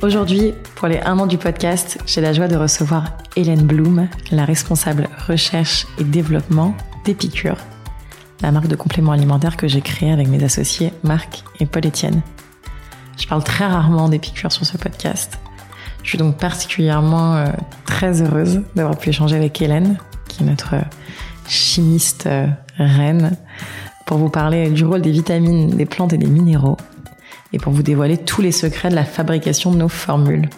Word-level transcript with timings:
Aujourd'hui, 0.00 0.54
pour 0.76 0.86
les 0.86 1.00
1 1.00 1.18
an 1.18 1.26
du 1.26 1.38
podcast, 1.38 1.98
j'ai 2.06 2.20
la 2.20 2.32
joie 2.32 2.46
de 2.46 2.54
recevoir 2.54 3.16
Hélène 3.34 3.66
Bloom, 3.66 4.08
la 4.30 4.44
responsable 4.44 5.08
recherche 5.26 5.88
et 5.98 6.04
développement 6.04 6.76
d'Epicure, 7.04 7.56
la 8.40 8.52
marque 8.52 8.68
de 8.68 8.76
compléments 8.76 9.10
alimentaires 9.10 9.56
que 9.56 9.66
j'ai 9.66 9.80
créée 9.80 10.12
avec 10.12 10.28
mes 10.28 10.44
associés 10.44 10.92
Marc 11.02 11.42
et 11.58 11.66
Paul-Étienne. 11.66 12.22
Je 13.18 13.26
parle 13.26 13.42
très 13.42 13.66
rarement 13.66 14.08
d'Epicure 14.08 14.52
sur 14.52 14.64
ce 14.64 14.78
podcast. 14.78 15.40
Je 16.04 16.10
suis 16.10 16.18
donc 16.18 16.36
particulièrement 16.36 17.34
euh, 17.34 17.46
très 17.84 18.22
heureuse 18.22 18.62
d'avoir 18.76 18.96
pu 18.96 19.08
échanger 19.08 19.34
avec 19.34 19.60
Hélène, 19.60 19.98
qui 20.28 20.44
est 20.44 20.46
notre 20.46 20.76
chimiste 21.48 22.26
euh, 22.26 22.46
reine, 22.76 23.36
pour 24.06 24.18
vous 24.18 24.30
parler 24.30 24.70
du 24.70 24.84
rôle 24.84 25.02
des 25.02 25.10
vitamines, 25.10 25.70
des 25.70 25.86
plantes 25.86 26.12
et 26.12 26.18
des 26.18 26.28
minéraux, 26.28 26.76
et 27.52 27.58
pour 27.58 27.72
vous 27.72 27.82
dévoiler 27.82 28.16
tous 28.16 28.42
les 28.42 28.52
secrets 28.52 28.88
de 28.88 28.94
la 28.94 29.04
fabrication 29.04 29.72
de 29.72 29.76
nos 29.76 29.88
formules. 29.88 30.48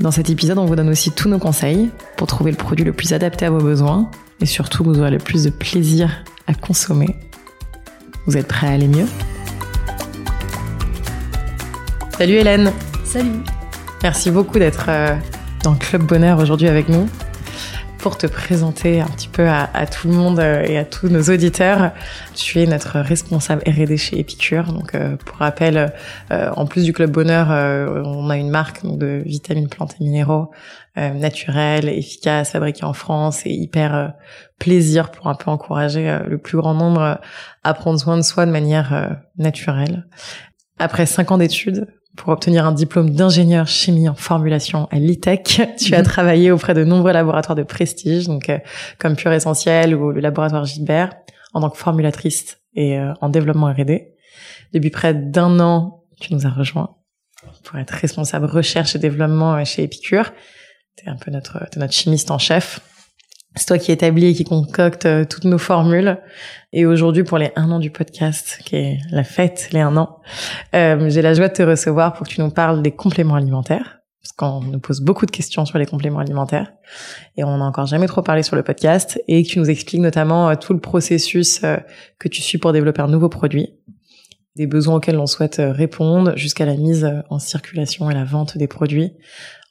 Dans 0.00 0.10
cet 0.10 0.30
épisode, 0.30 0.58
on 0.58 0.66
vous 0.66 0.76
donne 0.76 0.88
aussi 0.88 1.10
tous 1.10 1.28
nos 1.28 1.38
conseils 1.38 1.90
pour 2.16 2.26
trouver 2.26 2.50
le 2.50 2.56
produit 2.56 2.84
le 2.84 2.92
plus 2.92 3.12
adapté 3.12 3.46
à 3.46 3.50
vos 3.50 3.60
besoins 3.60 4.10
et 4.40 4.46
surtout 4.46 4.84
vous 4.84 4.98
aurez 4.98 5.10
le 5.10 5.18
plus 5.18 5.44
de 5.44 5.50
plaisir 5.50 6.24
à 6.46 6.54
consommer. 6.54 7.16
Vous 8.26 8.36
êtes 8.36 8.48
prêts 8.48 8.66
à 8.66 8.72
aller 8.72 8.88
mieux? 8.88 9.06
Salut 12.18 12.34
Hélène 12.34 12.72
Salut 13.04 13.42
Merci 14.02 14.30
beaucoup 14.30 14.58
d'être 14.58 14.86
euh, 14.88 15.16
dans 15.62 15.72
le 15.72 15.78
Club 15.78 16.02
Bonheur 16.02 16.38
aujourd'hui 16.38 16.68
avec 16.68 16.88
nous 16.88 17.08
pour 17.98 18.18
te 18.18 18.26
présenter 18.26 19.00
un 19.00 19.06
petit 19.06 19.28
peu 19.28 19.48
à, 19.48 19.86
tout 19.86 20.08
le 20.08 20.14
monde 20.14 20.38
euh, 20.38 20.62
et 20.62 20.78
à 20.78 20.84
tous 20.84 21.08
nos 21.08 21.22
auditeurs. 21.22 21.92
Tu 22.34 22.60
es 22.60 22.66
notre 22.66 23.00
responsable 23.00 23.62
R&D 23.66 23.96
chez 23.96 24.18
Epicure. 24.18 24.72
Donc, 24.72 24.94
euh, 24.94 25.16
pour 25.16 25.38
rappel, 25.38 25.92
euh, 26.30 26.50
en 26.56 26.66
plus 26.66 26.84
du 26.84 26.92
Club 26.92 27.10
Bonheur, 27.10 27.48
on 27.48 28.30
a 28.30 28.36
une 28.36 28.50
marque 28.50 28.84
de 28.84 29.22
vitamines, 29.24 29.68
plantes 29.68 29.96
et 30.00 30.04
minéraux 30.04 30.50
naturels, 30.96 31.90
efficaces, 31.90 32.52
fabriqués 32.52 32.84
en 32.84 32.94
France 32.94 33.44
et 33.44 33.50
hyper 33.50 34.14
plaisir 34.58 35.10
pour 35.10 35.26
un 35.26 35.34
peu 35.34 35.50
encourager 35.50 36.20
le 36.26 36.38
plus 36.38 36.56
grand 36.56 36.72
nombre 36.72 37.20
à 37.64 37.74
prendre 37.74 38.00
soin 38.00 38.16
de 38.16 38.22
soi 38.22 38.46
de 38.46 38.50
manière 38.50 39.18
naturelle. 39.36 40.06
Après 40.78 41.04
cinq 41.04 41.32
ans 41.32 41.38
d'études, 41.38 41.86
pour 42.16 42.30
obtenir 42.30 42.66
un 42.66 42.72
diplôme 42.72 43.10
d'ingénieur 43.10 43.66
chimie 43.68 44.08
en 44.08 44.14
formulation 44.14 44.88
à 44.90 44.98
l'ITEC. 44.98 45.62
Tu 45.78 45.94
as 45.94 45.98
mhm. 45.98 46.04
travaillé 46.04 46.50
auprès 46.50 46.74
de 46.74 46.84
nombreux 46.84 47.12
laboratoires 47.12 47.56
de 47.56 47.62
prestige, 47.62 48.26
donc 48.26 48.48
euh, 48.48 48.58
comme 48.98 49.16
Pure 49.16 49.32
Essentiel 49.32 49.94
ou 49.94 50.10
le 50.10 50.20
laboratoire 50.20 50.64
Gilbert, 50.64 51.14
en 51.54 51.60
tant 51.60 51.70
que 51.70 51.78
formulatrice 51.78 52.58
et 52.74 52.98
euh, 52.98 53.12
en 53.20 53.28
développement 53.28 53.66
R&D. 53.66 54.14
Depuis 54.72 54.90
près 54.90 55.14
d'un 55.14 55.60
an, 55.60 56.04
tu 56.20 56.34
nous 56.34 56.46
as 56.46 56.50
rejoint 56.50 56.96
pour 57.62 57.78
être 57.78 57.90
responsable 57.90 58.46
recherche 58.46 58.96
et 58.96 58.98
développement 58.98 59.54
euh, 59.54 59.64
chez 59.64 59.82
Epicure. 59.82 60.32
Tu 60.96 61.06
es 61.06 61.08
un 61.08 61.16
peu 61.16 61.30
notre, 61.30 61.66
notre 61.76 61.92
chimiste 61.92 62.30
en 62.30 62.38
chef. 62.38 62.80
C'est 63.58 63.66
toi 63.66 63.78
qui 63.78 63.90
établis 63.90 64.26
et 64.26 64.34
qui 64.34 64.44
concocte 64.44 65.06
euh, 65.06 65.24
toutes 65.24 65.44
nos 65.44 65.56
formules. 65.56 66.18
Et 66.74 66.84
aujourd'hui, 66.84 67.24
pour 67.24 67.38
les 67.38 67.52
un 67.56 67.70
an 67.70 67.78
du 67.78 67.90
podcast, 67.90 68.60
qui 68.66 68.76
est 68.76 68.98
la 69.10 69.24
fête, 69.24 69.70
les 69.72 69.80
un 69.80 69.96
an, 69.96 70.18
euh, 70.74 71.08
j'ai 71.08 71.22
la 71.22 71.32
joie 71.32 71.48
de 71.48 71.54
te 71.54 71.62
recevoir 71.62 72.12
pour 72.12 72.26
que 72.26 72.32
tu 72.32 72.42
nous 72.42 72.50
parles 72.50 72.82
des 72.82 72.90
compléments 72.90 73.34
alimentaires. 73.34 74.00
Parce 74.22 74.32
qu'on 74.32 74.60
nous 74.60 74.80
pose 74.80 75.00
beaucoup 75.00 75.24
de 75.24 75.30
questions 75.30 75.64
sur 75.64 75.78
les 75.78 75.86
compléments 75.86 76.18
alimentaires. 76.18 76.72
Et 77.38 77.44
on 77.44 77.56
n'a 77.56 77.64
encore 77.64 77.86
jamais 77.86 78.08
trop 78.08 78.22
parlé 78.22 78.42
sur 78.42 78.56
le 78.56 78.62
podcast. 78.62 79.18
Et 79.26 79.42
que 79.42 79.48
tu 79.48 79.58
nous 79.58 79.70
expliques 79.70 80.02
notamment 80.02 80.50
euh, 80.50 80.54
tout 80.56 80.74
le 80.74 80.80
processus 80.80 81.62
que 82.18 82.28
tu 82.28 82.42
suis 82.42 82.58
pour 82.58 82.72
développer 82.72 83.00
un 83.00 83.08
nouveau 83.08 83.30
produit 83.30 83.70
des 84.56 84.66
besoins 84.66 84.96
auxquels 84.96 85.18
on 85.18 85.26
souhaite 85.26 85.60
répondre 85.60 86.36
jusqu'à 86.36 86.64
la 86.64 86.76
mise 86.76 87.08
en 87.30 87.38
circulation 87.38 88.10
et 88.10 88.14
la 88.14 88.24
vente 88.24 88.56
des 88.56 88.66
produits 88.66 89.12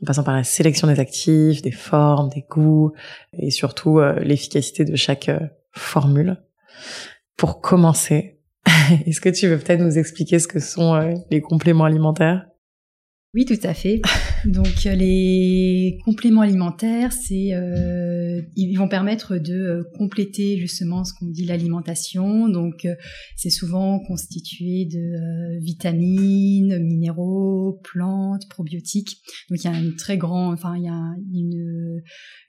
en 0.02 0.06
passant 0.06 0.24
par 0.24 0.36
la 0.36 0.44
sélection 0.44 0.88
des 0.88 1.00
actifs, 1.00 1.62
des 1.62 1.72
formes, 1.72 2.30
des 2.30 2.46
goûts 2.50 2.94
et 3.34 3.52
surtout 3.52 4.00
euh, 4.00 4.20
l'efficacité 4.20 4.86
de 4.86 4.96
chaque 4.96 5.30
euh, 5.30 5.40
formule. 5.72 6.38
Pour 7.38 7.62
commencer, 7.62 8.40
est-ce 9.06 9.22
que 9.22 9.30
tu 9.30 9.48
veux 9.48 9.58
peut-être 9.58 9.82
nous 9.82 9.98
expliquer 9.98 10.40
ce 10.40 10.48
que 10.48 10.60
sont 10.60 10.96
euh, 10.96 11.14
les 11.32 11.42
compléments 11.42 11.86
alimentaires? 11.86 12.46
Oui, 13.34 13.44
tout 13.44 13.60
à 13.64 13.74
fait. 13.74 14.02
Donc 14.46 14.86
euh, 14.86 14.96
les 14.96 15.98
compléments 16.06 16.42
alimentaires, 16.42 17.12
c'est 17.12 17.50
euh, 18.36 18.42
ils 18.56 18.76
vont 18.78 18.88
permettre 18.88 19.38
de 19.38 19.54
euh, 19.54 19.84
compléter 19.98 20.58
justement 20.58 21.04
ce 21.04 21.14
qu'on 21.14 21.28
dit 21.28 21.46
l'alimentation. 21.46 22.48
Donc 22.48 22.88
c'est 23.36 23.50
souvent 23.50 24.00
constitué 24.00 24.86
de 24.86 25.60
vitamines, 25.60 26.80
minéraux, 26.80 27.82
plantes, 27.84 28.48
probiotiques. 28.50 29.18
Donc 29.50 29.64
il 29.64 29.66
y 29.66 29.68
a 29.68 29.76
un 29.76 29.92
très 29.92 30.18
grand, 30.18 30.54
enfin 30.54 30.76
il 30.78 30.84
y 30.84 30.88
a 30.88 31.02
une, 31.34 32.02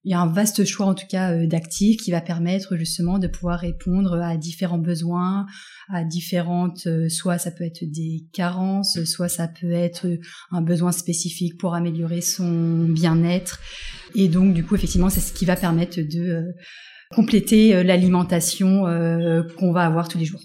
il 0.04 0.10
y 0.10 0.14
a 0.14 0.20
un 0.20 0.26
vaste 0.26 0.64
choix 0.64 0.86
en 0.86 0.94
tout 0.94 1.06
cas 1.08 1.44
d'actifs 1.46 1.96
qui 2.00 2.10
va 2.10 2.20
permettre 2.20 2.76
justement 2.76 3.18
de 3.18 3.26
pouvoir 3.26 3.58
répondre 3.58 4.14
à 4.20 4.36
différents 4.36 4.78
besoins, 4.78 5.46
à 5.88 6.04
différentes, 6.04 6.88
soit 7.08 7.38
ça 7.38 7.50
peut 7.50 7.64
être 7.64 7.84
des 7.84 8.26
carences, 8.32 9.02
soit 9.04 9.28
ça 9.28 9.48
peut 9.48 9.72
être 9.72 10.06
un 10.50 10.62
besoin 10.62 10.76
besoins 10.76 10.92
spécifiques 10.92 11.56
pour 11.56 11.74
améliorer 11.74 12.20
son 12.20 12.86
bien-être. 12.88 13.60
Et 14.18 14.28
donc, 14.28 14.54
du 14.54 14.64
coup, 14.64 14.74
effectivement, 14.74 15.10
c'est 15.10 15.20
ce 15.20 15.32
qui 15.32 15.44
va 15.44 15.56
permettre 15.56 15.98
de 15.98 16.20
euh, 16.20 16.42
compléter 17.14 17.76
euh, 17.76 17.82
l'alimentation 17.82 18.86
euh, 18.86 19.42
qu'on 19.58 19.72
va 19.72 19.82
avoir 19.82 20.08
tous 20.08 20.16
les 20.16 20.24
jours. 20.24 20.40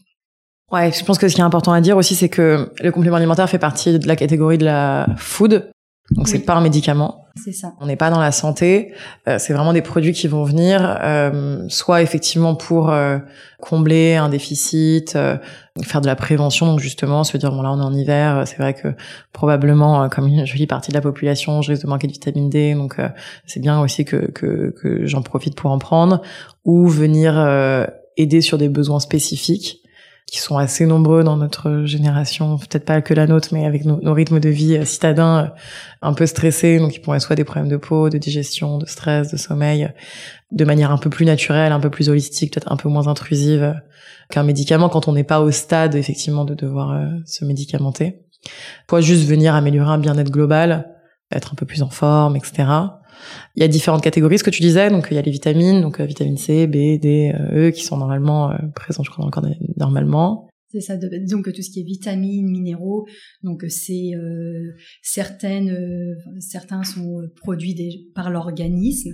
Ouais, 0.71 0.91
je 0.91 1.03
pense 1.05 1.17
que 1.17 1.29
ce 1.29 1.35
qui 1.35 1.41
est 1.41 1.43
important 1.45 1.71
à 1.71 1.79
dire 1.79 1.95
aussi, 1.95 2.13
c'est 2.13 2.29
que 2.29 2.69
le 2.81 2.91
complément 2.91 3.15
alimentaire 3.15 3.49
fait 3.49 3.59
partie 3.59 3.97
de 3.97 4.07
la 4.07 4.17
catégorie 4.17 4.57
de 4.57 4.65
la 4.65 5.07
food. 5.17 5.71
Donc 6.11 6.27
c'est 6.27 6.39
pas 6.39 6.55
un 6.55 6.61
médicament. 6.61 7.20
C'est 7.35 7.53
ça. 7.53 7.73
On 7.79 7.85
n'est 7.85 7.95
pas 7.95 8.09
dans 8.09 8.19
la 8.19 8.31
santé. 8.31 8.93
Euh, 9.27 9.37
c'est 9.39 9.53
vraiment 9.53 9.73
des 9.73 9.81
produits 9.81 10.11
qui 10.11 10.27
vont 10.27 10.43
venir, 10.43 10.97
euh, 11.01 11.63
soit 11.69 12.01
effectivement 12.01 12.55
pour 12.55 12.89
euh, 12.89 13.19
combler 13.61 14.15
un 14.15 14.27
déficit, 14.27 15.17
faire 15.83 16.01
de 16.01 16.07
la 16.07 16.15
prévention, 16.15 16.65
donc 16.65 16.79
justement 16.79 17.23
se 17.23 17.37
dire 17.37 17.51
bon 17.51 17.61
là 17.61 17.71
on 17.71 17.79
est 17.79 17.83
en 17.83 17.93
hiver, 17.93 18.43
c'est 18.47 18.57
vrai 18.57 18.73
que 18.73 18.89
probablement 19.33 20.09
comme 20.09 20.27
une 20.27 20.45
jolie 20.45 20.65
partie 20.67 20.89
de 20.89 20.95
la 20.95 21.01
population, 21.01 21.61
je 21.61 21.71
risque 21.71 21.83
de 21.83 21.87
manquer 21.87 22.07
de 22.07 22.11
vitamine 22.11 22.49
D, 22.49 22.73
donc 22.73 22.97
c'est 23.45 23.59
bien 23.59 23.79
aussi 23.79 24.03
que 24.03 24.31
que, 24.31 24.73
que 24.81 25.05
j'en 25.05 25.21
profite 25.21 25.55
pour 25.55 25.69
en 25.69 25.77
prendre, 25.77 26.23
ou 26.65 26.87
venir 26.87 27.37
aider 28.17 28.41
sur 28.41 28.57
des 28.57 28.67
besoins 28.67 28.99
spécifiques 28.99 29.80
qui 30.31 30.39
sont 30.39 30.57
assez 30.57 30.85
nombreux 30.85 31.25
dans 31.25 31.35
notre 31.35 31.83
génération, 31.83 32.57
peut-être 32.57 32.85
pas 32.85 33.01
que 33.01 33.13
la 33.13 33.27
nôtre, 33.27 33.49
mais 33.51 33.65
avec 33.65 33.83
nos, 33.83 34.13
rythmes 34.13 34.39
de 34.39 34.47
vie 34.47 34.77
euh, 34.77 34.85
citadins 34.85 35.43
euh, 35.43 35.47
un 36.01 36.13
peu 36.13 36.25
stressés, 36.25 36.79
donc 36.79 36.95
ils 36.95 37.01
pourraient 37.01 37.19
soit 37.19 37.35
des 37.35 37.43
problèmes 37.43 37.67
de 37.67 37.75
peau, 37.75 38.09
de 38.09 38.17
digestion, 38.17 38.77
de 38.77 38.85
stress, 38.85 39.29
de 39.29 39.35
sommeil, 39.35 39.91
de 40.51 40.63
manière 40.63 40.89
un 40.91 40.97
peu 40.97 41.09
plus 41.09 41.25
naturelle, 41.25 41.73
un 41.73 41.81
peu 41.81 41.89
plus 41.89 42.07
holistique, 42.07 42.53
peut-être 42.53 42.71
un 42.71 42.77
peu 42.77 42.87
moins 42.87 43.09
intrusive 43.09 43.61
euh, 43.61 43.73
qu'un 44.29 44.43
médicament 44.43 44.87
quand 44.87 45.09
on 45.09 45.11
n'est 45.11 45.25
pas 45.25 45.41
au 45.41 45.51
stade 45.51 45.95
effectivement 45.95 46.45
de 46.45 46.55
devoir 46.55 46.97
se 47.25 47.43
médicamenter. 47.43 48.21
Soit 48.89 49.01
juste 49.01 49.27
venir 49.27 49.53
améliorer 49.53 49.91
un 49.91 49.97
bien-être 49.97 50.31
global, 50.31 50.95
être 51.29 51.51
un 51.51 51.55
peu 51.55 51.65
plus 51.65 51.81
en 51.81 51.89
forme, 51.89 52.37
etc. 52.37 52.63
Il 53.55 53.61
y 53.61 53.63
a 53.63 53.67
différentes 53.67 54.03
catégories, 54.03 54.39
ce 54.39 54.43
que 54.43 54.49
tu 54.49 54.61
disais. 54.61 54.89
Donc, 54.89 55.07
il 55.11 55.15
y 55.15 55.17
a 55.17 55.21
les 55.21 55.31
vitamines, 55.31 55.81
donc 55.81 55.99
euh, 55.99 56.05
vitamine 56.05 56.37
C, 56.37 56.67
B, 56.67 56.99
D, 56.99 57.33
euh, 57.33 57.67
E, 57.67 57.71
qui 57.71 57.83
sont 57.83 57.97
normalement 57.97 58.51
euh, 58.51 58.55
présentes, 58.75 59.05
je 59.05 59.11
crois, 59.11 59.29
dans 59.29 59.41
normalement. 59.77 60.47
C'est 60.69 60.79
ça, 60.79 60.95
donc 60.95 61.53
tout 61.53 61.61
ce 61.61 61.69
qui 61.69 61.81
est 61.81 61.83
vitamines, 61.83 62.49
minéraux, 62.49 63.05
donc 63.43 63.65
c'est 63.67 64.11
certaines, 65.01 66.15
certains 66.39 66.85
sont 66.85 67.23
produits 67.35 67.75
par 68.15 68.29
l'organisme, 68.29 69.11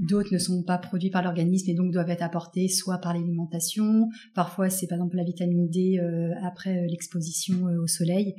d'autres 0.00 0.32
ne 0.32 0.38
sont 0.38 0.64
pas 0.64 0.78
produits 0.78 1.10
par 1.10 1.22
l'organisme 1.22 1.70
et 1.70 1.74
donc 1.74 1.92
doivent 1.92 2.10
être 2.10 2.24
apportés 2.24 2.66
soit 2.66 2.98
par 2.98 3.14
l'alimentation, 3.14 4.08
parfois 4.34 4.68
c'est 4.68 4.88
par 4.88 4.98
exemple 4.98 5.16
la 5.16 5.22
vitamine 5.22 5.68
D 5.70 6.00
après 6.42 6.88
l'exposition 6.88 7.66
au 7.80 7.86
soleil, 7.86 8.34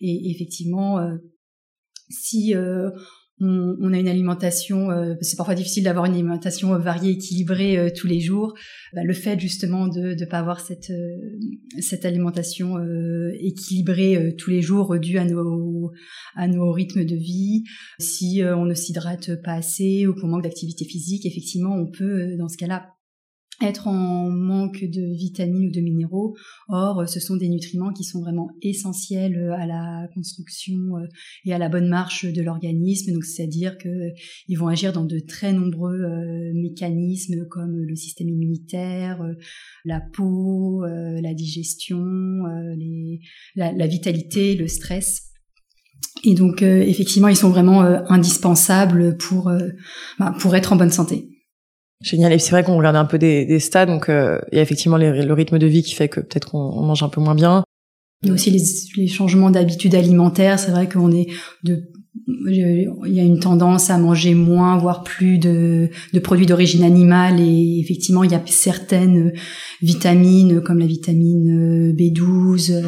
et 0.00 0.30
effectivement 0.30 1.00
si 2.08 2.54
on, 3.40 3.92
a 3.92 3.98
une 3.98 4.08
alimentation, 4.08 4.90
euh, 4.90 5.14
c'est 5.20 5.36
parfois 5.36 5.54
difficile 5.54 5.84
d'avoir 5.84 6.04
une 6.04 6.14
alimentation 6.14 6.78
variée, 6.78 7.12
équilibrée 7.12 7.76
euh, 7.76 7.90
tous 7.94 8.06
les 8.06 8.20
jours. 8.20 8.54
Bah, 8.92 9.02
le 9.04 9.12
fait 9.12 9.38
justement 9.40 9.88
de 9.88 10.14
ne 10.14 10.24
pas 10.26 10.38
avoir 10.38 10.60
cette, 10.60 10.90
euh, 10.90 11.16
cette 11.80 12.04
alimentation 12.04 12.76
équilibrée 13.34 14.34
tous 14.38 14.50
les 14.50 14.62
jours 14.62 14.98
due 14.98 15.18
à 15.18 15.24
nos, 15.24 15.90
à 16.36 16.46
nos 16.46 16.72
rythmes 16.72 17.04
de 17.04 17.16
vie, 17.16 17.64
si 17.98 18.42
on 18.44 18.64
ne 18.64 18.74
s'hydrate 18.74 19.42
pas 19.42 19.54
assez 19.54 20.06
ou 20.06 20.14
qu'on 20.14 20.28
manque 20.28 20.44
d'activité 20.44 20.84
physique, 20.84 21.26
effectivement, 21.26 21.74
on 21.74 21.86
peut 21.90 22.36
dans 22.36 22.48
ce 22.48 22.56
cas-là 22.56 22.86
être 23.62 23.88
en 23.88 24.30
manque 24.30 24.82
de 24.84 25.14
vitamines 25.14 25.68
ou 25.68 25.70
de 25.70 25.80
minéraux. 25.80 26.36
Or, 26.68 27.08
ce 27.08 27.20
sont 27.20 27.36
des 27.36 27.48
nutriments 27.48 27.92
qui 27.92 28.04
sont 28.04 28.20
vraiment 28.20 28.50
essentiels 28.62 29.36
euh, 29.36 29.54
à 29.54 29.66
la 29.66 30.08
construction 30.14 30.96
euh, 30.96 31.06
et 31.44 31.52
à 31.52 31.58
la 31.58 31.68
bonne 31.68 31.88
marche 31.88 32.24
de 32.24 32.42
l'organisme. 32.42 33.12
Donc, 33.12 33.24
c'est-à-dire 33.24 33.76
qu'ils 33.78 34.58
vont 34.58 34.68
agir 34.68 34.92
dans 34.92 35.04
de 35.04 35.18
très 35.18 35.52
nombreux 35.52 36.00
euh, 36.00 36.52
mécanismes 36.54 37.46
comme 37.48 37.76
le 37.76 37.96
système 37.96 38.28
immunitaire, 38.28 39.22
la 39.84 40.00
peau, 40.00 40.84
la 40.84 41.34
digestion, 41.34 42.02
la, 43.56 43.86
vitalité, 43.86 44.54
le 44.54 44.68
stress. 44.68 45.30
Et 46.24 46.34
donc, 46.34 46.62
effectivement, 46.62 47.28
ils 47.28 47.36
sont 47.36 47.50
vraiment 47.50 47.80
indispensables 47.80 49.16
pour, 49.16 49.50
bah, 50.18 50.34
pour 50.38 50.54
être 50.56 50.72
en 50.72 50.76
bonne 50.76 50.90
santé. 50.90 51.31
Génial. 52.02 52.32
Et 52.32 52.38
c'est 52.38 52.50
vrai 52.50 52.64
qu'on 52.64 52.76
regarde 52.76 52.96
un 52.96 53.04
peu 53.04 53.18
des, 53.18 53.44
des 53.44 53.60
stats, 53.60 53.86
donc 53.86 54.08
euh, 54.08 54.38
il 54.50 54.56
y 54.56 54.58
a 54.58 54.62
effectivement 54.62 54.98
le 54.98 55.32
rythme 55.32 55.58
de 55.58 55.66
vie 55.66 55.82
qui 55.82 55.94
fait 55.94 56.08
que 56.08 56.20
peut-être 56.20 56.50
qu'on 56.50 56.82
mange 56.82 57.02
un 57.02 57.08
peu 57.08 57.20
moins 57.20 57.34
bien. 57.34 57.64
Il 58.22 58.28
y 58.28 58.30
a 58.30 58.34
aussi 58.34 58.50
les, 58.50 58.62
les 58.96 59.08
changements 59.08 59.50
d'habitude 59.50 59.94
alimentaire. 59.94 60.58
C'est 60.58 60.70
vrai 60.70 60.88
qu'on 60.88 61.10
est 61.10 61.26
de 61.64 61.82
il 62.26 63.12
y 63.12 63.20
a 63.20 63.24
une 63.24 63.40
tendance 63.40 63.90
à 63.90 63.98
manger 63.98 64.34
moins, 64.34 64.78
voire 64.78 65.02
plus 65.02 65.38
de, 65.38 65.88
de 66.12 66.18
produits 66.20 66.46
d'origine 66.46 66.84
animale. 66.84 67.40
Et 67.40 67.80
effectivement, 67.80 68.24
il 68.24 68.30
y 68.30 68.34
a 68.34 68.42
certaines 68.46 69.32
vitamines 69.80 70.60
comme 70.60 70.78
la 70.78 70.86
vitamine 70.86 71.92
B12, 71.92 72.82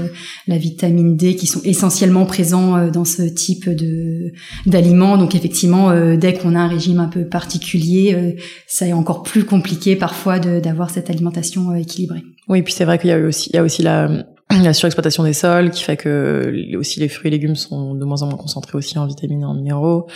la 0.46 0.58
vitamine 0.58 1.16
D, 1.16 1.36
qui 1.36 1.46
sont 1.46 1.60
essentiellement 1.64 2.26
présents 2.26 2.76
euh, 2.76 2.90
dans 2.90 3.04
ce 3.04 3.22
type 3.22 3.68
de 3.68 4.32
d'aliments. 4.66 5.16
Donc 5.18 5.34
effectivement, 5.34 5.90
euh, 5.90 6.16
dès 6.16 6.34
qu'on 6.34 6.54
a 6.54 6.60
un 6.60 6.68
régime 6.68 7.00
un 7.00 7.08
peu 7.08 7.26
particulier, 7.26 8.14
euh, 8.14 8.32
ça 8.66 8.86
est 8.86 8.92
encore 8.92 9.22
plus 9.22 9.44
compliqué 9.44 9.96
parfois 9.96 10.38
d'avoir 10.38 10.90
cette 10.90 11.10
alimentation 11.10 11.74
équilibrée. 11.74 12.22
Oui, 12.48 12.62
puis 12.62 12.72
c'est 12.72 12.84
vrai 12.84 12.98
qu'il 12.98 13.10
y 13.10 13.12
a 13.12 13.18
aussi, 13.18 13.50
il 13.52 13.56
y 13.56 13.58
a 13.58 13.62
aussi 13.62 13.82
la 13.82 14.26
la 14.50 14.72
surexploitation 14.72 15.24
des 15.24 15.32
sols 15.32 15.70
qui 15.70 15.82
fait 15.82 15.96
que 15.96 16.76
aussi 16.76 17.00
les 17.00 17.08
fruits 17.08 17.28
et 17.28 17.30
légumes 17.30 17.56
sont 17.56 17.94
de 17.94 18.04
moins 18.04 18.22
en 18.22 18.26
moins 18.26 18.36
concentrés 18.36 18.76
aussi 18.76 18.98
en 18.98 19.06
vitamines 19.06 19.42
et 19.42 19.44
en 19.44 19.54
minéraux. 19.54 20.06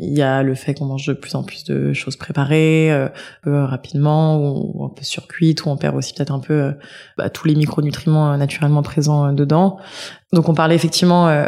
Il 0.00 0.12
y 0.16 0.22
a 0.22 0.42
le 0.42 0.54
fait 0.54 0.74
qu'on 0.74 0.86
mange 0.86 1.06
de 1.06 1.12
plus 1.12 1.34
en 1.34 1.44
plus 1.44 1.64
de 1.64 1.92
choses 1.92 2.16
préparées 2.16 2.90
euh, 2.90 3.08
euh 3.46 3.66
rapidement 3.66 4.38
ou 4.38 4.84
un 4.84 4.88
peu 4.88 5.04
surcuites 5.04 5.64
où 5.64 5.68
on 5.68 5.76
perd 5.76 5.96
aussi 5.96 6.14
peut-être 6.14 6.32
un 6.32 6.40
peu 6.40 6.54
euh, 6.54 6.72
bah, 7.18 7.30
tous 7.30 7.46
les 7.46 7.54
micronutriments 7.54 8.32
euh, 8.32 8.36
naturellement 8.36 8.82
présents 8.82 9.32
dedans. 9.32 9.78
Donc 10.32 10.48
on 10.48 10.54
parlait 10.54 10.74
effectivement, 10.74 11.46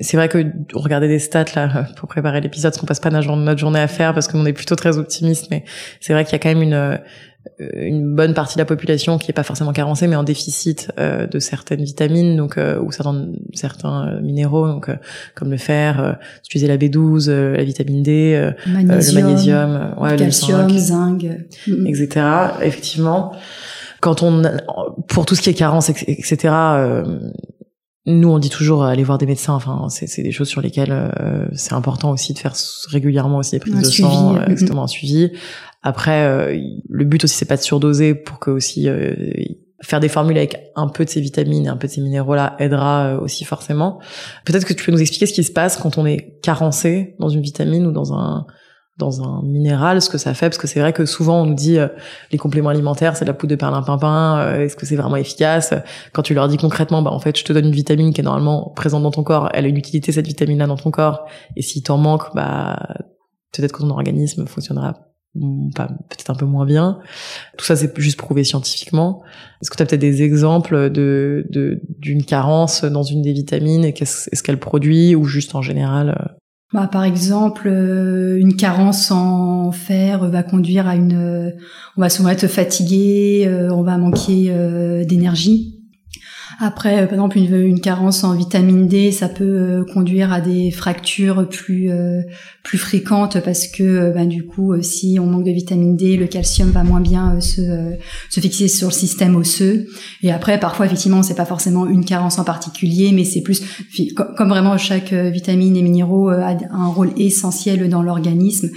c'est 0.00 0.16
vrai 0.16 0.28
que 0.28 0.46
regarder 0.72 1.08
des 1.08 1.18
stats 1.18 1.46
là 1.56 1.86
pour 1.96 2.08
préparer 2.08 2.40
l'épisode, 2.40 2.72
ce 2.72 2.78
qu'on 2.78 2.86
passe 2.86 3.00
pas 3.00 3.10
notre 3.10 3.58
journée 3.58 3.80
à 3.80 3.88
faire 3.88 4.14
parce 4.14 4.28
qu'on 4.28 4.46
est 4.46 4.52
plutôt 4.52 4.76
très 4.76 4.96
optimiste, 4.96 5.48
mais 5.50 5.64
c'est 6.00 6.12
vrai 6.12 6.24
qu'il 6.24 6.34
y 6.34 6.36
a 6.36 6.38
quand 6.38 6.50
même 6.50 6.62
une 6.62 6.74
euh, 6.74 6.96
une 7.58 8.14
bonne 8.14 8.34
partie 8.34 8.56
de 8.56 8.60
la 8.60 8.64
population 8.64 9.18
qui 9.18 9.30
est 9.30 9.34
pas 9.34 9.42
forcément 9.42 9.72
carencée 9.72 10.06
mais 10.06 10.16
en 10.16 10.22
déficit 10.22 10.90
euh, 10.98 11.26
de 11.26 11.38
certaines 11.38 11.82
vitamines 11.82 12.36
donc 12.36 12.58
euh, 12.58 12.80
ou 12.80 12.92
certains 12.92 13.26
certains 13.54 14.20
minéraux 14.20 14.68
donc 14.68 14.90
comme 15.34 15.50
le 15.50 15.56
fer 15.56 16.18
utiliser 16.44 16.68
la 16.68 16.76
B12 16.76 17.30
la 17.30 17.64
vitamine 17.64 18.02
D 18.02 18.52
magnésium, 18.66 19.16
le 19.16 19.22
magnésium 19.22 19.94
ouais, 19.98 20.16
calcium 20.16 20.68
le 20.68 20.78
zinc 20.78 21.26
etc 21.86 22.26
effectivement 22.62 23.32
quand 24.00 24.22
on 24.22 24.42
pour 25.08 25.26
tout 25.26 25.34
ce 25.34 25.42
qui 25.42 25.50
est 25.50 25.54
carence 25.54 25.90
etc 25.90 26.52
nous, 28.08 28.28
on 28.28 28.38
dit 28.38 28.50
toujours 28.50 28.84
aller 28.84 29.04
voir 29.04 29.18
des 29.18 29.26
médecins. 29.26 29.54
Enfin, 29.54 29.86
c'est 29.88 30.22
des 30.22 30.32
choses 30.32 30.48
sur 30.48 30.60
lesquelles 30.60 31.12
c'est 31.52 31.74
important 31.74 32.10
aussi 32.10 32.32
de 32.32 32.38
faire 32.38 32.54
régulièrement 32.90 33.38
aussi 33.38 33.52
des 33.52 33.60
prises 33.60 33.80
de 33.80 33.84
sang, 33.84 34.40
exactement 34.46 34.84
un 34.84 34.88
suivi. 34.88 35.30
Après, 35.82 36.24
euh, 36.24 36.60
le 36.88 37.04
but 37.04 37.22
aussi 37.24 37.36
c'est 37.36 37.44
pas 37.44 37.56
de 37.56 37.62
surdoser 37.62 38.14
pour 38.14 38.38
que 38.38 38.50
aussi 38.50 38.88
euh, 38.88 39.14
faire 39.80 40.00
des 40.00 40.08
formules 40.08 40.36
avec 40.36 40.70
un 40.74 40.88
peu 40.88 41.04
de 41.04 41.10
ces 41.10 41.20
vitamines 41.20 41.66
et 41.66 41.68
un 41.68 41.76
peu 41.76 41.86
de 41.86 41.92
ces 41.92 42.00
minéraux 42.00 42.34
là 42.34 42.56
aidera 42.58 43.06
euh, 43.06 43.20
aussi 43.20 43.44
forcément. 43.44 44.00
Peut-être 44.44 44.66
que 44.66 44.72
tu 44.72 44.84
peux 44.84 44.92
nous 44.92 45.00
expliquer 45.00 45.26
ce 45.26 45.32
qui 45.32 45.44
se 45.44 45.52
passe 45.52 45.76
quand 45.76 45.96
on 45.96 46.04
est 46.04 46.40
carencé 46.42 47.14
dans 47.20 47.28
une 47.28 47.42
vitamine 47.42 47.86
ou 47.86 47.92
dans 47.92 48.12
un 48.12 48.46
dans 48.98 49.22
un 49.22 49.42
minéral, 49.42 50.02
ce 50.02 50.10
que 50.10 50.18
ça 50.18 50.34
fait, 50.34 50.48
parce 50.48 50.58
que 50.58 50.66
c'est 50.66 50.80
vrai 50.80 50.92
que 50.92 51.06
souvent 51.06 51.42
on 51.42 51.46
nous 51.46 51.54
dit 51.54 51.78
les 52.32 52.38
compléments 52.38 52.70
alimentaires, 52.70 53.16
c'est 53.16 53.24
de 53.24 53.30
la 53.30 53.34
poudre 53.34 53.50
de 53.52 53.56
perlimpinpin, 53.56 54.56
est-ce 54.58 54.76
que 54.76 54.86
c'est 54.86 54.96
vraiment 54.96 55.16
efficace? 55.16 55.72
Quand 56.12 56.22
tu 56.22 56.34
leur 56.34 56.48
dis 56.48 56.56
concrètement, 56.56 57.00
bah 57.02 57.12
en 57.12 57.20
fait, 57.20 57.38
je 57.38 57.44
te 57.44 57.52
donne 57.52 57.66
une 57.66 57.72
vitamine 57.72 58.12
qui 58.12 58.20
est 58.20 58.24
normalement 58.24 58.72
présente 58.74 59.02
dans 59.02 59.10
ton 59.10 59.22
corps, 59.22 59.48
elle 59.54 59.64
a 59.64 59.68
une 59.68 59.76
utilité 59.76 60.12
cette 60.12 60.26
vitamine-là 60.26 60.66
dans 60.66 60.76
ton 60.76 60.90
corps, 60.90 61.26
et 61.56 61.62
s'il 61.62 61.82
t'en 61.82 61.96
manque, 61.96 62.34
bah 62.34 62.78
peut-être 63.52 63.72
que 63.72 63.80
ton 63.80 63.90
organisme 63.90 64.46
fonctionnera 64.46 64.94
peut-être 65.34 66.30
un 66.30 66.34
peu 66.34 66.46
moins 66.46 66.66
bien. 66.66 66.98
Tout 67.56 67.64
ça, 67.64 67.76
c'est 67.76 67.96
juste 68.00 68.18
prouvé 68.18 68.44
scientifiquement. 68.44 69.22
Est-ce 69.62 69.70
que 69.70 69.76
tu 69.76 69.82
as 69.82 69.86
peut-être 69.86 70.00
des 70.00 70.22
exemples 70.22 70.90
de 70.90 71.46
d'une 71.98 72.24
carence 72.24 72.84
dans 72.84 73.02
une 73.02 73.22
des 73.22 73.32
vitamines 73.32 73.84
et 73.84 73.92
qu'est-ce 73.92 74.28
est-ce 74.32 74.42
qu'elle 74.42 74.58
produit 74.58 75.14
ou 75.14 75.24
juste 75.24 75.54
en 75.54 75.62
général 75.62 76.10
euh? 76.10 76.34
Bah, 76.72 76.86
par 76.90 77.04
exemple, 77.04 77.66
euh, 77.66 78.38
une 78.38 78.54
carence 78.54 79.10
en 79.10 79.72
fer 79.72 80.28
va 80.28 80.42
conduire 80.42 80.86
à 80.86 80.96
une, 80.96 81.54
on 81.96 82.00
va 82.00 82.10
souvent 82.10 82.28
être 82.28 82.46
fatigué, 82.46 83.44
euh, 83.46 83.70
on 83.70 83.82
va 83.82 83.96
manquer 83.96 84.52
d'énergie. 85.06 85.77
Après, 86.60 87.02
euh, 87.02 87.04
par 87.04 87.12
exemple, 87.12 87.38
une, 87.38 87.80
carence 87.80 88.24
en 88.24 88.34
vitamine 88.34 88.88
D, 88.88 89.12
ça 89.12 89.28
peut 89.28 89.44
euh, 89.44 89.84
conduire 89.94 90.32
à 90.32 90.40
des 90.40 90.72
fractures 90.72 91.48
plus 91.48 91.88
euh, 91.88 92.22
plus 92.64 92.78
fréquentes 92.78 93.38
parce 93.44 93.68
que 93.68 94.12
ben, 94.12 94.26
du 94.26 94.44
coup, 94.44 94.74
si 94.82 95.18
on 95.20 95.26
manque 95.26 95.44
de 95.44 95.52
vitamine 95.52 95.96
D, 95.96 96.16
le 96.16 96.26
calcium 96.26 96.70
va 96.70 96.82
moins 96.82 97.00
bien 97.00 97.40
se, 97.40 97.92
se 98.28 98.40
fixer 98.40 98.66
sur 98.66 98.88
le 98.88 98.92
système 98.92 99.36
osseux. 99.36 99.86
Et 100.22 100.32
après, 100.32 100.58
parfois, 100.58 100.86
effectivement, 100.86 101.22
c'est 101.22 101.36
pas 101.36 101.44
forcément 101.44 101.86
une 101.86 102.04
carence 102.04 102.40
en 102.40 102.44
particulier, 102.44 103.12
mais 103.12 103.24
c'est 103.24 103.42
plus 103.42 103.62
comme 104.36 104.48
vraiment 104.48 104.76
chaque 104.76 105.12
vitamine 105.12 105.76
et 105.76 105.82
minéraux 105.82 106.28
a 106.28 106.56
un 106.72 106.88
rôle 106.88 107.12
essentiel 107.16 107.88
dans 107.88 108.02
l'organisme. 108.02 108.68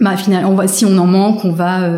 Bah, 0.00 0.16
finalement, 0.16 0.66
si 0.66 0.86
on 0.86 0.96
en 0.96 1.06
manque, 1.06 1.44
on 1.44 1.52
va 1.52 1.88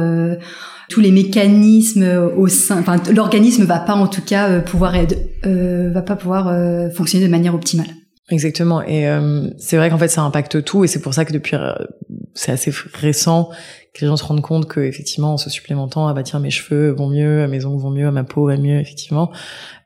tous 0.89 1.01
les 1.01 1.11
mécanismes 1.11 2.31
au 2.37 2.49
sein, 2.49 2.81
enfin 2.81 2.97
l'organisme 3.15 3.65
va 3.65 3.79
pas 3.79 3.95
en 3.95 4.07
tout 4.07 4.23
cas 4.23 4.49
euh, 4.49 4.61
pouvoir 4.61 4.95
euh, 5.45 5.91
va 5.93 6.03
pas 6.03 6.17
pouvoir 6.17 6.49
euh, 6.49 6.91
fonctionner 6.91 7.27
de 7.27 7.31
manière 7.31 7.55
optimale. 7.55 7.89
Exactement. 8.31 8.83
Et 8.83 9.07
c'est 9.57 9.79
vrai 9.79 9.89
qu'en 9.89 9.97
fait, 9.97 10.09
ça 10.09 10.21
impacte 10.21 10.63
tout, 10.63 10.85
et 10.85 10.87
c'est 10.87 11.01
pour 11.01 11.15
ça 11.15 11.25
que 11.25 11.33
depuis, 11.33 11.57
c'est 12.35 12.53
assez 12.53 12.71
récent 12.93 13.49
que 13.95 14.03
les 14.03 14.07
gens 14.07 14.19
se 14.19 14.25
rendent 14.25 14.43
compte 14.43 14.69
que 14.69 14.81
effectivement, 14.81 15.33
en 15.33 15.37
se 15.39 15.49
supplémentant, 15.49 16.07
ah 16.09 16.13
bah 16.13 16.23
tiens, 16.23 16.39
mes 16.39 16.51
cheveux 16.51 16.91
vont 16.91 17.09
mieux, 17.09 17.49
mes 17.49 17.65
ongles 17.65 17.81
vont 17.81 17.91
mieux, 17.91 18.11
ma 18.11 18.25
peau 18.25 18.47
va 18.47 18.59
mieux, 18.59 18.81
effectivement. 18.81 19.33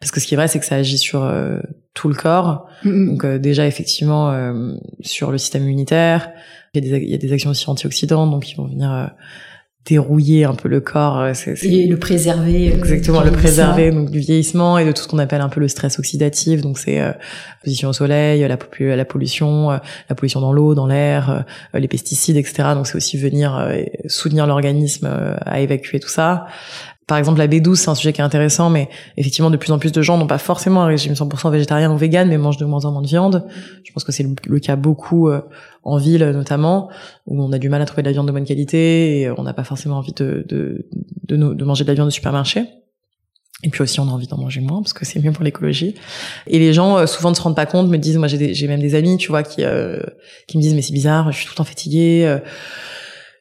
Parce 0.01 0.11
que 0.11 0.19
ce 0.19 0.27
qui 0.27 0.35
est 0.35 0.37
vrai, 0.37 0.49
c'est 0.49 0.59
que 0.59 0.67
ça 0.67 0.75
agit 0.75 0.99
sur 0.99 1.33
tout 1.95 2.09
le 2.09 2.17
corps. 2.17 2.67
Donc 2.85 3.25
déjà, 3.25 3.65
effectivement, 3.65 4.35
sur 5.03 5.31
le 5.31 5.39
système 5.39 5.63
immunitaire, 5.63 6.33
il 6.75 6.85
y 6.85 6.89
a 6.89 6.99
des, 6.99 7.05
il 7.05 7.11
y 7.11 7.15
a 7.15 7.19
des 7.19 7.33
actions 7.33 7.51
aussi 7.51 7.71
antioxydantes, 7.71 8.33
donc 8.33 8.51
ils 8.51 8.57
vont 8.57 8.67
venir 8.67 9.13
dérouiller 9.85 10.45
un 10.45 10.55
peu 10.55 10.69
le 10.69 10.81
corps. 10.81 11.19
Euh, 11.19 11.33
c'est, 11.35 11.61
Et 11.65 11.87
le 11.87 11.99
préserver. 11.99 12.71
Euh, 12.71 12.77
Exactement, 12.77 13.23
le 13.23 13.33
préserver 13.33 13.91
donc 13.91 14.11
du 14.11 14.21
vieillissement 14.21 14.79
et 14.79 14.85
de 14.85 14.93
tout 14.93 15.03
ce 15.03 15.09
qu'on 15.09 15.19
appelle 15.19 15.41
un 15.41 15.49
peu 15.49 15.61
le 15.61 15.69
stress 15.69 15.99
oxydatif. 15.99 16.61
Donc 16.61 16.79
c'est 16.79 17.01
euh, 17.01 17.13
position 17.65 17.89
au 17.89 17.93
soleil, 17.93 18.41
la, 18.43 18.59
la 18.97 19.05
pollution, 19.05 19.71
la 19.71 20.15
pollution 20.15 20.41
dans 20.41 20.53
l'eau, 20.53 20.75
dans 20.75 20.87
l'air, 20.87 21.45
les 21.75 21.89
pesticides, 21.89 22.37
etc. 22.37 22.71
Donc 22.75 22.87
c'est 22.87 22.97
aussi 22.97 23.17
venir 23.17 23.69
soutenir 24.07 24.47
l'organisme 24.47 25.09
à 25.45 25.61
évacuer 25.61 26.01
tout 26.01 26.09
ça. 26.09 26.47
Par 27.07 27.19
exemple, 27.19 27.39
la 27.39 27.49
B12, 27.49 27.75
c'est 27.75 27.89
un 27.89 27.95
sujet 27.95 28.13
qui 28.13 28.21
est 28.21 28.25
intéressant, 28.25 28.71
mais 28.71 28.89
effectivement, 29.17 29.51
de 29.51 29.57
plus 29.57 29.73
en 29.73 29.79
plus 29.79 29.91
de 29.91 30.03
gens 30.03 30.17
n'ont 30.19 30.29
pas 30.29 30.39
forcément 30.39 30.83
un 30.83 30.87
régime 30.87 31.15
100% 31.15 31.51
végétarien 31.51 31.93
ou 31.93 31.97
vegan, 31.97 32.29
mais 32.29 32.39
mangent 32.39 32.59
de 32.59 32.65
moins 32.65 32.85
en 32.85 32.93
moins 32.93 33.03
de 33.03 33.09
viande. 33.09 33.45
Je 33.85 33.93
pense 33.93 34.05
que 34.05 34.13
c'est 34.13 34.25
le, 34.45 34.59
cas 34.61 34.77
beaucoup 34.77 35.29
euh, 35.29 35.41
en 35.83 35.97
ville, 35.97 36.25
notamment, 36.25 36.91
où 37.27 37.43
on 37.43 37.53
a 37.53 37.59
du 37.59 37.69
mal 37.69 37.83
à 37.83 37.87
trouver 37.87 38.03
de 38.03 38.09
la 38.09 38.13
viande 38.13 38.29
de 38.29 38.33
bonne 38.33 38.45
qualité 38.45 39.21
et 39.21 39.31
on 39.31 39.43
n'a 39.43 39.53
pas 39.53 39.65
forcément 39.65 39.99
envie 39.99 40.13
de, 40.13 40.47
de, 40.49 40.87
de, 41.25 41.37
de, 41.37 41.65
manger 41.65 41.83
de 41.83 41.89
la 41.89 41.95
viande 41.95 42.09
de 42.09 42.13
supermarché. 42.13 42.67
Et 43.65 43.69
puis 43.69 43.83
aussi, 43.83 43.99
on 43.99 44.09
a 44.09 44.11
envie 44.11 44.29
d'en 44.29 44.39
manger 44.39 44.61
moins 44.61 44.81
parce 44.81 44.93
que 44.93 45.05
c'est 45.05 45.21
mieux 45.21 45.33
pour 45.33 45.45
l'écologie. 45.45 45.97
Et 46.47 46.61
les 46.61 46.73
gens 46.73 46.99
euh, 46.99 47.07
souvent 47.07 47.31
ne 47.31 47.35
se 47.35 47.43
rendent 47.43 47.57
pas 47.57 47.67
compte, 47.67 47.89
me 47.89 47.99
disent, 47.99 48.17
moi 48.17 48.29
j'ai 48.29 48.69
même 48.69 48.81
des 48.81 48.95
amis, 48.95 49.17
tu 49.17 49.29
vois, 49.29 49.43
qui 49.43 49.65
euh, 49.65 50.01
qui 50.47 50.57
me 50.57 50.63
disent 50.63 50.75
mais 50.75 50.83
c'est 50.83 50.93
bizarre, 50.93 51.33
je 51.33 51.37
suis 51.37 51.47
tout 51.47 51.53
le 51.53 51.57
temps 51.57 51.65
fatiguée 51.65 52.39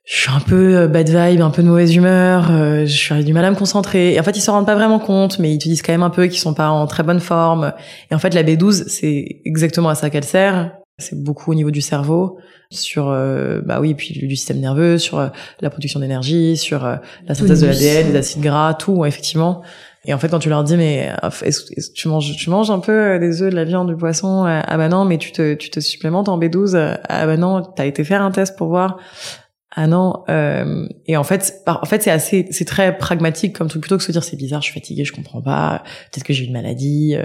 je 0.04 0.16
suis 0.16 0.32
un 0.32 0.40
peu 0.40 0.78
euh, 0.78 0.88
bad 0.88 1.10
vibe, 1.10 1.42
un 1.42 1.52
peu 1.52 1.62
de 1.62 1.68
mauvaise 1.68 1.96
humeur, 1.96 2.52
euh, 2.52 2.86
je 2.86 2.96
suis 2.96 3.24
du 3.24 3.34
mal 3.34 3.46
à 3.46 3.52
me 3.52 3.56
concentrer. 3.56 4.14
Et 4.14 4.20
en 4.20 4.24
fait, 4.24 4.36
ils 4.36 4.42
se 4.42 4.50
rendent 4.50 4.66
pas 4.66 4.76
vraiment 4.76 5.00
compte, 5.00 5.40
mais 5.40 5.54
ils 5.54 5.60
te 5.60 5.64
disent 5.64 5.82
quand 5.82 5.94
même 5.94 6.04
un 6.04 6.10
peu 6.10 6.28
qu'ils 6.28 6.40
sont 6.40 6.54
pas 6.54 6.70
en 6.70 6.88
très 6.88 7.04
bonne 7.04 7.20
forme. 7.20 7.74
Et 8.10 8.16
en 8.16 8.20
fait, 8.20 8.34
la 8.34 8.44
B12, 8.44 8.88
c'est 8.88 9.42
exactement 9.46 9.90
à 9.90 9.96
ça 9.96 10.10
qu'elle 10.10 10.24
sert. 10.24 10.72
c'est 10.98 11.22
beaucoup 11.22 11.52
au 11.52 11.56
niveau 11.56 11.72
du 11.72 11.82
cerveau, 11.82 12.40
sur 12.72 13.10
euh, 13.10 13.62
bah 13.64 13.80
oui, 13.82 13.94
puis 13.94 14.14
du 14.14 14.36
système 14.36 14.60
nerveux, 14.60 14.98
sur 14.98 15.20
euh, 15.20 15.28
la 15.60 15.70
production 15.70 16.00
d'énergie, 16.00 16.58
sur 16.58 16.86
euh, 16.86 16.96
la 17.28 17.36
synthèse 17.36 17.62
de 17.62 17.68
l'ADN, 17.68 18.12
des 18.12 18.18
acides 18.18 18.42
gras, 18.42 18.74
tout 18.74 19.06
effectivement. 19.06 19.62
Et 20.06 20.14
en 20.16 20.18
fait, 20.18 20.30
quand 20.30 20.40
tu 20.40 20.50
leur 20.50 20.64
dis 20.64 20.78
mais 20.78 21.12
est-ce, 21.44 21.92
tu 21.94 22.08
manges 22.08 22.36
tu 22.36 22.50
manges 22.50 22.72
un 22.72 22.80
peu 22.80 23.20
des 23.20 23.44
œufs, 23.44 23.52
de 23.52 23.56
la 23.56 23.66
viande, 23.66 23.88
du 23.90 23.96
poisson 23.96 24.46
Ah 24.46 24.78
bah 24.78 24.90
non, 24.90 25.06
mais 25.06 25.20
tu 25.20 25.32
te 25.32 25.54
tu 25.54 25.70
te 25.70 25.80
supplémentes 25.80 26.28
en 26.28 26.40
B12. 26.40 26.98
Ah 27.08 27.26
bah 27.28 27.38
non, 27.38 27.62
t'as 27.62 27.86
été 27.86 28.04
faire 28.04 28.24
un 28.24 28.32
test 28.32 28.58
pour 28.58 28.70
voir. 28.70 28.98
Ah 29.74 29.88
non. 29.88 30.24
Euh, 30.30 30.88
et 31.06 31.16
en 31.16 31.24
fait, 31.24 31.64
en 31.66 31.86
fait, 31.86 32.04
c'est 32.04 32.12
assez, 32.12 32.48
c'est 32.52 32.66
très 32.66 32.98
pragmatique 32.98 33.58
comme 33.58 33.70
truc 33.70 33.82
plutôt 33.82 33.98
que 33.98 34.02
de 34.02 34.06
se 34.06 34.12
dire 34.12 34.24
c'est 34.24 34.36
bizarre, 34.36 34.62
je 34.62 34.66
suis 34.66 34.74
fatiguée, 34.74 35.06
je 35.06 35.14
comprends 35.14 35.42
pas. 35.42 35.84
Peut-être 36.12 36.26
que 36.26 36.34
j'ai 36.34 36.46
une 36.46 36.54
maladie. 36.54 37.16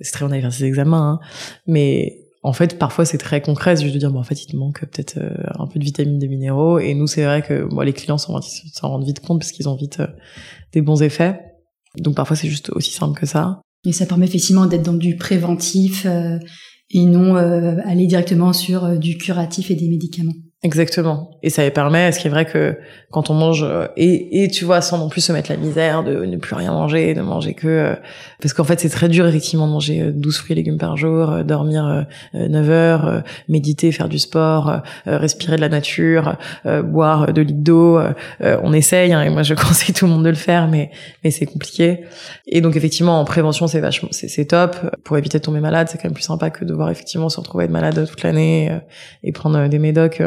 C'est 0.00 0.12
très 0.12 0.24
on 0.24 0.30
a 0.30 0.40
fait 0.40 0.50
ces 0.50 0.64
examens, 0.64 1.20
hein. 1.22 1.26
mais 1.66 2.30
en 2.42 2.52
fait, 2.52 2.78
parfois 2.78 3.04
c'est 3.04 3.18
très 3.18 3.42
concret, 3.42 3.76
juste 3.76 3.94
de 3.94 3.98
dire, 3.98 4.10
bon, 4.10 4.20
en 4.20 4.24
fait, 4.24 4.42
il 4.42 4.46
te 4.46 4.56
manque 4.56 4.80
peut-être 4.80 5.18
euh, 5.18 5.34
un 5.58 5.66
peu 5.66 5.78
de 5.78 5.84
vitamines, 5.84 6.18
de 6.18 6.26
minéraux. 6.26 6.78
Et 6.78 6.94
nous, 6.94 7.06
c'est 7.06 7.24
vrai 7.24 7.42
que 7.42 7.64
moi, 7.64 7.84
les 7.84 7.92
clients 7.92 8.18
s'en 8.18 8.40
rendent 8.82 9.04
vite 9.04 9.20
compte 9.20 9.40
parce 9.40 9.52
qu'ils 9.52 9.68
ont 9.68 9.76
vite 9.76 10.00
euh, 10.00 10.06
des 10.72 10.80
bons 10.80 11.02
effets. 11.02 11.38
Donc 11.98 12.14
parfois, 12.14 12.36
c'est 12.36 12.48
juste 12.48 12.70
aussi 12.70 12.92
simple 12.92 13.18
que 13.18 13.26
ça. 13.26 13.60
Et 13.84 13.92
ça 13.92 14.06
permet 14.06 14.26
effectivement 14.26 14.66
d'être 14.66 14.82
dans 14.84 14.94
du 14.94 15.16
préventif 15.16 16.06
euh, 16.06 16.38
et 16.90 17.04
non 17.04 17.36
aller 17.36 18.06
directement 18.06 18.52
sur 18.52 18.98
du 18.98 19.16
curatif 19.16 19.70
et 19.70 19.74
des 19.74 19.88
médicaments. 19.88 20.34
Exactement. 20.62 21.30
Et 21.42 21.48
ça 21.48 21.68
permet, 21.70 22.12
ce 22.12 22.18
qui 22.20 22.26
est 22.26 22.30
vrai 22.30 22.44
que 22.44 22.76
quand 23.10 23.30
on 23.30 23.34
mange 23.34 23.64
euh, 23.64 23.86
et, 23.96 24.44
et 24.44 24.48
tu 24.48 24.66
vois 24.66 24.82
sans 24.82 24.98
non 24.98 25.08
plus 25.08 25.22
se 25.22 25.32
mettre 25.32 25.50
la 25.50 25.56
misère 25.56 26.04
de 26.04 26.26
ne 26.26 26.36
plus 26.36 26.54
rien 26.54 26.70
manger, 26.72 27.14
de 27.14 27.22
manger 27.22 27.54
que 27.54 27.66
euh, 27.66 27.94
parce 28.42 28.52
qu'en 28.52 28.64
fait 28.64 28.78
c'est 28.78 28.90
très 28.90 29.08
dur 29.08 29.26
effectivement 29.26 29.66
de 29.66 29.72
manger 29.72 30.12
12 30.12 30.34
euh, 30.34 30.38
fruits 30.38 30.52
et 30.52 30.56
légumes 30.56 30.76
par 30.76 30.98
jour, 30.98 31.44
dormir 31.44 32.04
9 32.34 32.70
heures, 32.70 33.22
méditer, 33.48 33.90
faire 33.90 34.10
du 34.10 34.18
sport, 34.18 34.82
respirer 35.06 35.56
de 35.56 35.62
la 35.62 35.70
nature, 35.70 36.36
boire 36.84 37.32
de 37.32 37.40
litres 37.40 37.62
d'eau. 37.62 37.98
on 38.40 38.72
essaye 38.74 39.14
hein, 39.14 39.22
et 39.22 39.30
moi 39.30 39.42
je 39.42 39.54
conseille 39.60 39.94
tout 39.94 40.04
le 40.04 40.12
monde 40.12 40.24
de 40.24 40.28
le 40.28 40.34
faire 40.34 40.68
mais 40.68 40.90
mais 41.24 41.30
c'est 41.30 41.46
compliqué. 41.46 42.04
Et 42.46 42.60
donc 42.60 42.76
effectivement 42.76 43.18
en 43.18 43.24
prévention 43.24 43.66
c'est 43.66 43.80
vachement 43.80 44.10
c'est 44.12 44.44
top 44.44 44.76
pour 45.04 45.16
éviter 45.16 45.38
de 45.38 45.42
tomber 45.42 45.60
malade, 45.60 45.88
c'est 45.90 45.96
quand 45.96 46.08
même 46.08 46.14
plus 46.14 46.22
sympa 46.22 46.50
que 46.50 46.66
de 46.66 46.74
voir 46.74 46.90
effectivement 46.90 47.30
se 47.30 47.40
retrouver 47.40 47.64
être 47.64 47.70
malade 47.70 48.06
toute 48.08 48.22
l'année 48.22 48.78
et 49.24 49.32
prendre 49.32 49.66
des 49.66 49.78
médocs 49.78 50.20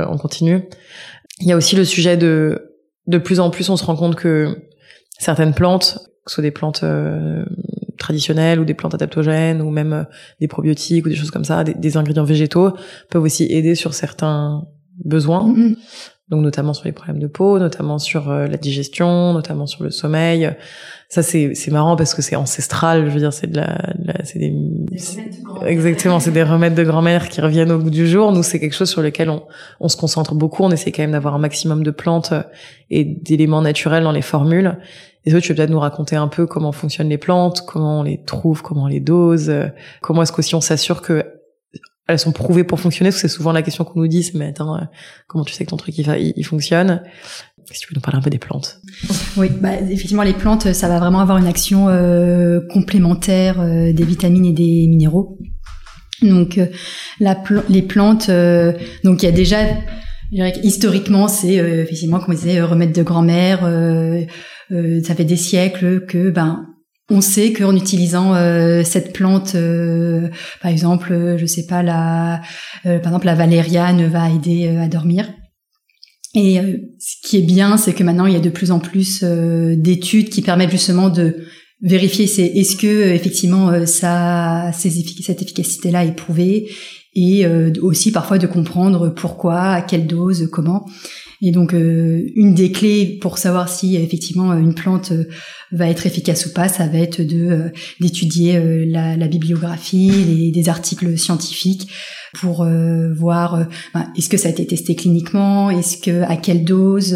Il 1.39 1.48
y 1.48 1.51
a 1.51 1.58
aussi 1.58 1.75
le 1.75 1.86
sujet 1.86 2.18
de 2.18 2.70
de 3.08 3.18
plus 3.18 3.39
en 3.39 3.50
plus 3.50 3.70
on 3.70 3.77
se 3.77 3.84
rend 3.84 3.96
compte 3.96 4.15
que 4.15 4.70
certaines 5.20 5.53
plantes, 5.53 6.00
que 6.25 6.32
ce 6.32 6.36
soit 6.36 6.42
des 6.42 6.51
plantes 6.51 6.84
euh, 6.84 7.44
traditionnelles 7.98 8.60
ou 8.60 8.65
des 8.65 8.74
plantes 8.74 8.94
adaptogènes 8.94 9.62
ou 9.62 9.70
même 9.70 9.94
euh, 9.94 10.03
des 10.39 10.48
probiotiques 10.48 11.06
ou 11.06 11.10
des 11.10 11.15
choses 11.15 11.32
comme 11.32 11.44
ça, 11.44 11.63
des, 11.63 11.98
ingrédients 11.98 12.24
végétaux 12.24 12.72
peuvent 13.10 13.24
aussi 13.24 13.46
aider 13.46 13.75
sur 13.75 13.94
certains 13.94 14.65
besoins. 15.03 15.51
Mm-hmm. 15.51 15.75
Donc 16.34 16.42
notamment 16.42 16.74
sur 16.74 16.86
les 16.86 16.94
problèmes 16.94 17.20
de 17.20 17.28
peau, 17.28 17.60
notamment 17.60 18.00
sur 18.00 18.32
euh, 18.32 18.48
la 18.48 18.58
digestion, 18.58 19.34
notamment 19.34 19.68
sur 19.68 19.84
le 19.84 19.92
sommeil. 19.92 20.50
Ça 21.08 21.22
c'est 21.22 21.54
c'est 21.54 21.70
marrant 21.70 21.96
parce 21.96 22.16
que 22.16 22.24
c'est 22.24 22.36
ancestral, 22.36 23.06
je 23.06 23.12
veux 23.12 23.20
dire 23.20 23.32
c'est 23.32 23.46
de 23.46 23.58
la, 23.58 23.78
c'est 24.24 24.40
des, 24.40 24.52
exactement, 25.63 26.20
c'est 26.20 26.32
des 26.32 26.42
remèdes 26.42 26.74
de 26.74 26.84
grand-mère 26.84 27.30
qui 27.30 27.40
reviennent 27.40 27.72
au 27.72 27.78
bout 27.78 27.92
du 27.92 28.08
jour. 28.08 28.32
Nous 28.32 28.42
c'est 28.42 28.60
quelque 28.60 28.74
chose 28.74 28.90
sur 28.90 29.04
lequel 29.04 29.30
on 29.30 29.44
on 29.80 29.90
se 29.90 29.96
concentre 29.96 30.34
beaucoup, 30.34 30.63
on 30.63 30.72
essaie 30.72 30.92
quand 30.92 31.04
même 31.04 31.12
d'avoir 31.12 31.36
un 31.36 31.40
maximum 31.40 31.84
de 31.84 31.92
plantes 31.92 32.34
et 32.90 33.04
d'éléments 33.04 33.62
naturels 33.62 34.02
dans 34.02 34.12
les 34.12 34.24
formules. 34.24 34.80
Et 35.25 35.32
toi, 35.32 35.40
tu 35.40 35.50
peux 35.50 35.56
peut-être 35.56 35.70
nous 35.70 35.80
raconter 35.80 36.16
un 36.16 36.28
peu 36.28 36.48
comment 36.48 36.72
fonctionnent 36.72 37.10
les 37.10 37.18
plantes, 37.18 37.62
comment 37.66 38.00
on 38.00 38.04
les 38.04 38.22
trouve, 38.25 38.62
comment 38.62 38.84
on 38.84 38.88
les 38.88 39.00
dose, 39.00 39.54
comment 40.02 40.24
est-ce 40.24 40.34
qu'aussi 40.34 40.56
on 40.56 40.62
s'assure 40.62 41.02
que 41.02 41.24
elles 42.07 42.19
sont 42.19 42.31
prouvées 42.31 42.63
pour 42.63 42.79
fonctionner 42.79 43.10
parce 43.10 43.22
que 43.22 43.27
c'est 43.27 43.33
souvent 43.33 43.51
la 43.51 43.62
question 43.62 43.83
qu'on 43.83 44.01
nous 44.01 44.07
dit 44.07 44.24
c'est 44.24 44.36
mais 44.36 44.48
attends 44.48 44.75
euh, 44.75 44.81
comment 45.27 45.43
tu 45.43 45.53
sais 45.53 45.63
que 45.65 45.69
ton 45.69 45.77
truc 45.77 45.98
il, 45.98 46.33
il, 46.36 46.45
fonctionne? 46.45 47.01
Si 47.72 47.79
tu 47.79 47.88
peux 47.88 47.95
nous 47.95 48.01
parler 48.01 48.19
un 48.19 48.22
peu 48.22 48.29
des 48.29 48.39
plantes. 48.39 48.81
Oui 49.38 49.50
bah, 49.50 49.79
effectivement 49.89 50.24
les 50.24 50.33
plantes 50.33 50.74
ça 50.74 50.89
va 50.89 51.00
vraiment 51.00 51.19
avoir 51.19 51.38
une 51.38 51.48
action 51.48 51.88
euh, 51.88 52.60
complémentaire 52.72 53.62
euh, 53.62 53.93
des 53.93 54.03
vitamines 54.03 54.45
et 54.45 54.53
des 54.53 54.88
minéraux. 54.88 55.38
Donc 56.22 56.60
la 57.19 57.41
les 57.69 57.81
plantes 57.81 58.29
donc 59.03 59.24
il 59.24 59.25
y 59.25 59.27
a 59.27 59.31
déjà 59.31 59.57
je 60.31 60.36
dirais 60.36 60.53
historiquement 60.63 61.27
c'est 61.27 61.55
effectivement 61.55 62.19
comme 62.19 62.33
on 62.33 62.38
disait 62.38 62.62
remède 62.62 62.93
de 62.93 63.03
grand-mère 63.03 63.60
ça 64.69 65.15
fait 65.15 65.25
des 65.25 65.36
siècles 65.36 66.05
que 66.05 66.29
ben 66.29 66.73
on 67.10 67.22
sait 67.22 67.51
qu'en 67.51 67.75
utilisant 67.75 68.33
euh, 68.33 68.83
cette 68.83 69.13
plante, 69.13 69.55
euh, 69.55 70.29
par 70.62 70.72
exemple, 70.72 71.12
euh, 71.12 71.38
je 71.38 71.45
sais 71.45 71.65
pas, 71.65 71.83
la, 71.83 72.41
par 72.83 73.07
exemple, 73.07 73.25
la 73.25 73.36
valériane 73.36 74.07
va 74.07 74.29
aider 74.29 74.67
à 74.67 74.88
dormir. 74.88 75.31
Et 76.36 76.57
ce 77.00 77.27
qui 77.27 77.38
est 77.38 77.45
bien, 77.45 77.77
c'est 77.77 77.93
que 77.93 78.03
maintenant 78.03 78.25
il 78.25 78.33
y 78.33 78.38
a 78.38 78.39
de 78.39 78.50
plus 78.50 78.72
en 78.72 78.79
plus 78.79 79.24
d'études 79.24 80.29
qui 80.29 80.41
permettent 80.41 80.72
justement 80.72 81.10
de 81.10 81.45
vérifier 81.83 82.25
c'est 82.25 82.45
est-ce 82.45 82.75
que 82.75 83.13
effectivement 83.13 83.86
ça 83.86 84.72
cette 84.74 85.41
efficacité 85.43 85.91
là 85.91 86.03
est 86.03 86.15
prouvée 86.15 86.72
et 87.13 87.45
aussi 87.83 88.12
parfois 88.12 88.39
de 88.39 88.48
comprendre 88.48 89.10
pourquoi, 89.10 89.62
à 89.62 89.81
quelle 89.83 90.07
dose, 90.07 90.50
comment. 90.51 90.88
Et 91.45 91.51
donc, 91.51 91.73
euh, 91.73 92.31
une 92.35 92.53
des 92.53 92.71
clés 92.71 93.17
pour 93.19 93.38
savoir 93.38 93.67
si 93.67 93.97
effectivement 93.97 94.53
une 94.53 94.73
plante 94.73 95.12
euh, 95.12 95.25
va 95.73 95.89
être 95.89 96.07
efficace 96.07 96.45
ou 96.45 96.53
pas, 96.53 96.69
ça 96.69 96.88
va 96.88 97.00
être 97.00 97.21
de 97.21 97.51
euh, 97.51 97.69
d'étudier 98.00 98.85
la, 98.85 99.17
la, 99.17 99.27
bibliographie, 99.27 100.09
les, 100.09 100.51
des 100.51 100.69
articles 100.69 101.17
scientifiques 101.17 101.89
pour 102.39 102.65
voir 103.15 103.67
ben, 103.93 104.07
est-ce 104.17 104.27
que 104.27 104.38
ça 104.38 104.47
a 104.47 104.51
été 104.51 104.65
testé 104.65 104.95
cliniquement, 104.95 105.69
est-ce 105.69 105.97
que 105.97 106.23
à 106.23 106.35
quelle 106.35 106.63
dose, 106.63 107.15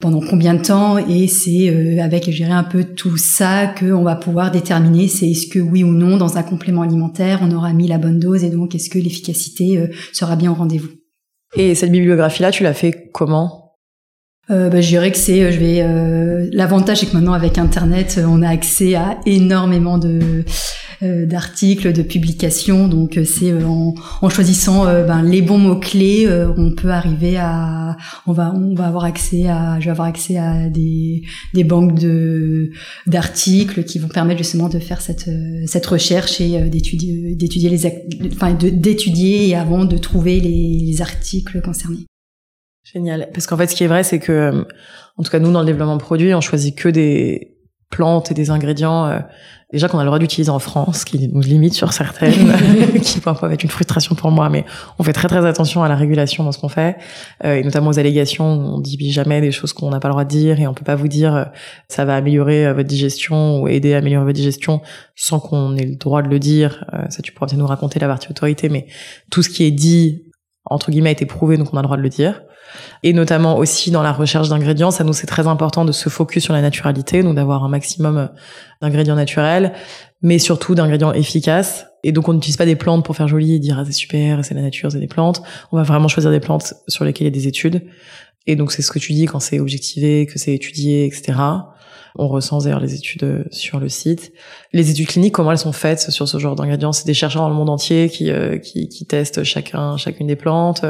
pendant 0.00 0.20
combien 0.20 0.54
de 0.54 0.62
temps, 0.62 0.98
et 0.98 1.26
c'est 1.26 1.98
avec 1.98 2.30
gérer 2.30 2.52
un 2.52 2.62
peu 2.62 2.84
tout 2.84 3.16
ça 3.16 3.66
qu'on 3.66 4.04
va 4.04 4.14
pouvoir 4.14 4.52
déterminer 4.52 5.08
c'est 5.08 5.30
est-ce 5.30 5.48
que 5.48 5.58
oui 5.58 5.82
ou 5.82 5.92
non 5.92 6.16
dans 6.16 6.36
un 6.36 6.44
complément 6.44 6.82
alimentaire 6.82 7.40
on 7.42 7.50
aura 7.50 7.72
mis 7.72 7.88
la 7.88 7.98
bonne 7.98 8.20
dose 8.20 8.44
et 8.44 8.50
donc 8.50 8.76
est-ce 8.76 8.88
que 8.88 9.00
l'efficacité 9.00 9.84
sera 10.12 10.36
bien 10.36 10.52
au 10.52 10.54
rendez-vous. 10.54 11.05
Et 11.56 11.74
cette 11.74 11.90
bibliographie-là, 11.90 12.50
tu 12.50 12.62
l'as 12.62 12.74
fait 12.74 13.10
comment? 13.12 13.74
Euh, 14.50 14.68
bah, 14.68 14.80
je 14.80 14.88
dirais 14.88 15.10
que 15.10 15.16
c'est, 15.18 15.42
euh, 15.42 15.50
je 15.50 15.58
vais. 15.58 15.82
Euh, 15.82 16.48
L'avantage, 16.52 16.98
c'est 16.98 17.06
que 17.06 17.14
maintenant 17.14 17.32
avec 17.32 17.58
Internet, 17.58 18.20
on 18.24 18.42
a 18.42 18.48
accès 18.48 18.94
à 18.94 19.18
énormément 19.26 19.98
de 19.98 20.20
euh, 20.22 20.44
d'articles, 21.02 21.92
de 21.92 22.02
publications. 22.02 22.88
Donc, 22.88 23.18
c'est 23.24 23.52
en, 23.52 23.94
en, 24.22 24.28
choisissant 24.28 24.84
ben, 24.84 25.22
les 25.22 25.42
bons 25.42 25.58
mots 25.58 25.78
clés, 25.78 26.28
on 26.56 26.72
peut 26.74 26.90
arriver 26.90 27.36
à. 27.36 27.96
On 28.26 28.32
va, 28.32 28.52
on 28.54 28.74
va 28.74 28.86
avoir 28.86 29.04
accès 29.04 29.48
à. 29.48 29.78
Je 29.80 29.86
vais 29.86 29.90
avoir 29.90 30.08
accès 30.08 30.36
à 30.36 30.68
des 30.68 31.22
des 31.54 31.64
banques 31.64 31.98
de 31.98 32.70
d'articles 33.06 33.84
qui 33.84 33.98
vont 33.98 34.08
permettre 34.08 34.38
justement 34.38 34.68
de 34.68 34.78
faire 34.78 35.00
cette 35.00 35.30
cette 35.66 35.86
recherche 35.86 36.40
et 36.40 36.68
d'étudier 36.68 37.34
d'étudier 37.34 37.70
les, 37.70 37.86
enfin 38.32 38.54
d'étudier 38.54 39.48
et 39.48 39.54
avant 39.54 39.84
de 39.84 39.98
trouver 39.98 40.40
les, 40.40 40.80
les 40.84 41.02
articles 41.02 41.60
concernés. 41.60 42.06
Génial. 42.92 43.28
Parce 43.32 43.46
qu'en 43.46 43.56
fait, 43.56 43.66
ce 43.66 43.74
qui 43.74 43.84
est 43.84 43.88
vrai, 43.88 44.04
c'est 44.04 44.20
que, 44.20 44.32
euh, 44.32 44.64
en 45.16 45.22
tout 45.22 45.30
cas, 45.30 45.40
nous, 45.40 45.52
dans 45.52 45.60
le 45.60 45.66
développement 45.66 45.96
de 45.96 46.02
produits, 46.02 46.32
on 46.34 46.40
choisit 46.40 46.76
que 46.76 46.88
des 46.88 47.55
plantes 47.90 48.30
et 48.30 48.34
des 48.34 48.50
ingrédients, 48.50 49.06
euh, 49.06 49.18
déjà 49.72 49.88
qu'on 49.88 49.98
a 49.98 50.02
le 50.02 50.06
droit 50.06 50.18
d'utiliser 50.18 50.50
en 50.50 50.58
France, 50.58 51.04
qui 51.04 51.28
nous 51.28 51.40
limite 51.40 51.74
sur 51.74 51.92
certaines, 51.92 52.52
qui 53.02 53.20
parfois 53.20 53.52
être 53.52 53.62
une 53.62 53.70
frustration 53.70 54.14
pour 54.14 54.30
moi, 54.30 54.48
mais 54.48 54.64
on 54.98 55.04
fait 55.04 55.12
très 55.12 55.28
très 55.28 55.46
attention 55.46 55.82
à 55.82 55.88
la 55.88 55.94
régulation 55.94 56.42
dans 56.42 56.52
ce 56.52 56.58
qu'on 56.58 56.68
fait, 56.68 56.96
euh, 57.44 57.56
et 57.56 57.62
notamment 57.62 57.90
aux 57.90 57.98
allégations. 57.98 58.46
On 58.46 58.80
dit 58.80 59.12
jamais 59.12 59.40
des 59.40 59.52
choses 59.52 59.72
qu'on 59.72 59.90
n'a 59.90 60.00
pas 60.00 60.08
le 60.08 60.12
droit 60.12 60.24
de 60.24 60.30
dire, 60.30 60.60
et 60.60 60.66
on 60.66 60.74
peut 60.74 60.84
pas 60.84 60.96
vous 60.96 61.08
dire 61.08 61.50
ça 61.88 62.04
va 62.04 62.16
améliorer 62.16 62.72
votre 62.72 62.88
digestion 62.88 63.60
ou 63.60 63.68
aider 63.68 63.94
à 63.94 63.98
améliorer 63.98 64.24
votre 64.24 64.36
digestion 64.36 64.82
sans 65.14 65.38
qu'on 65.38 65.76
ait 65.76 65.84
le 65.84 65.96
droit 65.96 66.22
de 66.22 66.28
le 66.28 66.38
dire. 66.38 66.84
ça, 67.08 67.22
tu 67.22 67.32
pourras 67.32 67.46
peut-être 67.46 67.58
nous 67.58 67.66
raconter 67.66 67.98
la 68.00 68.08
partie 68.08 68.28
autorité, 68.30 68.68
mais 68.68 68.86
tout 69.30 69.42
ce 69.42 69.48
qui 69.48 69.64
est 69.64 69.70
dit 69.70 70.24
entre 70.64 70.90
guillemets 70.90 71.10
a 71.10 71.12
été 71.12 71.26
prouvé, 71.26 71.56
donc 71.56 71.68
on 71.72 71.76
a 71.76 71.80
le 71.80 71.86
droit 71.86 71.96
de 71.96 72.02
le 72.02 72.08
dire 72.08 72.42
et 73.02 73.12
notamment 73.12 73.56
aussi 73.56 73.90
dans 73.90 74.02
la 74.02 74.12
recherche 74.12 74.48
d'ingrédients. 74.48 74.90
Ça 74.90 75.04
nous 75.04 75.12
c'est 75.12 75.26
très 75.26 75.46
important 75.46 75.84
de 75.84 75.92
se 75.92 76.08
focus 76.08 76.44
sur 76.44 76.52
la 76.52 76.62
naturalité, 76.62 77.22
donc 77.22 77.36
d'avoir 77.36 77.64
un 77.64 77.68
maximum 77.68 78.18
euh, 78.18 78.26
d'ingrédients 78.80 79.16
naturels, 79.16 79.72
mais 80.22 80.38
surtout 80.38 80.74
d'ingrédients 80.74 81.12
efficaces. 81.12 81.86
Et 82.04 82.12
donc 82.12 82.28
on 82.28 82.34
n'utilise 82.34 82.56
pas 82.56 82.66
des 82.66 82.76
plantes 82.76 83.04
pour 83.04 83.16
faire 83.16 83.28
joli 83.28 83.54
et 83.54 83.58
dire 83.58 83.78
ah 83.78 83.84
c'est 83.84 83.92
super, 83.92 84.44
c'est 84.44 84.54
la 84.54 84.62
nature, 84.62 84.92
c'est 84.92 85.00
des 85.00 85.06
plantes. 85.06 85.42
On 85.72 85.76
va 85.76 85.82
vraiment 85.82 86.08
choisir 86.08 86.30
des 86.30 86.40
plantes 86.40 86.74
sur 86.88 87.04
lesquelles 87.04 87.26
il 87.26 87.30
y 87.30 87.36
a 87.36 87.38
des 87.38 87.48
études. 87.48 87.82
Et 88.46 88.56
donc 88.56 88.72
c'est 88.72 88.82
ce 88.82 88.90
que 88.90 88.98
tu 88.98 89.12
dis 89.12 89.26
quand 89.26 89.40
c'est 89.40 89.58
objectivé, 89.58 90.26
que 90.26 90.38
c'est 90.38 90.54
étudié, 90.54 91.04
etc. 91.06 91.34
On 92.18 92.28
ressent 92.28 92.58
d'ailleurs 92.58 92.80
les 92.80 92.94
études 92.94 93.24
euh, 93.24 93.44
sur 93.50 93.78
le 93.78 93.88
site. 93.88 94.32
Les 94.72 94.90
études 94.90 95.08
cliniques, 95.08 95.34
comment 95.34 95.52
elles 95.52 95.58
sont 95.58 95.72
faites 95.72 96.10
sur 96.10 96.26
ce 96.26 96.38
genre 96.38 96.54
d'ingrédients? 96.54 96.92
C'est 96.92 97.06
des 97.06 97.12
chercheurs 97.12 97.42
dans 97.42 97.50
le 97.50 97.54
monde 97.54 97.68
entier 97.68 98.08
qui, 98.08 98.30
euh, 98.30 98.56
qui, 98.56 98.88
qui, 98.88 99.04
testent 99.04 99.44
chacun, 99.44 99.96
chacune 99.98 100.28
des 100.28 100.36
plantes 100.36 100.82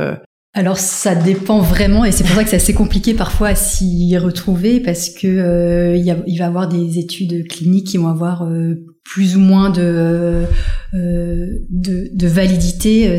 alors 0.57 0.79
ça 0.79 1.15
dépend 1.15 1.61
vraiment 1.61 2.07
et 2.07 2.13
c'est 2.13 2.25
pour 2.25 2.35
ça 2.35 2.43
que 2.43 2.49
c'est 2.49 2.57
assez 2.57 2.73
compliqué 2.73 3.13
parfois 3.13 3.49
à 3.49 3.55
s'y 3.55 4.17
retrouver 4.17 4.81
parce 4.81 5.11
que 5.11 5.27
euh, 5.27 5.97
il, 5.97 6.39
va 6.39 6.47
avoir 6.47 6.67
des 6.67 6.99
études 6.99 7.47
cliniques 7.47 7.89
qui 7.89 7.99
vont 7.99 8.09
avoir 8.09 8.45
euh, 8.45 8.96
plus 9.09 9.37
ou 9.37 9.41
moins 9.41 9.71
de 9.71 10.47
euh, 10.95 11.59
de, 11.69 12.09
de, 12.13 12.27
validité, 12.27 13.09
euh, 13.09 13.19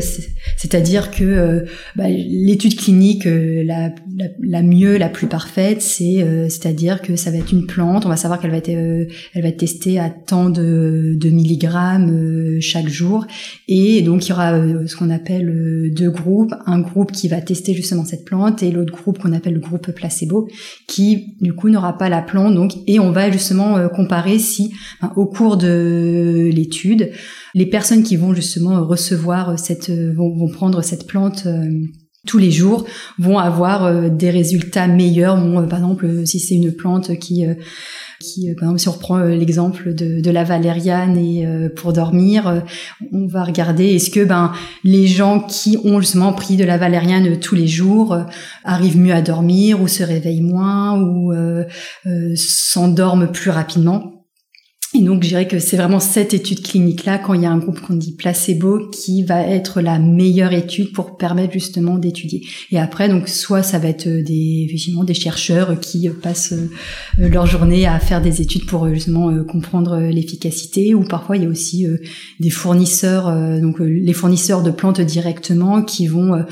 c'est-à-dire 0.56 1.10
que 1.10 1.22
euh, 1.22 1.60
bah, 1.96 2.08
l'étude 2.08 2.76
clinique 2.76 3.24
la, 3.26 3.90
la, 4.16 4.26
la, 4.42 4.62
mieux, 4.62 4.96
la 4.96 5.08
plus 5.08 5.26
parfaite, 5.26 5.82
c'est 5.82 6.26
c'est-à-dire 6.48 7.02
que 7.02 7.14
ça 7.14 7.30
va 7.30 7.36
être 7.36 7.52
une 7.52 7.66
plante, 7.66 8.06
on 8.06 8.08
va 8.08 8.16
savoir 8.16 8.40
qu'elle 8.40 8.50
va 8.50 8.56
être 8.56 8.68
elle 8.68 9.42
va 9.42 9.48
être 9.48 9.58
testée 9.58 9.98
à 9.98 10.10
tant 10.10 10.50
de, 10.50 11.14
de 11.16 11.30
milligrammes 11.30 12.58
chaque 12.60 12.88
jour, 12.88 13.26
et 13.68 14.02
donc 14.02 14.26
il 14.26 14.30
y 14.30 14.32
aura 14.32 14.58
ce 14.86 14.96
qu'on 14.96 15.10
appelle 15.10 15.92
deux 15.94 16.10
groupes, 16.10 16.54
un 16.66 16.80
groupe 16.80 17.12
qui 17.12 17.28
va 17.28 17.40
tester 17.40 17.74
justement 17.74 18.04
cette 18.04 18.24
plante 18.24 18.62
et 18.62 18.70
l'autre 18.70 18.92
groupe 18.92 19.18
qu'on 19.18 19.32
appelle 19.32 19.54
le 19.54 19.60
groupe 19.60 19.92
placebo, 19.92 20.48
qui 20.86 21.36
du 21.40 21.52
coup 21.52 21.68
n'aura 21.68 21.96
pas 21.96 22.08
la 22.08 22.22
plante, 22.22 22.54
donc 22.54 22.72
et 22.86 22.98
on 22.98 23.12
va 23.12 23.30
justement 23.30 23.88
comparer 23.88 24.38
si 24.38 24.72
au 25.16 25.26
cours 25.26 25.56
de 25.56 25.77
l'étude 25.78 27.10
les 27.54 27.66
personnes 27.66 28.02
qui 28.02 28.16
vont 28.16 28.34
justement 28.34 28.84
recevoir 28.84 29.58
cette, 29.58 29.90
vont, 29.90 30.48
prendre 30.48 30.82
cette 30.82 31.06
plante 31.06 31.44
euh, 31.46 31.68
tous 32.26 32.38
les 32.38 32.50
jours 32.50 32.84
vont 33.18 33.38
avoir 33.38 33.84
euh, 33.84 34.08
des 34.10 34.30
résultats 34.30 34.86
meilleurs. 34.86 35.36
Euh, 35.38 35.66
par 35.66 35.78
exemple, 35.78 36.26
si 36.26 36.40
c'est 36.40 36.54
une 36.54 36.72
plante 36.72 37.18
qui 37.18 37.46
par 38.56 38.64
exemple, 38.64 38.78
si 38.80 38.88
on 38.88 38.92
reprend 38.92 39.18
l'exemple 39.18 39.94
de, 39.94 40.20
de, 40.20 40.30
la 40.32 40.42
valériane 40.42 41.16
et 41.16 41.46
pour 41.76 41.92
dormir, 41.92 42.64
on 43.12 43.28
va 43.28 43.44
regarder 43.44 43.94
est-ce 43.94 44.10
que 44.10 44.24
ben 44.24 44.52
les 44.82 45.06
gens 45.06 45.38
qui 45.38 45.78
ont 45.84 46.00
justement 46.00 46.32
pris 46.32 46.56
de 46.56 46.64
la 46.64 46.78
valériane 46.78 47.38
tous 47.38 47.54
les 47.54 47.68
jours 47.68 48.18
arrivent 48.64 48.98
mieux 48.98 49.14
à 49.14 49.22
dormir 49.22 49.80
ou 49.80 49.86
se 49.86 50.02
réveillent 50.02 50.42
moins 50.42 51.00
ou 51.00 51.32
s'endorment 52.34 53.30
plus 53.30 53.50
rapidement. 53.50 54.17
Et 54.94 55.02
donc, 55.02 55.22
je 55.22 55.28
dirais 55.28 55.46
que 55.46 55.58
c'est 55.58 55.76
vraiment 55.76 56.00
cette 56.00 56.32
étude 56.32 56.62
clinique-là, 56.62 57.18
quand 57.18 57.34
il 57.34 57.42
y 57.42 57.46
a 57.46 57.50
un 57.50 57.58
groupe 57.58 57.78
qu'on 57.80 57.94
dit 57.94 58.12
placebo, 58.12 58.88
qui 58.88 59.22
va 59.22 59.42
être 59.42 59.82
la 59.82 59.98
meilleure 59.98 60.54
étude 60.54 60.92
pour 60.92 61.18
permettre 61.18 61.52
justement 61.52 61.98
d'étudier. 61.98 62.46
Et 62.70 62.78
après, 62.78 63.10
donc, 63.10 63.28
soit 63.28 63.62
ça 63.62 63.78
va 63.78 63.88
être 63.88 64.08
des, 64.08 64.64
effectivement, 64.66 65.04
des 65.04 65.12
chercheurs 65.12 65.78
qui 65.78 66.08
passent 66.22 66.54
euh, 66.54 67.28
leur 67.28 67.44
journée 67.44 67.86
à 67.86 67.98
faire 68.00 68.22
des 68.22 68.40
études 68.40 68.64
pour 68.64 68.86
euh, 68.86 68.94
justement 68.94 69.28
euh, 69.28 69.44
comprendre 69.44 69.98
l'efficacité, 69.98 70.94
ou 70.94 71.04
parfois 71.04 71.36
il 71.36 71.42
y 71.42 71.46
a 71.46 71.50
aussi 71.50 71.86
des 72.40 72.50
fournisseurs, 72.50 73.60
donc 73.60 73.80
les 73.80 74.12
fournisseurs 74.12 74.62
de 74.62 74.70
plantes 74.70 75.00
directement, 75.00 75.82
qui 75.82 76.06
vont 76.06 76.44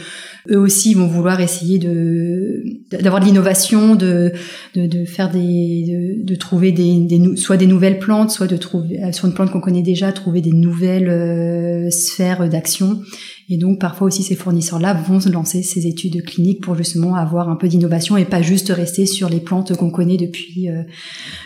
eux 0.50 0.58
aussi 0.58 0.94
vont 0.94 1.06
vouloir 1.06 1.40
essayer 1.40 1.78
de 1.78 2.62
d'avoir 2.90 3.20
de 3.20 3.26
l'innovation, 3.26 3.94
de, 3.94 4.32
de, 4.74 4.86
de 4.86 5.04
faire 5.04 5.30
des 5.30 5.84
de, 6.18 6.24
de 6.24 6.34
trouver 6.36 6.72
des, 6.72 7.00
des, 7.00 7.36
soit 7.36 7.56
des 7.56 7.66
nouvelles 7.66 7.98
plantes, 7.98 8.25
soit 8.30 8.46
de 8.46 8.56
trouver 8.56 9.02
euh, 9.02 9.12
sur 9.12 9.26
une 9.26 9.34
plante 9.34 9.50
qu'on 9.50 9.60
connaît 9.60 9.82
déjà 9.82 10.12
trouver 10.12 10.40
des 10.40 10.52
nouvelles 10.52 11.08
euh, 11.08 11.90
sphères 11.90 12.48
d'action. 12.48 13.00
Et 13.48 13.58
donc 13.58 13.80
parfois 13.80 14.08
aussi 14.08 14.22
ces 14.22 14.34
fournisseurs-là 14.34 14.94
vont 14.94 15.18
lancer 15.30 15.62
ces 15.62 15.86
études 15.86 16.24
cliniques 16.24 16.62
pour 16.62 16.74
justement 16.74 17.14
avoir 17.14 17.48
un 17.48 17.56
peu 17.56 17.68
d'innovation 17.68 18.16
et 18.16 18.24
pas 18.24 18.42
juste 18.42 18.70
rester 18.70 19.06
sur 19.06 19.28
les 19.28 19.40
plantes 19.40 19.76
qu'on 19.76 19.90
connaît 19.90 20.16
depuis 20.16 20.68
euh, 20.68 20.82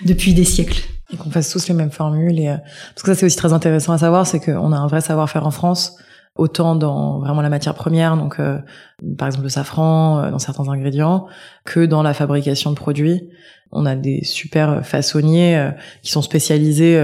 depuis 0.04 0.34
des 0.34 0.44
siècles. 0.44 0.82
Et 1.12 1.16
qu'on 1.16 1.30
fasse 1.30 1.50
tous 1.50 1.66
les 1.66 1.74
mêmes 1.74 1.90
formules. 1.90 2.38
Et, 2.38 2.46
parce 2.46 3.02
que 3.02 3.12
ça 3.12 3.14
c'est 3.16 3.26
aussi 3.26 3.36
très 3.36 3.52
intéressant 3.52 3.92
à 3.92 3.98
savoir, 3.98 4.26
c'est 4.26 4.38
qu'on 4.38 4.72
a 4.72 4.76
un 4.76 4.86
vrai 4.86 5.00
savoir-faire 5.00 5.44
en 5.44 5.50
France 5.50 5.96
autant 6.36 6.76
dans 6.76 7.18
vraiment 7.18 7.42
la 7.42 7.48
matière 7.48 7.74
première, 7.74 8.16
donc 8.16 8.38
euh, 8.38 8.58
par 9.18 9.28
exemple 9.28 9.44
le 9.44 9.50
safran, 9.50 10.18
euh, 10.18 10.30
dans 10.30 10.38
certains 10.38 10.68
ingrédients, 10.68 11.26
que 11.64 11.84
dans 11.84 12.02
la 12.02 12.14
fabrication 12.14 12.70
de 12.70 12.76
produits. 12.76 13.28
On 13.72 13.86
a 13.86 13.94
des 13.94 14.24
super 14.24 14.84
façonniers 14.84 15.56
euh, 15.56 15.70
qui 16.02 16.10
sont 16.10 16.22
spécialisés 16.22 17.00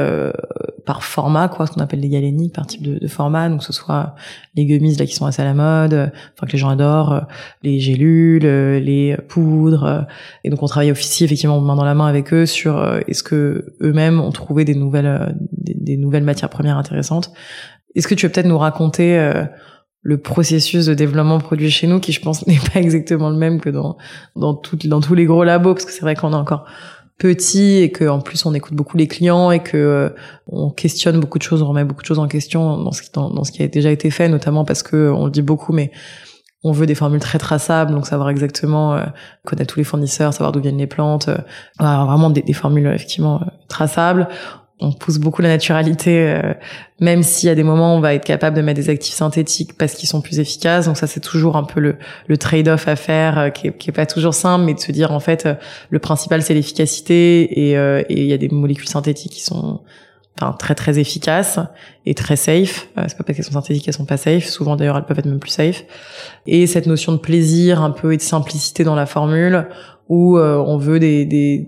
par 0.84 1.04
format, 1.04 1.48
quoi, 1.48 1.66
ce 1.66 1.72
qu'on 1.72 1.80
appelle 1.80 2.00
les 2.00 2.08
galéniques, 2.08 2.54
par 2.54 2.66
type 2.66 2.82
de, 2.82 3.06
format, 3.06 3.48
donc 3.48 3.60
que 3.60 3.64
ce 3.64 3.72
soit 3.72 4.16
les 4.56 4.64
gummies 4.64 4.96
là 4.96 5.06
qui 5.06 5.14
sont 5.14 5.26
assez 5.26 5.42
à 5.42 5.44
la 5.44 5.54
mode, 5.54 6.12
enfin 6.34 6.46
que 6.46 6.52
les 6.52 6.58
gens 6.58 6.68
adorent, 6.68 7.26
les 7.62 7.78
gélules, 7.78 8.42
les 8.42 9.16
poudres, 9.28 10.06
et 10.42 10.50
donc 10.50 10.62
on 10.62 10.66
travaille 10.66 10.90
aussi 10.90 11.24
effectivement 11.24 11.60
main 11.60 11.76
dans 11.76 11.84
la 11.84 11.94
main 11.94 12.06
avec 12.06 12.32
eux 12.32 12.46
sur 12.46 12.84
est-ce 13.06 13.22
que 13.22 13.74
eux-mêmes 13.80 14.20
ont 14.20 14.32
trouvé 14.32 14.64
des 14.64 14.74
nouvelles 14.74 15.36
des 15.52 15.96
nouvelles 15.96 16.24
matières 16.24 16.50
premières 16.50 16.78
intéressantes 16.78 17.32
est-ce 17.94 18.08
que 18.08 18.14
tu 18.14 18.26
veux 18.26 18.32
peut-être 18.32 18.46
nous 18.46 18.58
raconter 18.58 19.18
euh, 19.18 19.44
le 20.02 20.18
processus 20.18 20.86
de 20.86 20.94
développement 20.94 21.38
produit 21.38 21.70
chez 21.70 21.86
nous, 21.86 21.98
qui 21.98 22.12
je 22.12 22.20
pense 22.20 22.46
n'est 22.46 22.60
pas 22.72 22.80
exactement 22.80 23.30
le 23.30 23.36
même 23.36 23.60
que 23.60 23.70
dans 23.70 23.96
dans, 24.36 24.60
dans 24.84 25.00
tous 25.00 25.14
les 25.14 25.24
gros 25.24 25.44
labos, 25.44 25.74
parce 25.74 25.84
que 25.84 25.92
c'est 25.92 26.02
vrai 26.02 26.14
qu'on 26.14 26.32
est 26.32 26.36
encore 26.36 26.66
petit 27.18 27.78
et 27.78 27.90
que 27.90 28.06
en 28.06 28.20
plus 28.20 28.44
on 28.44 28.52
écoute 28.52 28.74
beaucoup 28.74 28.96
les 28.96 29.08
clients 29.08 29.50
et 29.50 29.60
que 29.60 29.76
euh, 29.76 30.10
on 30.46 30.70
questionne 30.70 31.18
beaucoup 31.18 31.38
de 31.38 31.42
choses, 31.42 31.62
on 31.62 31.68
remet 31.68 31.84
beaucoup 31.84 32.02
de 32.02 32.06
choses 32.06 32.18
en 32.18 32.28
question 32.28 32.78
dans 32.78 32.92
ce 32.92 33.02
qui 33.02 33.10
dans, 33.12 33.44
ce 33.44 33.52
qui 33.52 33.62
a 33.62 33.68
déjà 33.68 33.90
été 33.90 34.10
fait, 34.10 34.28
notamment 34.28 34.64
parce 34.64 34.82
que 34.82 35.10
on 35.10 35.24
le 35.24 35.30
dit 35.30 35.42
beaucoup, 35.42 35.72
mais 35.72 35.90
on 36.62 36.72
veut 36.72 36.86
des 36.86 36.94
formules 36.94 37.20
très 37.20 37.38
traçables, 37.38 37.92
donc 37.92 38.06
savoir 38.06 38.28
exactement 38.28 38.94
euh, 38.94 39.04
connaître 39.44 39.72
tous 39.72 39.80
les 39.80 39.84
fournisseurs, 39.84 40.32
savoir 40.34 40.52
d'où 40.52 40.60
viennent 40.60 40.78
les 40.78 40.86
plantes, 40.86 41.28
euh, 41.28 41.38
vraiment 41.78 42.30
des, 42.30 42.42
des 42.42 42.52
formules 42.52 42.86
effectivement 42.88 43.40
traçables 43.68 44.28
on 44.78 44.92
pousse 44.92 45.18
beaucoup 45.18 45.40
la 45.40 45.48
naturalité, 45.48 46.28
euh, 46.28 46.52
même 47.00 47.22
s'il 47.22 47.46
y 47.46 47.50
a 47.50 47.54
des 47.54 47.62
moments 47.62 47.96
on 47.96 48.00
va 48.00 48.14
être 48.14 48.24
capable 48.24 48.56
de 48.56 48.62
mettre 48.62 48.78
des 48.78 48.90
actifs 48.90 49.14
synthétiques 49.14 49.76
parce 49.78 49.94
qu'ils 49.94 50.08
sont 50.08 50.20
plus 50.20 50.38
efficaces. 50.38 50.86
Donc 50.86 50.98
ça, 50.98 51.06
c'est 51.06 51.20
toujours 51.20 51.56
un 51.56 51.64
peu 51.64 51.80
le, 51.80 51.96
le 52.26 52.36
trade-off 52.36 52.86
à 52.86 52.96
faire, 52.96 53.38
euh, 53.38 53.48
qui, 53.50 53.68
est, 53.68 53.76
qui, 53.76 53.88
est, 53.88 53.92
pas 53.92 54.06
toujours 54.06 54.34
simple, 54.34 54.64
mais 54.66 54.74
de 54.74 54.80
se 54.80 54.92
dire 54.92 55.12
en 55.12 55.20
fait, 55.20 55.46
euh, 55.46 55.54
le 55.88 55.98
principal 55.98 56.42
c'est 56.42 56.52
l'efficacité 56.52 57.70
et 57.70 57.76
il 58.10 58.26
y 58.26 58.32
a 58.32 58.38
des 58.38 58.48
molécules 58.48 58.88
synthétiques 58.88 59.32
qui 59.32 59.42
sont 59.42 59.80
enfin 60.38 60.52
très 60.52 60.74
très 60.74 60.98
efficaces 60.98 61.58
et 62.04 62.14
très 62.14 62.36
safe. 62.36 62.88
c'est 63.08 63.16
pas 63.16 63.24
parce 63.24 63.36
qu'elles 63.36 63.46
sont 63.46 63.52
synthétiques 63.52 63.84
qu'elles 63.84 63.94
sont 63.94 64.04
pas 64.04 64.18
safe. 64.18 64.44
Souvent 64.44 64.76
d'ailleurs, 64.76 64.98
elles 64.98 65.04
peuvent 65.04 65.18
être 65.18 65.26
même 65.26 65.38
plus 65.38 65.50
safe. 65.50 65.84
Et 66.46 66.66
cette 66.66 66.86
notion 66.86 67.12
de 67.12 67.18
plaisir 67.18 67.80
un 67.80 67.90
peu 67.90 68.12
et 68.12 68.18
de 68.18 68.22
simplicité 68.22 68.84
dans 68.84 68.94
la 68.94 69.06
formule 69.06 69.66
où 70.08 70.38
on 70.38 70.78
veut 70.78 71.00
des, 71.00 71.24
des 71.24 71.66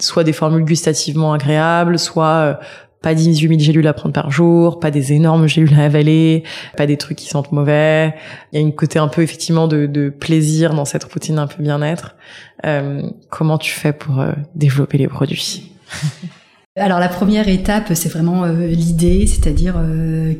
soit 0.00 0.24
des 0.24 0.32
formules 0.32 0.64
gustativement 0.64 1.32
agréables, 1.32 1.98
soit 1.98 2.26
euh, 2.26 2.54
pas 3.02 3.14
18 3.14 3.48
000 3.48 3.60
gélules 3.60 3.86
à 3.86 3.92
prendre 3.92 4.12
par 4.12 4.30
jour, 4.30 4.80
pas 4.80 4.90
des 4.90 5.12
énormes 5.12 5.46
gélules 5.46 5.78
à 5.78 5.84
avaler, 5.84 6.42
pas 6.76 6.86
des 6.86 6.96
trucs 6.96 7.18
qui 7.18 7.28
sentent 7.28 7.52
mauvais. 7.52 8.14
Il 8.52 8.56
y 8.56 8.58
a 8.58 8.60
une 8.60 8.74
côté 8.74 8.98
un 8.98 9.08
peu 9.08 9.22
effectivement 9.22 9.68
de, 9.68 9.86
de 9.86 10.08
plaisir 10.08 10.74
dans 10.74 10.84
cette 10.84 11.04
routine 11.04 11.38
un 11.38 11.46
peu 11.46 11.62
bien-être. 11.62 12.16
Euh, 12.64 13.02
comment 13.30 13.58
tu 13.58 13.72
fais 13.72 13.92
pour 13.92 14.20
euh, 14.20 14.32
développer 14.54 14.98
les 14.98 15.08
produits? 15.08 15.70
Alors 16.76 16.98
la 16.98 17.08
première 17.08 17.48
étape, 17.48 17.92
c'est 17.94 18.10
vraiment 18.10 18.44
l'idée, 18.44 19.26
c'est-à-dire 19.26 19.76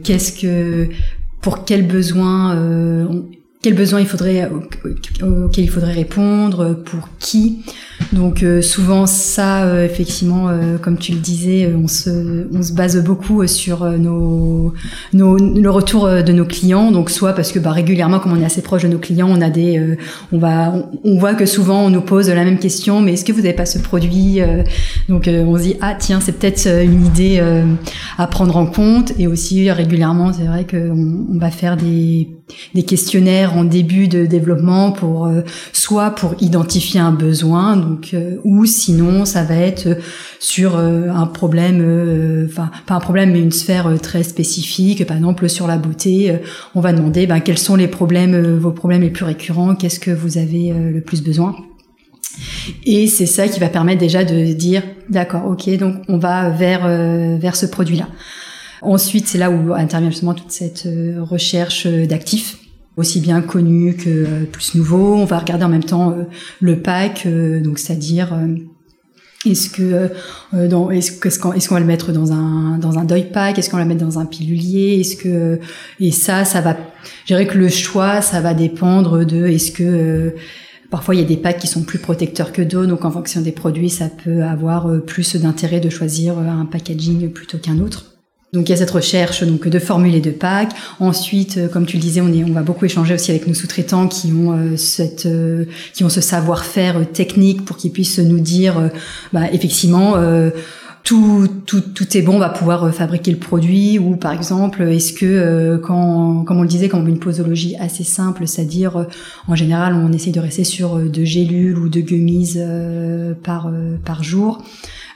qu'est-ce 0.05 0.38
que, 0.38 0.90
pour 1.40 1.64
quels 1.64 1.87
besoins, 1.87 2.55
quels 3.66 3.74
besoins 3.74 3.98
il 3.98 4.07
faudrait 4.07 4.48
auxquels 5.24 5.64
il 5.64 5.70
faudrait 5.70 5.92
répondre, 5.92 6.74
pour 6.85 7.09
qui. 7.18 7.64
Donc 8.12 8.44
euh, 8.44 8.62
souvent 8.62 9.07
ça, 9.07 9.64
euh, 9.64 9.85
effectivement, 9.85 10.48
euh, 10.48 10.79
comme 10.79 10.96
tu 10.98 11.11
le 11.11 11.18
disais, 11.18 11.74
on 11.74 11.88
se, 11.88 12.46
on 12.55 12.62
se 12.62 12.72
base 12.72 13.02
beaucoup 13.02 13.44
sur 13.48 13.85
nos, 13.85 14.72
nos, 15.14 15.37
le 15.37 15.68
retour 15.68 16.07
de 16.07 16.33
nos 16.33 16.44
clients. 16.44 16.92
Donc 16.92 17.11
soit 17.11 17.33
parce 17.33 17.50
que 17.50 17.59
bah, 17.59 17.72
régulièrement, 17.72 18.20
comme 18.20 18.35
on 18.35 18.40
est 18.40 18.44
assez 18.44 18.62
proche 18.62 18.85
de 18.85 18.88
nos 18.88 18.98
clients, 18.98 19.29
on 19.29 19.40
a 19.40 19.50
des, 19.50 19.96
on 20.31 20.38
va, 20.38 20.72
on, 21.02 21.18
voit 21.18 21.35
que 21.35 21.44
souvent 21.44 21.87
on 21.87 21.90
nous 21.90 22.02
pose 22.02 22.29
la 22.29 22.44
même 22.44 22.61
question, 22.61 23.00
mais 23.00 23.14
est-ce 23.14 23.24
que 23.24 23.33
vous 23.33 23.42
n'avez 23.42 23.52
pas 23.52 23.66
ce 23.66 23.81
produit 23.81 24.38
Donc 25.09 25.29
on 25.29 25.57
se 25.57 25.62
dit 25.62 25.76
ah 25.81 25.96
tiens 25.98 26.20
c'est 26.20 26.38
peut-être 26.38 26.68
une 26.68 27.05
idée 27.05 27.42
à 28.16 28.29
prendre 28.29 28.57
en 28.57 28.66
compte. 28.66 29.12
Et 29.18 29.26
aussi 29.26 29.68
régulièrement, 29.72 30.33
c'est 30.33 30.46
vrai 30.46 30.64
qu'on 30.70 31.26
on 31.35 31.38
va 31.40 31.50
faire 31.50 31.76
des 31.76 32.36
des 32.74 32.85
questionnaires 32.85 33.56
en 33.56 33.64
début 33.64 34.09
de 34.09 34.24
développement 34.26 34.92
pour 34.92 35.28
soit 35.72 36.11
pour 36.11 36.35
identifier 36.40 37.00
un 37.00 37.12
besoin 37.12 37.76
donc 37.76 38.11
euh, 38.14 38.37
ou 38.44 38.66
sinon 38.66 39.24
ça 39.24 39.44
va 39.44 39.56
être 39.56 39.88
sur 40.38 40.76
euh, 40.76 41.09
un 41.09 41.26
problème, 41.26 41.80
euh, 41.80 42.46
enfin 42.48 42.70
pas 42.87 42.94
un 42.94 43.00
problème 43.00 43.32
mais 43.32 43.40
une 43.40 43.52
sphère 43.52 43.90
très 44.00 44.22
spécifique, 44.22 45.06
par 45.06 45.16
exemple 45.16 45.48
sur 45.48 45.66
la 45.66 45.78
beauté, 45.78 46.38
on 46.74 46.80
va 46.80 46.92
demander 46.92 47.26
ben, 47.26 47.40
quels 47.40 47.59
sont 47.59 47.76
les 47.76 47.88
problèmes, 47.88 48.56
vos 48.56 48.72
problèmes 48.72 49.02
les 49.02 49.11
plus 49.11 49.24
récurrents, 49.24 49.74
qu'est-ce 49.74 50.00
que 50.00 50.11
vous 50.11 50.38
avez 50.38 50.72
le 50.72 51.00
plus 51.00 51.22
besoin. 51.22 51.56
Et 52.85 53.06
c'est 53.06 53.26
ça 53.26 53.48
qui 53.48 53.61
va 53.61 53.68
permettre 53.68 54.00
déjà 54.00 54.24
de 54.24 54.52
dire 54.52 54.82
d'accord, 55.09 55.46
ok, 55.46 55.76
donc 55.78 55.96
on 56.09 56.18
va 56.18 56.50
vers 56.50 56.87
vers 57.38 57.56
ce 57.56 57.66
produit-là. 57.66 58.09
Ensuite, 58.82 59.26
c'est 59.26 59.38
là 59.38 59.50
où 59.50 59.72
intervient 59.74 60.10
justement 60.10 60.34
toute 60.34 60.52
cette 60.52 60.88
recherche 61.18 61.86
d'actifs 61.86 62.58
aussi 62.96 63.20
bien 63.20 63.42
connu 63.42 63.94
que 63.94 64.08
euh, 64.08 64.44
plus 64.50 64.74
nouveau. 64.74 65.14
On 65.14 65.24
va 65.24 65.38
regarder 65.38 65.64
en 65.64 65.68
même 65.68 65.84
temps 65.84 66.12
euh, 66.12 66.24
le 66.60 66.80
pack, 66.80 67.24
euh, 67.26 67.60
donc 67.60 67.78
c'est-à-dire 67.78 68.34
est-ce 69.44 69.68
que 69.70 70.10
est-ce 70.92 71.20
qu'est-ce 71.20 71.38
qu'on 71.38 71.52
est-ce 71.52 71.68
va 71.68 71.78
le 71.78 71.86
mettre 71.86 72.12
dans 72.12 72.32
un 72.32 72.78
dans 72.78 72.98
un 72.98 73.04
deuil 73.04 73.30
pack 73.30 73.58
Est-ce 73.58 73.70
qu'on 73.70 73.76
va 73.76 73.82
le 73.82 73.88
mettre 73.88 74.04
dans 74.04 74.18
un 74.18 74.26
pilulier 74.26 74.98
Est-ce 75.00 75.16
que 75.16 75.60
et 76.00 76.10
ça 76.10 76.44
ça 76.44 76.60
va 76.60 76.76
je 77.22 77.26
dirais 77.26 77.46
que 77.46 77.58
le 77.58 77.68
choix 77.68 78.22
ça 78.22 78.40
va 78.40 78.54
dépendre 78.54 79.24
de 79.24 79.46
est-ce 79.46 79.72
que 79.72 80.34
Parfois, 80.88 81.16
il 81.16 81.20
y 81.20 81.24
a 81.24 81.26
des 81.26 81.36
packs 81.36 81.58
qui 81.58 81.66
sont 81.66 81.82
plus 81.82 81.98
protecteurs 81.98 82.52
que 82.52 82.62
d'autres, 82.62 82.86
donc 82.86 83.04
en 83.04 83.10
fonction 83.10 83.40
des 83.40 83.50
produits, 83.50 83.90
ça 83.90 84.08
peut 84.08 84.44
avoir 84.44 84.88
euh, 84.88 85.00
plus 85.00 85.34
d'intérêt 85.34 85.80
de 85.80 85.90
choisir 85.90 86.38
euh, 86.38 86.46
un 86.46 86.64
packaging 86.64 87.32
plutôt 87.32 87.58
qu'un 87.58 87.80
autre. 87.80 88.15
Donc 88.52 88.68
il 88.68 88.70
y 88.70 88.74
a 88.74 88.76
cette 88.76 88.90
recherche 88.90 89.42
donc 89.42 89.68
de 89.68 89.78
formules 89.78 90.14
et 90.14 90.20
de 90.20 90.30
packs. 90.30 90.72
Ensuite, 91.00 91.59
euh, 91.59 91.68
comme 91.68 91.85
tu 91.85 91.96
le 91.96 92.02
disais, 92.02 92.20
on, 92.20 92.52
va 92.52 92.62
beaucoup 92.62 92.85
échanger 92.85 93.14
aussi 93.14 93.30
avec 93.30 93.46
nos 93.46 93.54
sous-traitants 93.54 94.09
qui 94.09 94.32
ont 94.32 94.76
cette, 94.76 95.28
qui 95.92 96.04
ont 96.04 96.09
ce 96.09 96.20
savoir-faire 96.20 97.11
technique 97.12 97.64
pour 97.64 97.76
qu'ils 97.76 97.92
puissent 97.92 98.18
nous 98.18 98.40
dire, 98.40 98.90
bah, 99.32 99.50
effectivement 99.52 100.16
tout, 101.06 101.46
tout, 101.66 101.80
tout 101.80 102.16
est 102.16 102.22
bon, 102.22 102.35
on 102.35 102.38
va 102.40 102.48
pouvoir 102.48 102.82
euh, 102.82 102.90
fabriquer 102.90 103.30
le 103.30 103.37
produit 103.38 103.96
ou 103.96 104.16
par 104.16 104.32
exemple 104.32 104.82
est-ce 104.82 105.12
que 105.12 105.24
euh, 105.24 105.78
quand 105.78 106.42
comme 106.42 106.59
on 106.59 106.62
le 106.62 106.68
disait 106.68 106.88
quand 106.88 106.98
on 106.98 107.04
veut 107.04 107.11
une 107.11 107.20
posologie 107.20 107.76
assez 107.78 108.02
simple, 108.02 108.48
c'est-à-dire 108.48 108.96
euh, 108.96 109.04
en 109.46 109.54
général 109.54 109.94
on 109.94 110.12
essaye 110.12 110.32
de 110.32 110.40
rester 110.40 110.64
sur 110.64 110.98
deux 110.98 111.24
gélules 111.24 111.78
ou 111.78 111.88
deux 111.88 112.00
gummies 112.00 112.56
par 113.44 113.70
par 114.04 114.24
jour. 114.24 114.64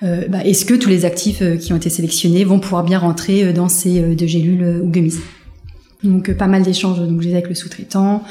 Bah, 0.02 0.44
est-ce 0.44 0.64
que 0.64 0.74
tous 0.74 0.88
les 0.88 1.04
actifs 1.04 1.42
qui 1.58 1.72
ont 1.72 1.76
été 1.76 1.90
sélectionnés 1.90 2.44
vont 2.44 2.58
pouvoir 2.58 2.84
bien 2.84 2.98
rentrer 2.98 3.52
dans 3.52 3.68
ces 3.68 4.00
deux 4.14 4.26
gélules 4.26 4.80
ou 4.82 4.88
gummies? 4.88 5.20
Donc 6.02 6.32
pas 6.32 6.46
mal 6.46 6.62
d'échanges 6.62 6.98
donc 6.98 7.20
j'ai 7.20 7.32
avec 7.32 7.48
le 7.48 7.54
sous-traitant. 7.54 8.22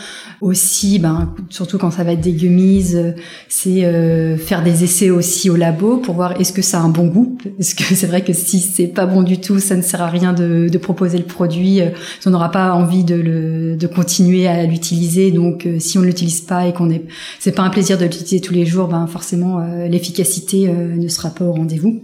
Aussi, 0.41 0.99
ben 0.99 1.34
surtout 1.49 1.77
quand 1.77 1.91
ça 1.91 2.03
va 2.03 2.13
être 2.13 2.21
des 2.21 2.32
gummies, 2.32 2.95
euh, 2.95 3.12
c'est 3.47 3.86
euh, 3.86 4.38
faire 4.38 4.63
des 4.63 4.84
essais 4.84 5.10
aussi 5.10 5.49
au 5.49 5.55
labo 5.55 5.97
pour 5.97 6.15
voir 6.15 6.39
est-ce 6.39 6.53
que 6.53 6.62
ça 6.62 6.79
a 6.79 6.82
un 6.82 6.89
bon 6.89 7.08
goût. 7.08 7.38
Parce 7.58 7.73
que 7.73 7.84
c'est 7.95 8.08
vrai 8.08 8.23
que 8.23 8.34
si 8.34 8.60
c'est 8.60 8.88
pas 8.88 9.05
bon 9.05 9.21
du 9.21 9.39
tout, 9.39 9.60
ça 9.60 9.75
ne 9.75 9.82
sert 9.82 10.01
à 10.01 10.10
rien 10.10 10.34
de, 10.34 10.67
de 10.69 10.77
proposer 10.77 11.17
le 11.17 11.25
produit. 11.25 11.82
Euh, 11.82 11.89
on 12.25 12.32
n'aura 12.32 12.51
pas 12.51 12.73
envie 12.73 13.03
de, 13.03 13.15
le, 13.15 13.75
de 13.75 13.88
continuer 13.88 14.47
à 14.47 14.65
l'utiliser. 14.65 15.32
Donc 15.32 15.67
si 15.79 15.97
on 15.97 16.01
ne 16.01 16.05
l'utilise 16.08 16.41
pas 16.41 16.67
et 16.67 16.73
qu'on 16.73 16.89
est, 16.89 17.03
c'est 17.39 17.51
pas 17.51 17.63
un 17.63 17.69
plaisir 17.69 17.97
de 17.97 18.03
l'utiliser 18.03 18.39
tous 18.39 18.53
les 18.53 18.65
jours, 18.65 18.88
ben 18.88 19.08
forcément 19.08 19.60
l'efficacité 19.88 20.67
ne 20.71 21.08
sera 21.08 21.29
pas 21.29 21.45
au 21.45 21.53
rendez-vous. 21.53 22.01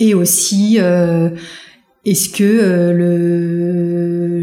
Et 0.00 0.14
aussi 0.14 0.78
est-ce 2.04 2.30
que 2.30 2.42
euh, 2.42 2.92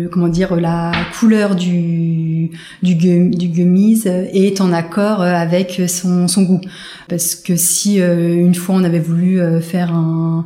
comment 0.10 0.28
dire 0.28 0.56
la 0.56 0.92
couleur 1.20 1.56
du 1.56 2.52
du, 2.82 2.96
gummies 2.96 4.04
est 4.06 4.62
en 4.62 4.72
accord 4.74 5.22
avec 5.22 5.82
son, 5.88 6.28
son 6.28 6.44
goût. 6.44 6.62
Parce 7.08 7.36
que 7.36 7.56
si 7.56 8.02
euh, 8.02 8.36
une 8.36 8.56
fois 8.56 8.76
on 8.76 8.84
avait 8.84 9.00
voulu 9.00 9.40
euh, 9.40 9.62
faire 9.62 9.94
un 9.94 10.46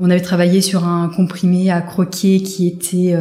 on 0.00 0.10
avait 0.10 0.20
travaillé 0.20 0.60
sur 0.60 0.84
un 0.84 1.08
comprimé 1.08 1.70
à 1.70 1.80
croquer 1.80 2.42
qui 2.42 2.66
était 2.66 3.16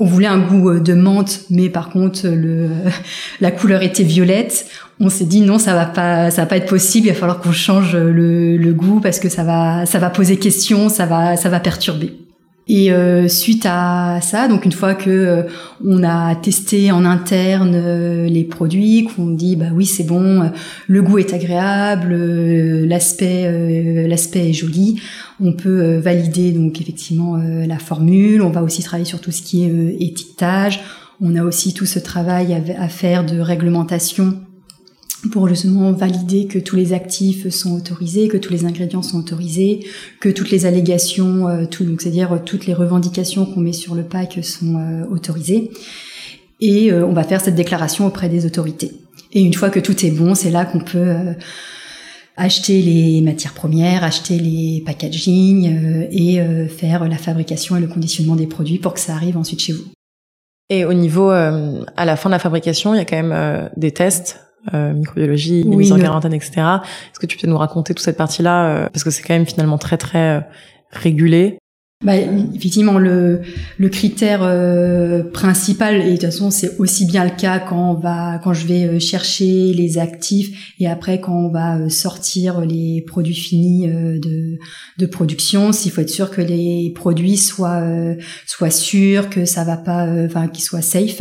on 0.00 0.04
voulait 0.04 0.26
un 0.26 0.40
goût 0.40 0.80
de 0.80 0.92
menthe 0.92 1.42
mais 1.50 1.68
par 1.68 1.90
contre 1.90 2.26
le 2.26 2.68
la 3.40 3.52
couleur 3.52 3.82
était 3.82 4.02
violette 4.02 4.66
on 4.98 5.08
s'est 5.08 5.24
dit 5.24 5.40
non 5.40 5.58
ça 5.58 5.74
va 5.74 5.86
pas 5.86 6.32
ça 6.32 6.42
va 6.42 6.46
pas 6.46 6.56
être 6.56 6.68
possible 6.68 7.06
il 7.06 7.12
va 7.12 7.16
falloir 7.16 7.40
qu'on 7.40 7.52
change 7.52 7.94
le, 7.94 8.56
le 8.56 8.72
goût 8.72 9.00
parce 9.00 9.20
que 9.20 9.28
ça 9.28 9.44
va 9.44 9.86
ça 9.86 10.00
va 10.00 10.10
poser 10.10 10.36
question 10.36 10.88
ça 10.88 11.06
va 11.06 11.36
ça 11.36 11.48
va 11.48 11.60
perturber 11.60 12.16
et 12.68 12.92
euh, 12.92 13.26
suite 13.26 13.66
à 13.66 14.20
ça, 14.22 14.46
donc 14.46 14.64
une 14.64 14.72
fois 14.72 14.94
que 14.94 15.10
euh, 15.10 15.42
on 15.84 16.04
a 16.04 16.36
testé 16.36 16.92
en 16.92 17.04
interne 17.04 17.72
euh, 17.74 18.26
les 18.28 18.44
produits, 18.44 19.04
qu'on 19.04 19.26
dit 19.30 19.56
bah 19.56 19.70
oui 19.74 19.86
c'est 19.86 20.04
bon, 20.04 20.50
le 20.86 21.02
goût 21.02 21.18
est 21.18 21.34
agréable, 21.34 22.14
l'aspect 22.84 24.06
l'aspect 24.06 24.50
est 24.50 24.52
joli, 24.52 25.00
on 25.40 25.52
peut 25.52 25.96
valider 25.96 26.52
donc 26.52 26.80
effectivement 26.80 27.36
la 27.36 27.78
formule. 27.78 28.42
On 28.42 28.50
va 28.50 28.62
aussi 28.62 28.82
travailler 28.82 29.08
sur 29.08 29.20
tout 29.20 29.32
ce 29.32 29.42
qui 29.42 29.64
est 29.64 29.96
étiquetage. 29.98 30.80
On 31.20 31.34
a 31.36 31.42
aussi 31.42 31.74
tout 31.74 31.86
ce 31.86 31.98
travail 31.98 32.54
à 32.78 32.88
faire 32.88 33.24
de 33.24 33.40
réglementation 33.40 34.38
pour 35.28 35.48
justement 35.48 35.92
valider 35.92 36.46
que 36.46 36.58
tous 36.58 36.76
les 36.76 36.92
actifs 36.92 37.48
sont 37.50 37.74
autorisés, 37.74 38.28
que 38.28 38.38
tous 38.38 38.52
les 38.52 38.64
ingrédients 38.64 39.02
sont 39.02 39.18
autorisés, 39.18 39.84
que 40.18 40.28
toutes 40.28 40.50
les 40.50 40.66
allégations, 40.66 41.48
euh, 41.48 41.66
tout, 41.66 41.84
donc 41.84 42.00
c'est-à-dire 42.00 42.32
euh, 42.32 42.38
toutes 42.44 42.66
les 42.66 42.74
revendications 42.74 43.44
qu'on 43.44 43.60
met 43.60 43.72
sur 43.72 43.94
le 43.94 44.02
pack 44.02 44.38
sont 44.42 44.76
euh, 44.76 45.04
autorisées. 45.10 45.70
Et 46.62 46.92
on 46.92 47.14
va 47.14 47.24
faire 47.24 47.40
cette 47.40 47.54
déclaration 47.54 48.06
auprès 48.06 48.28
des 48.28 48.44
autorités. 48.44 48.92
Et 49.32 49.40
une 49.40 49.54
fois 49.54 49.70
que 49.70 49.80
tout 49.80 50.04
est 50.04 50.10
bon, 50.10 50.34
c'est 50.34 50.50
là 50.50 50.66
qu'on 50.66 50.80
peut 50.80 51.34
acheter 52.36 52.82
les 52.82 53.22
matières 53.22 53.54
premières, 53.54 54.04
acheter 54.04 54.38
les 54.38 54.82
packaging 54.84 56.06
et 56.10 56.38
faire 56.68 57.08
la 57.08 57.16
fabrication 57.16 57.78
et 57.78 57.80
le 57.80 57.86
conditionnement 57.86 58.36
des 58.36 58.46
produits 58.46 58.76
pour 58.76 58.92
que 58.92 59.00
ça 59.00 59.14
arrive 59.14 59.38
ensuite 59.38 59.60
chez 59.60 59.72
vous. 59.72 59.86
Et 60.68 60.84
au 60.84 60.92
niveau, 60.92 61.30
à 61.30 62.04
la 62.04 62.16
fin 62.16 62.28
de 62.28 62.34
la 62.34 62.38
fabrication, 62.38 62.92
il 62.92 62.98
y 62.98 63.00
a 63.00 63.06
quand 63.06 63.22
même 63.22 63.70
des 63.78 63.92
tests 63.92 64.38
euh, 64.74 64.92
microbiologie, 64.92 65.64
mise 65.64 65.92
en 65.92 65.98
quarantaine, 65.98 66.34
etc. 66.34 66.52
Est-ce 66.56 67.18
que 67.18 67.26
tu 67.26 67.38
peux 67.38 67.46
nous 67.46 67.56
raconter 67.56 67.94
toute 67.94 68.04
cette 68.04 68.18
partie-là 68.18 68.66
euh, 68.66 68.88
parce 68.92 69.04
que 69.04 69.10
c'est 69.10 69.22
quand 69.22 69.34
même 69.34 69.46
finalement 69.46 69.78
très 69.78 69.96
très 69.96 70.36
euh, 70.36 70.40
régulé? 70.90 71.58
Bah, 72.02 72.16
effectivement, 72.16 72.98
le, 72.98 73.42
le 73.76 73.88
critère 73.90 74.40
euh, 74.42 75.22
principal, 75.22 75.96
et 75.96 76.04
de 76.04 76.10
toute 76.12 76.22
façon 76.22 76.50
c'est 76.50 76.78
aussi 76.78 77.04
bien 77.04 77.24
le 77.24 77.30
cas 77.30 77.58
quand 77.58 77.90
on 77.90 77.94
va, 78.00 78.40
quand 78.42 78.54
je 78.54 78.66
vais 78.66 78.86
euh, 78.86 78.98
chercher 78.98 79.74
les 79.74 79.98
actifs 79.98 80.72
et 80.80 80.86
après 80.86 81.20
quand 81.20 81.36
on 81.36 81.50
va 81.50 81.76
euh, 81.76 81.90
sortir 81.90 82.62
les 82.62 83.04
produits 83.06 83.34
finis 83.34 83.86
de, 83.86 84.56
de 84.96 85.06
production, 85.06 85.72
s'il 85.72 85.92
faut 85.92 86.00
être 86.00 86.08
sûr 86.08 86.30
que 86.30 86.40
les 86.40 86.90
produits 86.94 87.36
soient 87.36 87.84
soient 88.46 88.70
sûrs, 88.70 89.28
que 89.28 89.44
ça 89.44 89.64
va 89.64 89.76
pas, 89.76 90.06
enfin 90.24 90.48
qu'ils 90.48 90.64
soient 90.64 90.80
safe. 90.80 91.20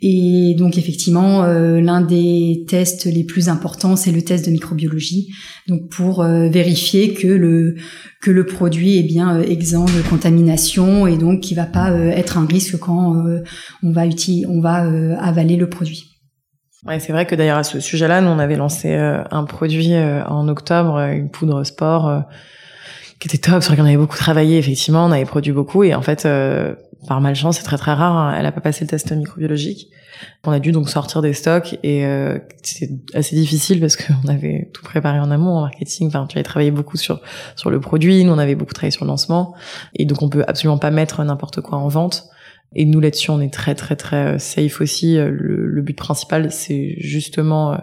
Et 0.00 0.54
donc 0.56 0.78
effectivement, 0.78 1.44
l'un 1.44 2.00
des 2.00 2.64
tests 2.66 3.04
les 3.04 3.24
plus 3.24 3.50
importants, 3.50 3.96
c'est 3.96 4.12
le 4.12 4.22
test 4.22 4.46
de 4.46 4.50
microbiologie. 4.50 5.28
Donc 5.68 5.90
pour 5.90 6.22
vérifier 6.24 7.12
que 7.12 7.28
le 7.28 7.76
que 8.22 8.30
le 8.30 8.46
produit 8.46 8.98
est 8.98 9.02
bien 9.02 9.40
exempt 9.40 9.86
contamination 10.08 11.06
et 11.06 11.16
donc 11.16 11.40
qui 11.40 11.54
va 11.54 11.66
pas 11.66 11.90
euh, 11.90 12.10
être 12.10 12.38
un 12.38 12.46
risque 12.46 12.78
quand 12.78 13.16
euh, 13.26 13.42
on 13.82 14.60
va 14.60 14.84
euh, 14.84 15.16
avaler 15.18 15.56
le 15.56 15.68
produit. 15.68 16.12
C'est 17.00 17.10
vrai 17.10 17.26
que 17.26 17.34
d'ailleurs 17.34 17.58
à 17.58 17.64
ce 17.64 17.80
sujet-là, 17.80 18.20
nous 18.20 18.28
on 18.28 18.38
avait 18.38 18.54
lancé 18.54 18.94
un 18.94 19.44
produit 19.44 19.92
en 19.96 20.46
octobre, 20.46 21.00
une 21.00 21.30
poudre 21.30 21.64
sport 21.64 22.22
qui 23.18 23.26
était 23.26 23.38
top, 23.38 23.60
sur 23.60 23.72
laquelle 23.72 23.86
on 23.86 23.88
avait 23.88 23.96
beaucoup 23.96 24.16
travaillé 24.16 24.56
effectivement, 24.56 25.04
on 25.04 25.10
avait 25.10 25.24
produit 25.24 25.50
beaucoup 25.50 25.82
et 25.82 25.96
en 25.96 26.02
fait 26.02 26.28
par 27.06 27.20
malchance, 27.20 27.58
c'est 27.58 27.62
très 27.62 27.78
très 27.78 27.92
rare, 27.92 28.16
hein, 28.16 28.34
elle 28.36 28.46
a 28.46 28.52
pas 28.52 28.60
passé 28.60 28.84
le 28.84 28.88
test 28.88 29.12
microbiologique. 29.12 29.88
On 30.44 30.50
a 30.50 30.58
dû 30.58 30.72
donc 30.72 30.88
sortir 30.88 31.22
des 31.22 31.32
stocks 31.32 31.78
et 31.82 32.06
euh, 32.06 32.38
c'était 32.62 32.94
assez 33.14 33.36
difficile 33.36 33.80
parce 33.80 33.96
qu'on 33.96 34.28
avait 34.28 34.70
tout 34.72 34.82
préparé 34.82 35.18
en 35.18 35.30
amont 35.30 35.56
en 35.56 35.60
marketing. 35.62 36.08
Enfin, 36.08 36.26
tu 36.26 36.38
avais 36.38 36.44
travaillé 36.44 36.70
beaucoup 36.70 36.96
sur 36.96 37.20
sur 37.54 37.70
le 37.70 37.80
produit, 37.80 38.24
nous 38.24 38.32
on 38.32 38.38
avait 38.38 38.54
beaucoup 38.54 38.72
travaillé 38.72 38.92
sur 38.92 39.04
le 39.04 39.10
lancement 39.10 39.54
et 39.94 40.04
donc 40.04 40.22
on 40.22 40.28
peut 40.28 40.44
absolument 40.46 40.78
pas 40.78 40.90
mettre 40.90 41.22
n'importe 41.24 41.60
quoi 41.60 41.78
en 41.78 41.88
vente. 41.88 42.24
Et 42.74 42.84
nous 42.84 43.00
là-dessus, 43.00 43.30
on 43.30 43.40
est 43.40 43.52
très 43.52 43.74
très 43.74 43.96
très 43.96 44.34
euh, 44.34 44.38
safe 44.38 44.80
aussi. 44.80 45.16
Le, 45.16 45.66
le 45.66 45.82
but 45.82 45.96
principal, 45.96 46.50
c'est 46.50 46.96
justement 46.98 47.72
euh, 47.72 47.76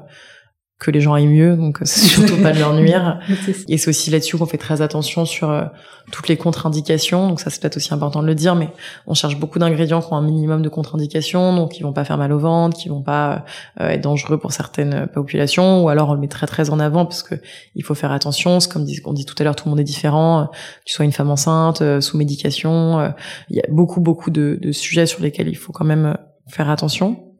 que 0.83 0.91
les 0.91 1.01
gens 1.01 1.13
aillent 1.13 1.27
mieux, 1.27 1.55
donc 1.55 1.79
c'est 1.83 1.99
surtout 2.01 2.41
pas 2.41 2.51
de 2.51 2.59
leur 2.59 2.73
nuire. 2.73 3.19
Et 3.69 3.77
c'est 3.77 3.89
aussi 3.89 4.11
là-dessus 4.11 4.37
qu'on 4.37 4.45
fait 4.45 4.57
très 4.57 4.81
attention 4.81 5.25
sur 5.25 5.49
euh, 5.49 5.63
toutes 6.11 6.27
les 6.27 6.35
contre-indications. 6.35 7.29
Donc 7.29 7.39
ça 7.39 7.49
c'est 7.49 7.61
peut-être 7.61 7.77
aussi 7.77 7.93
important 7.93 8.21
de 8.21 8.27
le 8.27 8.35
dire, 8.35 8.55
mais 8.55 8.69
on 9.07 9.13
cherche 9.13 9.37
beaucoup 9.39 9.59
d'ingrédients 9.59 10.01
qui 10.01 10.11
ont 10.11 10.17
un 10.17 10.21
minimum 10.21 10.61
de 10.61 10.69
contre-indications, 10.69 11.55
donc 11.55 11.71
qui 11.71 11.83
vont 11.83 11.93
pas 11.93 12.03
faire 12.03 12.17
mal 12.17 12.33
au 12.33 12.39
ventre, 12.39 12.77
qui 12.77 12.89
vont 12.89 13.01
pas 13.01 13.45
euh, 13.79 13.89
être 13.89 14.01
dangereux 14.01 14.37
pour 14.37 14.51
certaines 14.51 15.07
populations, 15.07 15.83
ou 15.83 15.89
alors 15.89 16.09
on 16.09 16.13
le 16.13 16.19
met 16.19 16.27
très 16.27 16.47
très 16.47 16.69
en 16.69 16.79
avant 16.79 17.05
parce 17.05 17.23
que 17.23 17.35
il 17.75 17.83
faut 17.83 17.95
faire 17.95 18.11
attention. 18.11 18.59
C'est 18.59 18.71
comme 18.71 18.85
on 19.05 19.13
dit 19.13 19.25
tout 19.25 19.35
à 19.39 19.43
l'heure, 19.43 19.55
tout 19.55 19.65
le 19.65 19.69
monde 19.69 19.79
est 19.79 19.85
différent. 19.85 20.49
Tu 20.85 20.93
sois 20.93 21.05
une 21.05 21.13
femme 21.13 21.31
enceinte, 21.31 21.81
euh, 21.81 22.01
sous 22.01 22.17
médication, 22.17 23.13
il 23.49 23.55
y 23.55 23.59
a 23.61 23.65
beaucoup 23.69 24.01
beaucoup 24.01 24.31
de, 24.31 24.59
de 24.61 24.71
sujets 24.71 25.05
sur 25.05 25.21
lesquels 25.21 25.47
il 25.47 25.57
faut 25.57 25.71
quand 25.71 25.85
même 25.85 26.17
faire 26.47 26.69
attention. 26.69 27.32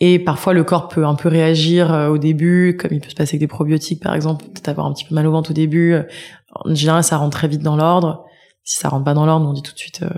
Et 0.00 0.18
parfois 0.18 0.52
le 0.52 0.62
corps 0.64 0.88
peut 0.88 1.04
un 1.04 1.14
peu 1.14 1.28
réagir 1.28 1.92
euh, 1.92 2.08
au 2.08 2.18
début, 2.18 2.76
comme 2.78 2.92
il 2.92 3.00
peut 3.00 3.10
se 3.10 3.14
passer 3.14 3.36
avec 3.36 3.40
des 3.40 3.48
probiotiques 3.48 4.02
par 4.02 4.14
exemple, 4.14 4.44
peut-être 4.44 4.68
avoir 4.68 4.86
un 4.86 4.92
petit 4.92 5.04
peu 5.04 5.14
mal 5.14 5.26
au 5.26 5.32
ventre 5.32 5.50
au 5.50 5.54
début. 5.54 5.96
En 6.54 6.74
général, 6.74 7.02
ça 7.02 7.16
rentre 7.16 7.36
très 7.36 7.48
vite 7.48 7.62
dans 7.62 7.76
l'ordre. 7.76 8.24
Si 8.64 8.78
ça 8.78 8.90
rentre 8.90 9.04
pas 9.04 9.14
dans 9.14 9.26
l'ordre, 9.26 9.48
on 9.48 9.52
dit 9.52 9.62
tout 9.62 9.72
de 9.72 9.78
suite 9.78 10.02
euh, 10.02 10.08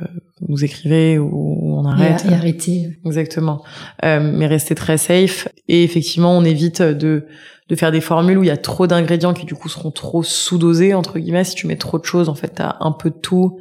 vous 0.48 0.64
écrivez 0.64 1.18
ou 1.18 1.78
on 1.78 1.84
arrête. 1.84 2.24
Et, 2.28 2.34
arrêtez. 2.34 2.98
Exactement. 3.04 3.62
Euh, 4.04 4.20
mais 4.20 4.46
restez 4.46 4.74
très 4.74 4.98
safe. 4.98 5.48
Et 5.68 5.84
effectivement, 5.84 6.36
on 6.36 6.44
évite 6.44 6.82
de 6.82 7.26
de 7.68 7.76
faire 7.76 7.92
des 7.92 8.00
formules 8.00 8.36
où 8.36 8.42
il 8.42 8.48
y 8.48 8.50
a 8.50 8.56
trop 8.56 8.88
d'ingrédients 8.88 9.32
qui 9.32 9.46
du 9.46 9.54
coup 9.54 9.68
seront 9.68 9.92
trop 9.92 10.24
sous-dosés 10.24 10.92
entre 10.92 11.20
guillemets. 11.20 11.44
Si 11.44 11.54
tu 11.54 11.68
mets 11.68 11.76
trop 11.76 12.00
de 12.00 12.04
choses, 12.04 12.28
en 12.28 12.34
fait, 12.34 12.48
t'as 12.56 12.76
un 12.80 12.90
peu 12.90 13.10
de 13.10 13.14
tout 13.14 13.60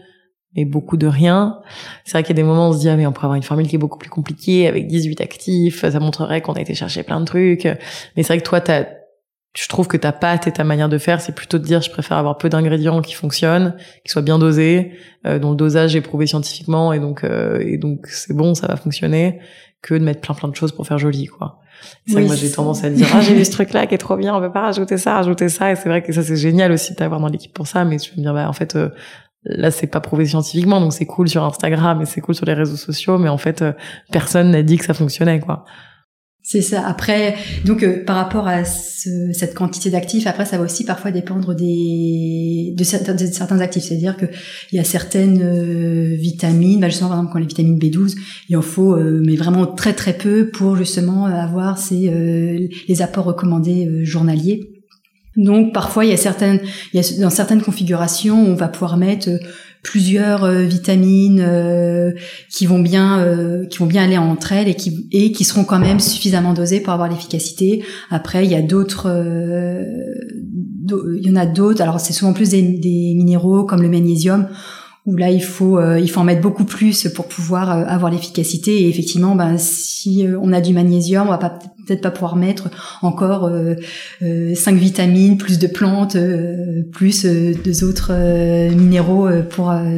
et 0.56 0.66
beaucoup 0.66 0.98
de 0.98 1.08
rien. 1.08 1.60
C'est 2.06 2.14
vrai 2.14 2.24
qu'il 2.24 2.36
y 2.36 2.40
a 2.40 2.42
des 2.42 2.48
moments 2.48 2.68
où 2.68 2.72
on 2.72 2.74
se 2.74 2.80
dit, 2.80 2.90
ah, 2.90 2.96
mais 2.96 3.06
on 3.06 3.12
pourrait 3.12 3.26
avoir 3.26 3.38
une 3.38 3.44
formule 3.44 3.68
qui 3.68 3.76
est 3.76 3.80
beaucoup 3.80 4.00
plus 4.00 4.10
compliquée, 4.10 4.68
avec 4.68 4.88
18 4.88 5.22
actifs, 5.22 5.88
ça 5.88 6.00
montrerait 6.00 6.42
qu'on 6.42 6.54
a 6.54 6.62
été 6.62 6.74
chercher 6.74 7.04
plein 7.04 7.20
de 7.20 7.26
trucs. 7.26 7.66
Mais 7.66 8.24
c'est 8.24 8.34
vrai 8.34 8.38
que 8.40 8.44
toi, 8.44 8.60
t'as, 8.60 8.86
je 9.56 9.68
trouve 9.68 9.88
que 9.88 9.98
ta 9.98 10.12
pâte 10.12 10.48
et 10.48 10.52
ta 10.52 10.64
manière 10.64 10.90
de 10.90 10.98
faire, 10.98 11.22
c'est 11.22 11.34
plutôt 11.34 11.58
de 11.58 11.64
dire 11.64 11.82
je 11.82 11.90
préfère 11.90 12.18
avoir 12.18 12.38
peu 12.38 12.50
d'ingrédients 12.50 13.02
qui 13.02 13.14
fonctionnent, 13.14 13.76
qui 14.06 14.12
soient 14.12 14.22
bien 14.22 14.38
dosés, 14.38 14.92
euh, 15.26 15.40
dont 15.40 15.52
le 15.52 15.56
dosage 15.56 15.96
est 15.96 16.02
prouvé 16.02 16.28
scientifiquement 16.28 16.94
et 16.94 17.00
donc 17.00 17.24
euh, 17.24 17.60
et 17.60 17.78
donc 17.78 18.06
c'est 18.08 18.36
bon, 18.36 18.54
ça 18.54 18.68
va 18.68 18.76
fonctionner, 18.76 19.40
que 19.82 19.96
de 19.96 20.04
mettre 20.04 20.22
plein 20.22 20.36
plein 20.36 20.50
de 20.50 20.56
choses 20.56 20.72
pour 20.72 20.86
faire 20.86 21.00
joli 21.00 21.26
quoi. 21.26 21.60
C'est 22.06 22.16
que 22.16 22.28
moi 22.28 22.36
j'ai 22.36 22.52
tendance 22.52 22.84
à 22.84 22.90
dire 22.90 23.08
ah 23.14 23.22
j'ai 23.22 23.34
vu 23.34 23.44
ce 23.44 23.52
truc 23.52 23.74
là 23.74 23.88
qui 23.88 23.96
est 23.96 24.00
trop 24.00 24.18
bien, 24.18 24.36
on 24.36 24.40
peut 24.40 24.52
pas 24.52 24.62
rajouter 24.62 24.98
ça, 24.98 25.16
rajouter 25.16 25.50
ça 25.50 25.72
et 25.72 25.76
c'est 25.76 25.90
vrai 25.90 26.04
que 26.04 26.14
ça 26.14 26.22
c'est 26.22 26.36
génial 26.36 26.72
aussi 26.72 26.92
de 26.92 26.98
t'avoir 26.98 27.20
dans 27.20 27.28
l'équipe 27.28 27.54
pour 27.54 27.68
ça, 27.68 27.86
mais 27.86 27.98
je 27.98 28.12
me 28.12 28.22
dire 28.22 28.34
bah 28.34 28.48
en 28.48 28.54
fait 28.54 28.76
euh, 28.76 28.90
là 29.44 29.72
c'est 29.72 29.88
pas 29.88 30.02
prouvé 30.02 30.26
scientifiquement 30.26 30.82
donc 30.82 30.94
c'est 30.94 31.06
cool 31.06 31.30
sur 31.30 31.44
Instagram 31.44 32.02
et 32.02 32.06
c'est 32.06 32.22
cool 32.22 32.36
sur 32.36 32.46
les 32.46 32.54
réseaux 32.54 32.76
sociaux, 32.76 33.18
mais 33.18 33.30
en 33.30 33.38
fait 33.38 33.62
euh, 33.62 33.74
personne 34.12 34.52
n'a 34.52 34.64
dit 34.64 34.78
que 34.78 34.86
ça 34.86 34.94
fonctionnait 34.94 35.40
quoi. 35.40 35.66
C'est 36.42 36.62
ça. 36.62 36.88
Après, 36.88 37.36
donc 37.66 37.84
euh, 37.84 38.04
par 38.06 38.16
rapport 38.16 38.48
à 38.48 38.66
ce, 38.66 39.34
cette 39.34 39.54
quantité 39.54 39.92
d'actifs, 39.92 40.26
après 40.26 40.46
ça 40.46 40.58
va 40.58 40.64
aussi 40.64 40.84
parfois 40.84 41.12
dépendre 41.12 41.54
des 41.54 42.74
de 42.76 42.84
certains, 42.84 43.60
actifs. 43.60 43.84
C'est-à-dire 43.84 44.18
que 44.18 44.26
il 44.72 44.78
y 44.78 44.80
a 44.80 44.84
certaines 44.84 45.44
euh, 45.44 46.16
vitamines, 46.16 46.80
bah 46.80 46.88
justement 46.88 47.10
par 47.10 47.20
exemple 47.20 47.34
quand 47.34 47.40
les 47.40 47.46
vitamines 47.46 47.78
B12, 47.78 48.16
il 48.48 48.58
en 48.58 48.64
faut 48.64 48.96
mais 48.98 49.36
vraiment 49.36 49.68
très 49.68 49.94
très 49.94 50.14
peu 50.14 50.50
pour 50.50 50.76
justement 50.76 51.26
avoir 51.26 51.78
ces 51.78 52.70
les 52.88 53.02
apports 53.02 53.26
recommandés 53.26 54.04
journaliers. 54.04 54.79
Donc 55.40 55.74
parfois 55.74 56.06
il 56.06 56.12
y 56.12 56.14
a 56.14 56.18
certaines, 56.18 56.60
dans 57.20 57.30
certaines 57.30 57.62
configurations 57.62 58.38
on 58.46 58.56
va 58.56 58.68
pouvoir 58.68 58.98
mettre 58.98 59.30
plusieurs 59.82 60.44
euh, 60.44 60.64
vitamines 60.64 61.42
euh, 61.42 62.12
qui 62.50 62.66
vont 62.66 62.80
bien 62.80 63.20
euh, 63.20 63.66
qui 63.66 63.78
vont 63.78 63.86
bien 63.86 64.04
aller 64.04 64.18
entre 64.18 64.52
elles 64.52 64.68
et 64.68 64.76
qui 64.76 65.08
et 65.12 65.32
qui 65.32 65.46
seront 65.46 65.64
quand 65.64 65.80
même 65.80 66.02
suffisamment 66.02 66.54
dosées 66.54 66.82
pour 66.82 66.92
avoir 66.92 67.08
l'efficacité. 67.08 67.84
Après, 68.10 68.46
il 68.46 68.52
y 68.52 68.56
a 68.56 68.62
d'autres 68.62 69.08
il 70.92 71.26
y 71.26 71.32
en 71.32 71.36
a 71.36 71.46
d'autres. 71.46 71.82
Alors 71.82 72.00
c'est 72.00 72.14
souvent 72.14 72.34
plus 72.34 72.50
des 72.50 73.14
minéraux 73.16 73.64
comme 73.64 73.82
le 73.82 73.90
magnésium 73.90 74.48
où 75.06 75.16
là 75.16 75.30
il 75.30 75.44
faut 75.44 75.78
euh, 75.78 76.00
il 76.00 76.10
faut 76.10 76.20
en 76.20 76.24
mettre 76.24 76.42
beaucoup 76.42 76.66
plus 76.66 77.08
pour 77.16 77.28
pouvoir 77.28 77.72
euh, 77.72 77.84
avoir 77.88 78.12
l'efficacité 78.12 78.84
et 78.84 78.90
effectivement 78.90 79.36
ben 79.36 79.58
si 79.58 80.26
euh, 80.26 80.38
on 80.42 80.52
a 80.52 80.62
du 80.62 80.74
magnésium 80.74 81.28
on 81.28 81.32
va 81.32 81.38
peut-être 81.38 82.02
pas 82.02 82.12
pouvoir 82.12 82.36
mettre 82.36 82.70
encore 83.02 83.52
cinq 84.54 84.76
vitamines 84.76 85.38
plus 85.38 85.58
de 85.58 85.66
plantes 85.66 86.16
plus 86.92 87.26
deux 87.26 87.84
autres 87.84 88.12
minéraux 88.76 89.28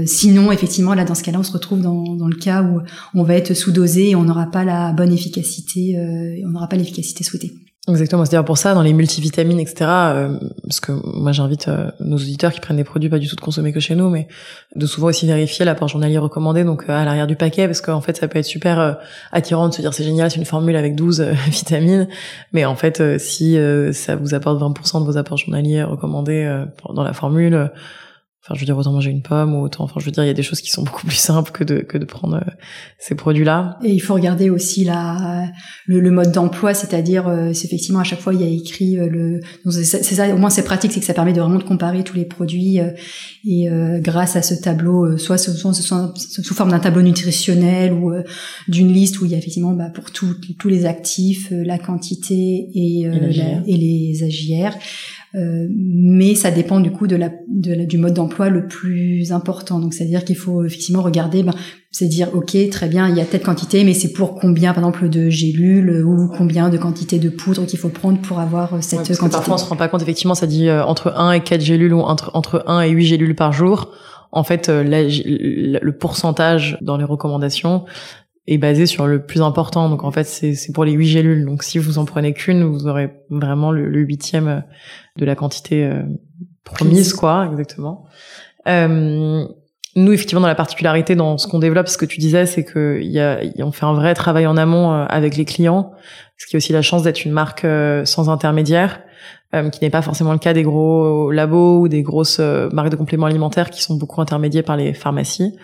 sinon 0.06 0.54
effectivement 0.54 0.94
là 0.94 1.04
dans 1.04 1.16
ce 1.16 1.24
cas-là 1.24 1.40
on 1.40 1.44
se 1.44 1.52
retrouve 1.52 1.82
dans, 1.82 2.16
dans 2.16 2.28
le 2.28 2.38
cas 2.38 2.64
où 2.64 2.80
on 3.14 3.24
va 3.24 3.36
être 3.36 3.54
sous-dosé 3.54 4.12
et 4.12 4.16
on 4.16 4.24
n'aura 4.24 4.50
pas 4.50 4.64
la 4.64 4.94
bonne 4.94 5.12
efficacité 5.12 6.00
on 6.46 6.50
n'aura 6.50 6.70
pas 6.70 6.78
l'efficacité 6.78 7.26
souhaitée. 7.26 7.52
Exactement, 7.88 8.24
c'est-à-dire 8.26 8.46
pour 8.46 8.60
ça, 8.60 8.76
dans 8.76 8.84
les 8.84 8.94
multivitamines, 8.94 9.60
etc., 9.60 9.86
euh, 9.90 10.38
parce 10.62 10.80
que 10.80 10.92
moi 11.18 11.32
j'invite 11.32 11.68
euh, 11.68 11.90
nos 12.00 12.18
auditeurs 12.18 12.54
qui 12.54 12.60
prennent 12.60 12.78
des 12.78 12.84
produits 12.84 13.10
pas 13.10 13.18
du 13.18 13.28
tout 13.28 13.36
de 13.36 13.42
consommer 13.42 13.74
que 13.74 13.80
chez 13.80 13.96
nous, 13.96 14.08
mais 14.08 14.28
de 14.76 14.86
souvent 14.86 15.08
aussi 15.08 15.26
vérifier 15.26 15.66
l'apport 15.66 15.88
journalier 15.88 16.20
recommandé, 16.20 16.64
donc 16.64 16.84
euh, 16.88 16.94
à 16.94 17.06
l'arrière 17.06 17.26
du 17.26 17.36
paquet, 17.36 17.66
parce 17.66 17.82
qu'en 17.82 18.00
fait 18.00 18.18
ça 18.18 18.28
peut 18.28 18.38
être 18.38 18.46
super 18.46 19.00
attirant 19.32 19.68
de 19.68 19.74
se 19.74 19.82
dire 19.82 19.96
c'est 19.96 20.04
génial, 20.04 20.30
c'est 20.30 20.38
une 20.38 20.46
formule 20.46 20.76
avec 20.76 20.94
12 20.94 21.22
vitamines, 21.48 22.08
mais 22.54 22.66
en 22.66 22.76
fait 22.76 23.18
si 23.18 23.58
ça 23.94 24.16
vous 24.16 24.36
apporte 24.36 24.62
20% 24.62 25.00
de 25.00 25.06
vos 25.06 25.18
apports 25.18 25.38
journaliers 25.38 25.82
recommandés 25.82 26.66
dans 26.94 27.04
la 27.04 27.14
formule, 27.14 27.72
Enfin, 28.44 28.56
je 28.56 28.62
veux 28.62 28.66
dire, 28.66 28.76
autant 28.76 28.92
manger 28.92 29.12
une 29.12 29.22
pomme 29.22 29.54
ou 29.54 29.62
autant, 29.62 29.84
enfin, 29.84 30.00
je 30.00 30.06
veux 30.06 30.12
dire, 30.12 30.24
il 30.24 30.28
y 30.28 30.32
a 30.32 30.34
des 30.34 30.42
choses 30.42 30.62
qui 30.62 30.72
sont 30.72 30.82
beaucoup 30.82 31.06
plus 31.06 31.16
simples 31.16 31.52
que 31.52 31.64
de, 31.64 31.82
que 31.82 32.00
de 32.00 32.06
prendre 32.06 32.38
euh, 32.38 32.52
ces 32.98 33.14
produits-là. 33.14 33.78
Et 33.84 33.92
il 33.92 34.00
faut 34.00 34.16
regarder 34.16 34.50
aussi 34.50 34.84
la, 34.84 35.48
le, 35.86 36.00
le 36.00 36.10
mode 36.10 36.32
d'emploi, 36.32 36.74
c'est-à-dire, 36.74 37.28
euh, 37.28 37.54
c'est 37.54 37.68
effectivement, 37.68 38.00
à 38.00 38.04
chaque 38.04 38.20
fois, 38.20 38.34
il 38.34 38.42
y 38.42 38.44
a 38.44 38.48
écrit 38.48 38.98
euh, 38.98 39.08
le, 39.08 39.42
c'est 39.70 40.02
ça, 40.02 40.34
au 40.34 40.40
moins 40.40 40.50
c'est 40.50 40.64
pratique, 40.64 40.92
c'est 40.92 41.00
que 41.00 41.06
ça 41.06 41.14
permet 41.14 41.34
de 41.34 41.40
vraiment 41.40 41.60
de 41.60 41.64
comparer 41.64 42.04
tous 42.04 42.16
les 42.16 42.26
produits 42.26 42.80
et 43.46 43.70
grâce 44.00 44.36
à 44.36 44.42
ce 44.42 44.56
tableau, 44.56 45.18
soit, 45.18 45.38
soit, 45.38 45.74
soit, 45.74 46.14
sous 46.16 46.54
forme 46.56 46.72
d'un 46.72 46.80
tableau 46.80 47.02
nutritionnel 47.04 47.94
ou 47.94 48.12
d'une 48.68 48.92
liste 48.92 49.22
où 49.22 49.26
il 49.26 49.32
y 49.32 49.36
a 49.36 49.38
effectivement, 49.38 49.74
bah, 49.74 49.92
pour 49.94 50.12
tous 50.12 50.68
les 50.68 50.86
actifs, 50.86 51.50
la 51.52 51.78
quantité 51.78 52.70
et, 52.74 53.02
et, 53.02 53.78
les 53.78 54.24
AGR. 54.24 54.76
Euh, 55.34 55.68
mais 55.74 56.36
ça 56.36 56.52
dépend 56.52 56.82
du 56.82 56.92
coup 56.92 57.08
de 57.08 57.16
la, 57.16 57.30
de 57.48 57.86
du 57.86 57.98
mode 57.98 58.14
d'emploi 58.14 58.50
le 58.50 58.68
plus 58.68 59.32
important. 59.32 59.80
Donc 59.80 59.94
c'est-à-dire 59.94 60.26
qu'il 60.26 60.36
faut 60.36 60.66
effectivement 60.66 61.02
regarder, 61.02 61.42
ben, 61.42 61.54
c'est 61.90 62.08
dire 62.08 62.28
ok 62.34 62.58
très 62.70 62.90
bien 62.90 63.08
il 63.08 63.16
y 63.16 63.22
a 63.22 63.26
telle 63.26 63.42
quantité, 63.42 63.86
mais 63.86 63.94
c'est 63.94 64.12
pour 64.12 64.36
combien 64.36 64.74
par 64.74 64.84
exemple 64.84 65.08
de 65.08 65.30
gélules 65.30 66.04
ou 66.06 66.28
combien 66.28 66.70
de 66.70 66.78
quantité 66.78 67.18
de 67.18 67.30
poudre 67.30 67.66
qu'il 67.66 67.80
faut 67.80 67.90
prendre 67.90 68.20
pour 68.20 68.40
avoir 68.40 68.74
euh, 68.74 68.78
cette 68.82 69.00
ouais, 69.00 69.06
parce 69.08 69.20
quantité? 69.20 69.30
Que 69.30 69.32
parfois 69.38 69.56
on 69.56 69.58
se 69.58 69.70
rend 69.70 69.78
pas 69.78 69.88
compte 69.88 70.02
effectivement 70.02 70.36
ça 70.36 70.48
dit 70.48 70.68
euh, 70.68 70.84
entre 70.84 71.14
1 71.16 71.32
et 71.32 71.42
4 71.42 71.62
gélules 71.62 71.94
ou 71.94 72.02
entre 72.02 72.32
entre 72.34 72.66
1 72.68 72.82
et 72.82 72.90
8 72.90 73.06
gélules 73.06 73.36
par 73.36 73.54
jour. 73.54 73.92
En 74.34 74.46
fait, 74.46 74.70
le 74.70 75.92
pourcentage 75.92 76.78
dans 76.80 76.96
les 76.96 77.04
recommandations, 77.04 77.84
est 78.52 78.58
basé 78.58 78.86
sur 78.86 79.08
le 79.08 79.24
plus 79.24 79.42
important. 79.42 79.90
Donc 79.90 80.04
en 80.04 80.12
fait, 80.12 80.26
c'est 80.26 80.74
pour 80.74 80.86
les 80.86 80.92
huit 80.92 81.08
gélules. 81.08 81.46
Donc 81.46 81.64
si 81.64 81.78
vous 81.78 81.98
en 81.98 82.06
prenez 82.06 82.34
qu'une, 82.34 82.64
vous 82.64 82.88
aurez 82.88 83.12
vraiment 83.30 83.72
le, 83.72 84.00
huitième 84.00 84.48
euh, 84.48 84.60
de 85.18 85.26
la 85.26 85.36
quantité 85.36 85.86
euh, 85.86 86.04
promise, 86.64 87.14
quoi, 87.14 87.48
exactement. 87.52 88.06
Euh, 88.68 89.46
nous, 89.96 90.14
effectivement, 90.14 90.42
dans 90.42 90.48
la 90.48 90.56
particularité 90.56 91.16
dans 91.16 91.38
ce 91.38 91.48
qu'on 91.48 91.60
développe, 91.60 91.88
ce 91.88 91.98
que 91.98 92.06
tu 92.06 92.20
disais, 92.20 92.46
c'est 92.46 92.64
que 92.64 93.02
y 93.02 93.20
a, 93.20 93.40
on 93.60 93.72
fait 93.72 93.86
un 93.86 93.94
vrai 93.94 94.14
travail 94.14 94.48
en 94.48 94.56
amont 94.58 94.94
euh, 94.94 95.06
avec 95.10 95.36
les 95.36 95.46
clients, 95.46 95.92
ce 96.38 96.48
qui 96.48 96.56
a 96.56 96.58
aussi 96.58 96.74
la 96.74 96.82
chance 96.82 97.04
d'être 97.04 97.26
une 97.26 97.32
marque 97.32 97.68
sans 98.06 98.30
intermédiaire. 98.30 99.02
Euh, 99.54 99.70
qui 99.70 99.84
n'est 99.84 99.90
pas 99.90 100.02
forcément 100.02 100.32
le 100.32 100.40
cas 100.40 100.54
des 100.54 100.64
gros 100.64 101.30
labos 101.30 101.82
ou 101.82 101.88
des 101.90 102.04
grosses 102.04 102.40
euh, 102.40 102.70
marques 102.72 102.90
de 102.90 102.96
compléments 102.96 103.26
alimentaires 103.26 103.70
qui 103.70 103.82
sont 103.82 103.96
beaucoup 103.96 104.22
intermédiés 104.22 104.64
par 104.64 104.78
les 104.78 104.94
pharmacies. 104.94 105.58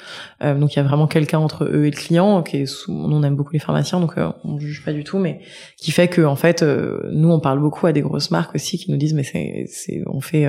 Euh, 0.44 0.56
donc 0.56 0.74
il 0.74 0.76
y 0.76 0.80
a 0.82 0.84
vraiment 0.84 1.08
quelqu'un 1.08 1.40
entre 1.40 1.64
eux 1.64 1.86
et 1.86 1.92
le 1.92 1.96
client 1.96 2.44
qui 2.44 2.58
est 2.58 2.90
on 2.90 3.24
aime 3.24 3.38
beaucoup 3.38 3.54
les 3.54 3.60
pharmaciens 3.60 4.02
donc 4.02 4.16
on 4.44 4.60
juge 4.60 4.84
pas 4.84 4.92
du 4.92 5.06
tout 5.06 5.20
mais 5.20 5.40
qui 5.78 5.92
fait 5.92 6.10
que 6.10 6.22
en 6.22 6.36
fait 6.36 6.64
nous 6.64 7.30
on 7.30 7.40
parle 7.40 7.60
beaucoup 7.60 7.88
à 7.88 7.94
des 7.94 8.02
grosses 8.02 8.30
marques 8.30 8.56
aussi 8.56 8.78
qui 8.78 8.92
nous 8.92 8.98
disent 8.98 9.14
mais 9.14 9.24
c'est 9.24 9.66
c'est 9.68 10.04
on 10.06 10.20
fait 10.20 10.48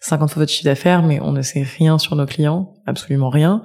50 0.00 0.30
fois 0.30 0.40
votre 0.40 0.52
chiffre 0.52 0.64
d'affaires 0.64 1.02
mais 1.02 1.20
on 1.20 1.32
ne 1.32 1.42
sait 1.42 1.62
rien 1.62 1.98
sur 1.98 2.16
nos 2.16 2.26
clients 2.26 2.74
absolument 2.86 3.30
rien 3.30 3.62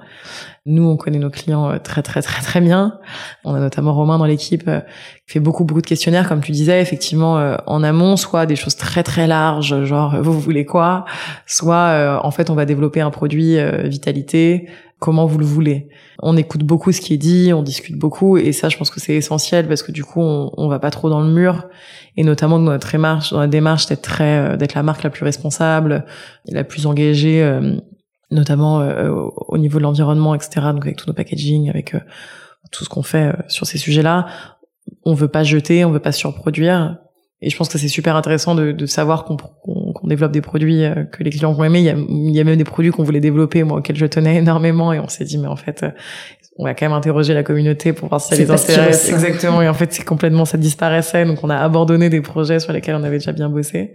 nous, 0.66 0.82
on 0.82 0.96
connaît 0.96 1.18
nos 1.18 1.30
clients 1.30 1.70
euh, 1.70 1.78
très 1.78 2.02
très 2.02 2.22
très 2.22 2.42
très 2.42 2.60
bien. 2.60 2.98
On 3.44 3.54
a 3.54 3.60
notamment 3.60 3.94
Romain 3.94 4.18
dans 4.18 4.24
l'équipe 4.24 4.64
euh, 4.66 4.80
qui 5.26 5.34
fait 5.34 5.40
beaucoup 5.40 5.64
beaucoup 5.64 5.80
de 5.80 5.86
questionnaires, 5.86 6.28
comme 6.28 6.40
tu 6.40 6.50
disais, 6.50 6.82
effectivement 6.82 7.38
euh, 7.38 7.56
en 7.66 7.84
amont, 7.84 8.16
soit 8.16 8.46
des 8.46 8.56
choses 8.56 8.74
très 8.74 9.04
très 9.04 9.28
larges, 9.28 9.84
genre 9.84 10.20
vous 10.20 10.38
voulez 10.38 10.64
quoi, 10.64 11.04
soit 11.46 12.20
en 12.22 12.30
fait 12.30 12.50
on 12.50 12.54
va 12.54 12.64
développer 12.64 13.00
un 13.00 13.10
produit 13.10 13.56
vitalité, 13.84 14.68
comment 14.98 15.26
vous 15.26 15.38
le 15.38 15.44
voulez? 15.44 15.88
On 16.20 16.36
écoute 16.36 16.64
beaucoup 16.64 16.92
ce 16.92 17.00
qui 17.00 17.14
est 17.14 17.18
dit, 17.18 17.52
on 17.52 17.62
discute 17.62 17.96
beaucoup, 17.96 18.36
et 18.36 18.52
ça 18.52 18.68
je 18.68 18.76
pense 18.76 18.90
que 18.90 19.00
c'est 19.00 19.14
essentiel 19.14 19.68
parce 19.68 19.82
que 19.82 19.92
du 19.92 20.04
coup 20.04 20.20
on, 20.20 20.50
on 20.56 20.68
va 20.68 20.78
pas 20.78 20.90
trop 20.90 21.10
dans 21.10 21.20
le 21.20 21.30
mur, 21.30 21.66
et 22.16 22.24
notamment 22.24 22.58
dans 22.58 22.72
notre 22.72 22.90
démarche, 22.90 23.30
dans 23.30 23.40
la 23.40 23.46
démarche 23.46 23.86
d'être 23.86 24.02
très 24.02 24.56
d'être 24.56 24.74
la 24.74 24.82
marque 24.82 25.02
la 25.02 25.10
plus 25.10 25.24
responsable, 25.24 26.04
la 26.46 26.64
plus 26.64 26.86
engagée 26.86 27.42
notamment 28.30 28.80
euh, 28.80 29.10
au 29.48 29.58
niveau 29.58 29.78
de 29.78 29.84
l'environnement, 29.84 30.34
etc. 30.34 30.68
Donc 30.72 30.84
avec 30.84 30.96
tous 30.96 31.06
nos 31.06 31.12
packaging, 31.12 31.70
avec 31.70 31.94
euh, 31.94 32.00
tout 32.72 32.84
ce 32.84 32.88
qu'on 32.88 33.02
fait 33.02 33.28
euh, 33.28 33.32
sur 33.48 33.66
ces 33.66 33.78
sujets-là, 33.78 34.26
on 35.04 35.14
veut 35.14 35.28
pas 35.28 35.42
jeter, 35.42 35.84
on 35.84 35.90
veut 35.90 36.00
pas 36.00 36.12
surproduire. 36.12 36.98
Et 37.42 37.50
je 37.50 37.56
pense 37.56 37.68
que 37.68 37.76
c'est 37.76 37.88
super 37.88 38.16
intéressant 38.16 38.54
de, 38.54 38.72
de 38.72 38.86
savoir 38.86 39.24
qu'on 39.24 39.36
qu'on 39.36 40.06
développe 40.08 40.32
des 40.32 40.40
produits 40.40 40.84
que 41.12 41.22
les 41.22 41.30
clients 41.30 41.52
vont 41.52 41.64
aimer. 41.64 41.80
Il 41.80 41.84
y 41.84 41.90
a, 41.90 41.96
il 41.96 42.30
y 42.30 42.40
a 42.40 42.44
même 42.44 42.56
des 42.56 42.64
produits 42.64 42.90
qu'on 42.90 43.02
voulait 43.02 43.20
développer, 43.20 43.62
moi, 43.62 43.78
auxquels 43.78 43.96
je 43.96 44.06
tenais 44.06 44.36
énormément, 44.36 44.92
et 44.92 45.00
on 45.00 45.08
s'est 45.08 45.24
dit, 45.24 45.36
mais 45.36 45.48
en 45.48 45.56
fait, 45.56 45.84
on 46.58 46.64
va 46.64 46.74
quand 46.74 46.86
même 46.86 46.96
interroger 46.96 47.34
la 47.34 47.42
communauté 47.42 47.92
pour 47.92 48.08
voir 48.08 48.20
si 48.20 48.28
ça 48.30 48.36
les 48.36 48.50
intéresse. 48.50 49.08
Exactement. 49.10 49.60
Et 49.62 49.68
en 49.68 49.74
fait, 49.74 49.92
c'est 49.92 50.04
complètement, 50.04 50.44
ça 50.44 50.56
disparaissait. 50.56 51.24
Donc, 51.24 51.40
on 51.42 51.50
a 51.50 51.56
abandonné 51.56 52.08
des 52.08 52.22
projets 52.22 52.60
sur 52.60 52.72
lesquels 52.72 52.94
on 52.94 53.04
avait 53.04 53.18
déjà 53.18 53.32
bien 53.32 53.48
bossé. 53.48 53.94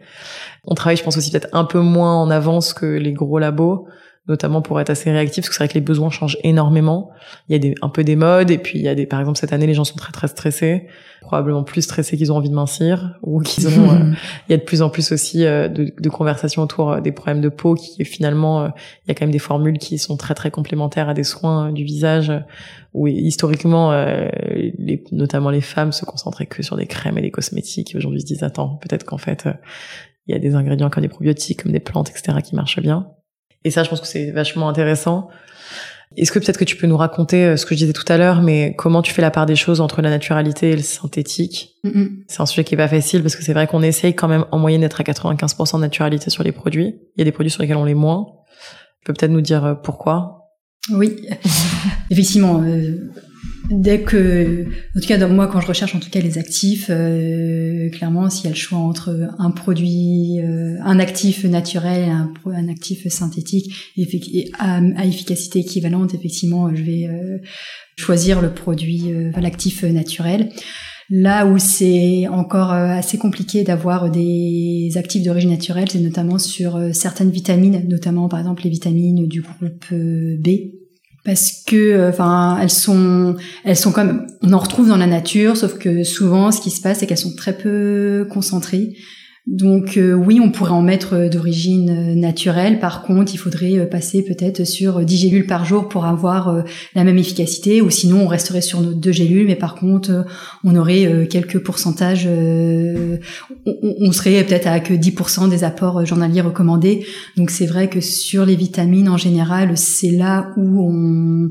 On 0.65 0.75
travaille, 0.75 0.97
je 0.97 1.03
pense 1.03 1.17
aussi 1.17 1.31
peut-être 1.31 1.49
un 1.53 1.65
peu 1.65 1.79
moins 1.79 2.21
en 2.21 2.29
avance 2.29 2.73
que 2.73 2.85
les 2.85 3.13
gros 3.13 3.39
labos 3.39 3.87
notamment 4.31 4.61
pour 4.61 4.79
être 4.79 4.89
assez 4.89 5.11
réactif, 5.11 5.43
parce 5.43 5.49
que 5.49 5.55
c'est 5.55 5.63
vrai 5.63 5.67
que 5.67 5.75
les 5.75 5.81
besoins 5.81 6.09
changent 6.09 6.37
énormément. 6.43 7.11
Il 7.49 7.53
y 7.53 7.55
a 7.55 7.59
des, 7.59 7.75
un 7.81 7.89
peu 7.89 8.03
des 8.03 8.15
modes, 8.15 8.49
et 8.49 8.57
puis 8.57 8.79
il 8.79 8.81
y 8.81 8.87
a 8.87 8.95
des, 8.95 9.05
par 9.05 9.19
exemple, 9.19 9.37
cette 9.37 9.51
année, 9.51 9.67
les 9.67 9.73
gens 9.73 9.83
sont 9.83 9.97
très 9.97 10.13
très 10.13 10.27
stressés, 10.29 10.87
probablement 11.21 11.63
plus 11.63 11.81
stressés 11.81 12.17
qu'ils 12.17 12.31
ont 12.31 12.37
envie 12.37 12.49
de 12.49 12.55
mincir, 12.55 13.19
ou 13.21 13.41
qu'ils 13.41 13.67
ont, 13.67 13.91
euh, 13.91 14.11
il 14.49 14.51
y 14.51 14.53
a 14.53 14.57
de 14.57 14.63
plus 14.63 14.81
en 14.81 14.89
plus 14.89 15.11
aussi 15.11 15.45
euh, 15.45 15.67
de, 15.67 15.93
de, 15.99 16.09
conversations 16.09 16.63
autour 16.63 16.91
euh, 16.91 17.01
des 17.01 17.11
problèmes 17.11 17.41
de 17.41 17.49
peau, 17.49 17.75
qui 17.75 18.03
finalement, 18.05 18.67
il 18.67 19.09
y 19.09 19.11
a 19.11 19.13
quand 19.13 19.25
même 19.25 19.31
des 19.31 19.39
formules 19.39 19.77
qui 19.77 19.97
sont 19.97 20.15
très 20.15 20.33
très 20.33 20.49
complémentaires 20.49 21.09
à 21.09 21.13
des 21.13 21.25
soins 21.25 21.71
du 21.73 21.83
visage, 21.83 22.31
où 22.93 23.07
historiquement, 23.07 23.91
les, 23.91 25.03
notamment 25.11 25.49
les 25.49 25.61
femmes 25.61 25.91
se 25.91 26.05
concentraient 26.05 26.45
que 26.45 26.63
sur 26.63 26.77
des 26.77 26.87
crèmes 26.87 27.17
et 27.17 27.21
des 27.21 27.31
cosmétiques, 27.31 27.93
et 27.93 27.97
aujourd'hui 27.97 28.21
se 28.21 28.25
disent, 28.25 28.43
attends, 28.43 28.79
peut-être 28.81 29.05
qu'en 29.05 29.17
fait, 29.17 29.47
il 30.27 30.33
y 30.33 30.35
a 30.35 30.39
des 30.39 30.55
ingrédients 30.55 30.89
comme 30.89 31.03
des 31.03 31.09
probiotiques, 31.09 31.63
comme 31.63 31.71
des 31.71 31.79
plantes, 31.79 32.09
etc., 32.09 32.37
qui 32.43 32.55
marchent 32.55 32.81
bien. 32.81 33.11
Et 33.63 33.71
ça, 33.71 33.83
je 33.83 33.89
pense 33.89 34.01
que 34.01 34.07
c'est 34.07 34.31
vachement 34.31 34.69
intéressant. 34.69 35.29
Est-ce 36.17 36.31
que 36.31 36.39
peut-être 36.39 36.57
que 36.57 36.65
tu 36.65 36.75
peux 36.75 36.87
nous 36.87 36.97
raconter 36.97 37.45
euh, 37.45 37.57
ce 37.57 37.65
que 37.65 37.73
je 37.73 37.79
disais 37.79 37.93
tout 37.93 38.05
à 38.09 38.17
l'heure, 38.17 38.41
mais 38.41 38.75
comment 38.77 39.01
tu 39.01 39.13
fais 39.13 39.21
la 39.21 39.31
part 39.31 39.45
des 39.45 39.55
choses 39.55 39.79
entre 39.79 40.01
la 40.01 40.09
naturalité 40.09 40.71
et 40.71 40.75
le 40.75 40.81
synthétique? 40.81 41.77
C'est 42.27 42.41
un 42.41 42.45
sujet 42.45 42.65
qui 42.65 42.73
est 42.73 42.77
pas 42.77 42.89
facile 42.89 43.21
parce 43.21 43.35
que 43.35 43.43
c'est 43.43 43.53
vrai 43.53 43.65
qu'on 43.65 43.81
essaye 43.81 44.13
quand 44.13 44.27
même 44.27 44.45
en 44.51 44.59
moyenne 44.59 44.81
d'être 44.81 44.99
à 44.99 45.03
95% 45.03 45.77
de 45.77 45.81
naturalité 45.81 46.29
sur 46.29 46.43
les 46.43 46.51
produits. 46.51 46.95
Il 47.15 47.19
y 47.19 47.21
a 47.21 47.25
des 47.25 47.31
produits 47.31 47.49
sur 47.49 47.61
lesquels 47.61 47.77
on 47.77 47.85
l'est 47.85 47.93
moins. 47.93 48.25
Tu 48.99 49.05
peux 49.05 49.13
peut-être 49.13 49.31
nous 49.31 49.41
dire 49.41 49.63
euh, 49.63 49.73
pourquoi? 49.73 50.49
Oui, 50.91 51.27
effectivement. 52.09 52.61
Euh, 52.61 53.09
dès 53.71 54.01
que, 54.01 54.65
en 54.95 54.99
tout 54.99 55.07
cas, 55.07 55.27
moi, 55.27 55.47
quand 55.47 55.61
je 55.61 55.67
recherche 55.67 55.95
en 55.95 55.99
tout 55.99 56.09
cas 56.09 56.19
les 56.19 56.37
actifs, 56.37 56.87
euh, 56.89 57.89
clairement, 57.89 58.29
s'il 58.29 58.45
y 58.45 58.47
a 58.47 58.51
le 58.51 58.55
choix 58.55 58.79
entre 58.79 59.29
un 59.39 59.51
produit, 59.51 60.39
euh, 60.41 60.77
un 60.83 60.99
actif 60.99 61.43
naturel, 61.45 62.09
un, 62.09 62.31
un 62.45 62.67
actif 62.67 63.07
synthétique, 63.07 63.73
à, 64.59 65.05
efficacité 65.05 65.59
équivalente, 65.59 66.13
effectivement, 66.13 66.73
je 66.73 66.83
vais 66.83 67.07
euh, 67.07 67.37
choisir 67.97 68.41
le 68.41 68.53
produit, 68.53 69.13
l'actif 69.39 69.83
naturel. 69.83 70.49
Là 71.09 71.45
où 71.45 71.57
c'est 71.57 72.27
encore 72.29 72.71
assez 72.71 73.17
compliqué 73.17 73.63
d'avoir 73.63 74.09
des 74.09 74.91
actifs 74.95 75.23
d'origine 75.23 75.49
naturelle, 75.49 75.89
c'est 75.91 75.99
notamment 75.99 76.39
sur 76.39 76.79
certaines 76.93 77.31
vitamines, 77.31 77.85
notamment 77.89 78.29
par 78.29 78.39
exemple 78.39 78.63
les 78.63 78.69
vitamines 78.69 79.27
du 79.27 79.41
groupe 79.41 79.85
B, 79.91 80.47
parce 81.23 81.63
que 81.65 81.75
euh, 81.75 82.09
enfin 82.09 82.57
elles 82.61 82.69
sont 82.69 83.35
elles 83.63 83.77
sont 83.77 83.91
comme 83.91 84.25
on 84.41 84.53
en 84.53 84.59
retrouve 84.59 84.87
dans 84.87 84.97
la 84.97 85.07
nature 85.07 85.55
sauf 85.57 85.77
que 85.77 86.03
souvent 86.03 86.51
ce 86.51 86.61
qui 86.61 86.71
se 86.71 86.81
passe 86.81 86.99
c'est 86.99 87.07
qu'elles 87.07 87.17
sont 87.17 87.35
très 87.35 87.57
peu 87.57 88.27
concentrées 88.31 88.95
donc 89.47 89.97
euh, 89.97 90.13
oui, 90.13 90.39
on 90.39 90.51
pourrait 90.51 90.71
en 90.71 90.83
mettre 90.83 91.15
euh, 91.15 91.27
d'origine 91.27 91.89
euh, 91.89 92.15
naturelle. 92.15 92.79
Par 92.79 93.01
contre, 93.01 93.33
il 93.33 93.37
faudrait 93.37 93.87
passer 93.89 94.23
peut-être 94.23 94.65
sur 94.65 95.03
10 95.03 95.17
gélules 95.17 95.47
par 95.47 95.65
jour 95.65 95.89
pour 95.89 96.05
avoir 96.05 96.63
la 96.93 97.03
même 97.03 97.17
efficacité. 97.17 97.81
Ou 97.81 97.89
sinon, 97.89 98.21
on 98.23 98.27
resterait 98.27 98.61
sur 98.61 98.81
nos 98.81 98.93
deux 98.93 99.11
gélules, 99.11 99.47
mais 99.47 99.55
par 99.55 99.75
contre, 99.75 100.25
on 100.63 100.75
aurait 100.75 101.27
quelques 101.27 101.59
pourcentages. 101.63 102.27
On, 103.65 104.11
serait 104.11 104.43
peut-être 104.43 104.67
à 104.67 104.79
que 104.79 104.93
10% 104.93 105.49
des 105.49 105.63
apports 105.63 106.05
journaliers 106.05 106.41
recommandés. 106.41 107.05
Donc 107.37 107.49
c'est 107.49 107.65
vrai 107.65 107.89
que 107.89 108.01
sur 108.01 108.45
les 108.45 108.55
vitamines 108.55 109.09
en 109.09 109.17
général, 109.17 109.77
c'est 109.77 110.11
là 110.11 110.51
où 110.57 110.83
on, 110.83 111.49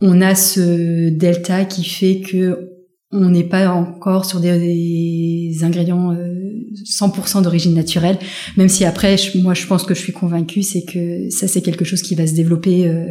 on 0.00 0.20
a 0.20 0.34
ce 0.34 1.10
delta 1.10 1.64
qui 1.64 1.84
fait 1.84 2.20
que 2.20 2.79
on 3.12 3.28
n'est 3.28 3.44
pas 3.44 3.68
encore 3.70 4.24
sur 4.24 4.40
des, 4.40 5.56
ingrédients 5.62 6.14
100% 6.14 7.38
euh, 7.38 7.40
d'origine 7.42 7.74
naturelle, 7.74 8.18
même 8.56 8.68
si 8.68 8.84
après, 8.84 9.16
moi, 9.36 9.54
je 9.54 9.66
pense 9.66 9.82
que 9.82 9.94
je 9.94 10.00
suis 10.00 10.12
convaincue, 10.12 10.62
c'est 10.62 10.84
que 10.84 11.28
ça, 11.30 11.48
c'est 11.48 11.62
quelque 11.62 11.84
chose 11.84 12.02
qui 12.02 12.14
va 12.14 12.26
se 12.26 12.34
développer 12.34 12.86
euh, 12.86 13.10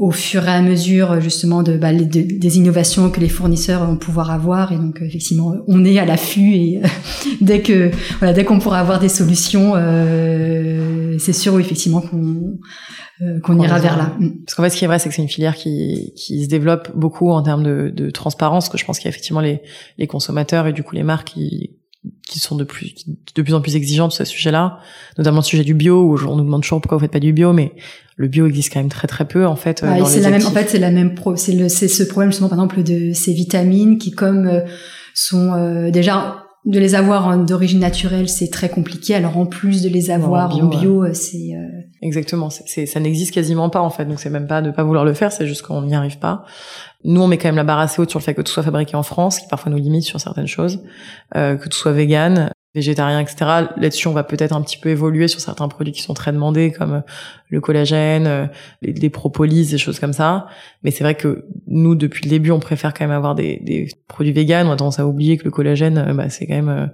au 0.00 0.10
fur 0.10 0.48
et 0.48 0.50
à 0.50 0.62
mesure, 0.62 1.20
justement, 1.20 1.62
de, 1.62 1.76
bah, 1.76 1.92
des 1.92 2.56
innovations 2.56 3.10
que 3.10 3.20
les 3.20 3.28
fournisseurs 3.28 3.84
vont 3.84 3.96
pouvoir 3.96 4.30
avoir. 4.30 4.72
Et 4.72 4.76
donc, 4.76 5.02
effectivement, 5.02 5.54
on 5.68 5.84
est 5.84 5.98
à 5.98 6.06
l'affût 6.06 6.54
et 6.54 6.80
dès 7.42 7.60
que, 7.60 7.90
voilà, 8.18 8.32
dès 8.32 8.44
qu'on 8.44 8.58
pourra 8.58 8.80
avoir 8.80 8.98
des 8.98 9.10
solutions, 9.10 9.74
euh, 9.76 11.18
c'est 11.18 11.34
sûr, 11.34 11.60
effectivement, 11.60 12.00
qu'on 12.00 12.58
euh, 13.20 13.38
qu'on 13.40 13.60
ira 13.60 13.78
vers 13.78 13.98
là. 13.98 14.16
Parce 14.46 14.54
qu'en 14.54 14.62
fait, 14.62 14.70
ce 14.70 14.78
qui 14.78 14.84
est 14.84 14.88
vrai, 14.88 14.98
c'est 14.98 15.10
que 15.10 15.14
c'est 15.14 15.20
une 15.20 15.28
filière 15.28 15.54
qui, 15.54 16.14
qui 16.16 16.44
se 16.44 16.48
développe 16.48 16.96
beaucoup 16.96 17.30
en 17.30 17.42
termes 17.42 17.62
de, 17.62 17.92
de 17.94 18.08
transparence, 18.08 18.70
que 18.70 18.78
je 18.78 18.86
pense 18.86 18.98
qu'il 18.98 19.04
y 19.04 19.08
a 19.08 19.10
effectivement 19.10 19.42
les, 19.42 19.60
les 19.98 20.06
consommateurs 20.06 20.66
et 20.66 20.72
du 20.72 20.82
coup 20.82 20.94
les 20.94 21.02
marques 21.02 21.34
qui, 21.34 21.76
qui 22.26 22.38
sont 22.38 22.56
de 22.56 22.64
plus 22.64 22.94
de 23.34 23.42
plus 23.42 23.54
en 23.54 23.60
plus 23.60 23.76
exigeantes 23.76 24.12
sur 24.12 24.26
ce 24.26 24.32
sujet-là, 24.32 24.78
notamment 25.18 25.38
le 25.38 25.44
sujet 25.44 25.64
du 25.64 25.74
bio 25.74 26.02
où 26.02 26.18
on 26.26 26.36
nous 26.36 26.44
demande 26.44 26.62
toujours 26.62 26.80
pourquoi 26.80 26.96
vous 26.96 27.02
faites 27.02 27.12
pas 27.12 27.20
du 27.20 27.32
bio, 27.32 27.52
mais 27.52 27.72
le 28.16 28.28
bio 28.28 28.46
existe 28.46 28.72
quand 28.72 28.80
même 28.80 28.88
très 28.88 29.06
très 29.06 29.26
peu 29.26 29.46
en 29.46 29.56
fait. 29.56 29.82
Ouais, 29.82 30.04
c'est 30.06 30.20
la 30.20 30.30
même. 30.30 30.46
En 30.46 30.50
fait, 30.50 30.68
c'est 30.68 30.78
la 30.78 30.90
même 30.90 31.14
pro. 31.14 31.36
C'est 31.36 31.52
le 31.52 31.68
c'est 31.68 31.88
ce 31.88 32.02
problème 32.02 32.30
justement 32.30 32.48
par 32.48 32.58
exemple 32.58 32.82
de 32.82 33.12
ces 33.12 33.32
vitamines 33.32 33.98
qui 33.98 34.12
comme 34.12 34.46
euh, 34.46 34.60
sont 35.14 35.52
euh, 35.52 35.90
déjà 35.90 36.39
de 36.66 36.78
les 36.78 36.94
avoir 36.94 37.38
d'origine 37.38 37.80
naturelle, 37.80 38.28
c'est 38.28 38.50
très 38.50 38.68
compliqué. 38.68 39.14
Alors 39.14 39.38
en 39.38 39.46
plus 39.46 39.82
de 39.82 39.88
les 39.88 40.10
avoir 40.10 40.54
en 40.54 40.66
bio, 40.66 41.04
euh, 41.04 41.14
c'est 41.14 41.54
euh, 41.54 41.80
exactement. 42.02 42.50
C'est 42.50 42.86
ça 42.86 43.00
n'existe 43.00 43.32
quasiment 43.32 43.70
pas 43.70 43.80
en 43.80 43.90
fait. 43.90 44.04
Donc 44.04 44.20
c'est 44.20 44.30
même 44.30 44.46
pas 44.46 44.60
de 44.60 44.70
pas 44.70 44.82
vouloir 44.82 45.04
le 45.04 45.14
faire, 45.14 45.32
c'est 45.32 45.46
juste 45.46 45.62
qu'on 45.62 45.82
n'y 45.82 45.94
arrive 45.94 46.18
pas. 46.18 46.44
Nous, 47.02 47.20
on 47.20 47.26
met 47.26 47.38
quand 47.38 47.48
même 47.48 47.56
la 47.56 47.64
barre 47.64 47.78
assez 47.78 48.00
haute 48.02 48.10
sur 48.10 48.18
le 48.18 48.24
fait 48.24 48.34
que 48.34 48.42
tout 48.42 48.52
soit 48.52 48.62
fabriqué 48.62 48.94
en 48.94 49.02
France, 49.02 49.40
qui 49.40 49.48
parfois 49.48 49.72
nous 49.72 49.78
limite 49.78 50.04
sur 50.04 50.20
certaines 50.20 50.46
choses, 50.46 50.82
euh, 51.34 51.56
que 51.56 51.66
tout 51.68 51.78
soit 51.78 51.92
vegan, 51.92 52.50
végétarien, 52.74 53.18
etc. 53.20 53.36
Là-dessus, 53.76 54.06
on 54.08 54.12
va 54.12 54.22
peut-être 54.22 54.54
un 54.54 54.62
petit 54.62 54.78
peu 54.78 54.90
évoluer 54.90 55.26
sur 55.26 55.40
certains 55.40 55.68
produits 55.68 55.92
qui 55.92 56.02
sont 56.02 56.14
très 56.14 56.32
demandés, 56.32 56.70
comme 56.70 56.94
euh, 56.94 57.00
le 57.48 57.60
collagène, 57.60 58.26
euh, 58.26 58.46
les, 58.80 58.92
les 58.92 59.10
propolis, 59.10 59.70
des 59.70 59.78
choses 59.78 59.98
comme 59.98 60.12
ça. 60.12 60.46
Mais 60.84 60.92
c'est 60.92 61.02
vrai 61.02 61.16
que 61.16 61.46
nous, 61.66 61.96
depuis 61.96 62.24
le 62.24 62.30
début, 62.30 62.52
on 62.52 62.60
préfère 62.60 62.94
quand 62.94 63.04
même 63.04 63.16
avoir 63.16 63.34
des, 63.34 63.60
des 63.64 63.88
produits 64.06 64.32
véganes. 64.32 64.68
On 64.68 64.72
a 64.72 64.76
tendance 64.76 65.00
à 65.00 65.06
oublier 65.06 65.36
que 65.36 65.44
le 65.44 65.50
collagène, 65.50 65.98
euh, 65.98 66.14
bah, 66.14 66.28
c'est 66.30 66.46
quand 66.46 66.54
même 66.54 66.90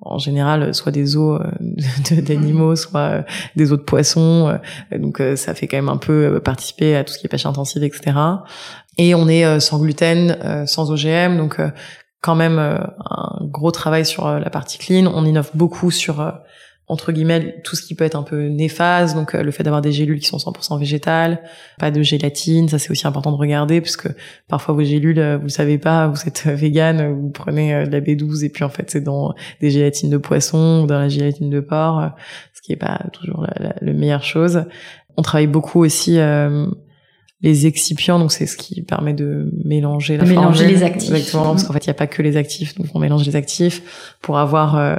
en 0.00 0.18
général 0.18 0.74
soit 0.74 0.92
des 0.92 1.16
os 1.16 1.40
d'animaux, 2.10 2.76
soit 2.76 3.24
des 3.56 3.72
os 3.72 3.78
de 3.78 3.84
poissons. 3.84 4.58
Donc 4.94 5.22
ça 5.36 5.54
fait 5.54 5.66
quand 5.66 5.78
même 5.78 5.88
un 5.88 5.96
peu 5.96 6.38
participer 6.38 6.94
à 6.94 7.02
tout 7.02 7.14
ce 7.14 7.18
qui 7.18 7.26
est 7.26 7.30
pêche 7.30 7.46
intensive, 7.46 7.82
etc. 7.82 8.14
Et 8.98 9.14
on 9.14 9.26
est 9.26 9.58
sans 9.58 9.80
gluten, 9.80 10.66
sans 10.66 10.90
OGM, 10.90 11.38
donc 11.38 11.58
quand 12.26 12.34
même 12.34 12.58
euh, 12.58 12.78
un 13.08 13.38
gros 13.42 13.70
travail 13.70 14.04
sur 14.04 14.26
euh, 14.26 14.40
la 14.40 14.50
partie 14.50 14.78
clean. 14.78 15.06
On 15.06 15.24
innove 15.24 15.52
beaucoup 15.54 15.92
sur 15.92 16.20
euh, 16.20 16.32
entre 16.88 17.12
guillemets 17.12 17.60
tout 17.62 17.76
ce 17.76 17.82
qui 17.82 17.94
peut 17.94 18.04
être 18.04 18.16
un 18.16 18.24
peu 18.24 18.48
néfaste, 18.48 19.14
donc 19.14 19.32
le 19.32 19.50
fait 19.52 19.62
d'avoir 19.62 19.80
des 19.80 19.92
gélules 19.92 20.18
qui 20.18 20.26
sont 20.26 20.36
100% 20.36 20.78
végétales, 20.78 21.42
pas 21.78 21.90
de 21.90 22.00
gélatine, 22.02 22.68
ça 22.68 22.78
c'est 22.78 22.92
aussi 22.92 23.06
important 23.08 23.32
de 23.32 23.36
regarder 23.36 23.80
puisque 23.80 24.08
parfois 24.46 24.72
vos 24.72 24.84
gélules, 24.84 25.40
vous 25.42 25.48
savez 25.48 25.78
pas, 25.78 26.06
vous 26.06 26.28
êtes 26.28 26.46
vegan, 26.46 27.12
vous 27.12 27.30
prenez 27.30 27.86
de 27.86 27.90
la 27.90 28.00
B12 28.00 28.44
et 28.44 28.50
puis 28.50 28.62
en 28.62 28.68
fait 28.68 28.88
c'est 28.88 29.00
dans 29.00 29.34
des 29.60 29.70
gélatines 29.70 30.10
de 30.10 30.16
poisson 30.16 30.82
ou 30.84 30.86
dans 30.86 31.00
la 31.00 31.08
gélatine 31.08 31.50
de 31.50 31.58
porc, 31.58 32.10
ce 32.54 32.62
qui 32.62 32.72
est 32.72 32.76
pas 32.76 33.00
toujours 33.12 33.44
la, 33.58 33.74
la, 33.80 33.92
meilleure 33.92 34.22
chose. 34.22 34.62
On 35.16 35.22
travaille 35.22 35.48
beaucoup 35.48 35.84
aussi 35.84 36.20
les 37.46 37.66
excipients, 37.66 38.18
donc 38.18 38.32
c'est 38.32 38.46
ce 38.46 38.56
qui 38.56 38.82
permet 38.82 39.14
de 39.14 39.52
mélanger 39.64 40.16
la 40.16 40.24
mélanger 40.24 40.66
les 40.66 40.82
actifs. 40.82 41.10
Exactement, 41.10 41.50
parce 41.50 41.62
qu'en 41.62 41.72
fait, 41.72 41.86
il 41.86 41.88
n'y 41.88 41.92
a 41.92 41.94
pas 41.94 42.08
que 42.08 42.20
les 42.20 42.36
actifs, 42.36 42.74
donc 42.74 42.88
on 42.92 42.98
mélange 42.98 43.24
les 43.24 43.36
actifs 43.36 44.16
pour 44.20 44.38
avoir 44.38 44.76
euh, 44.76 44.96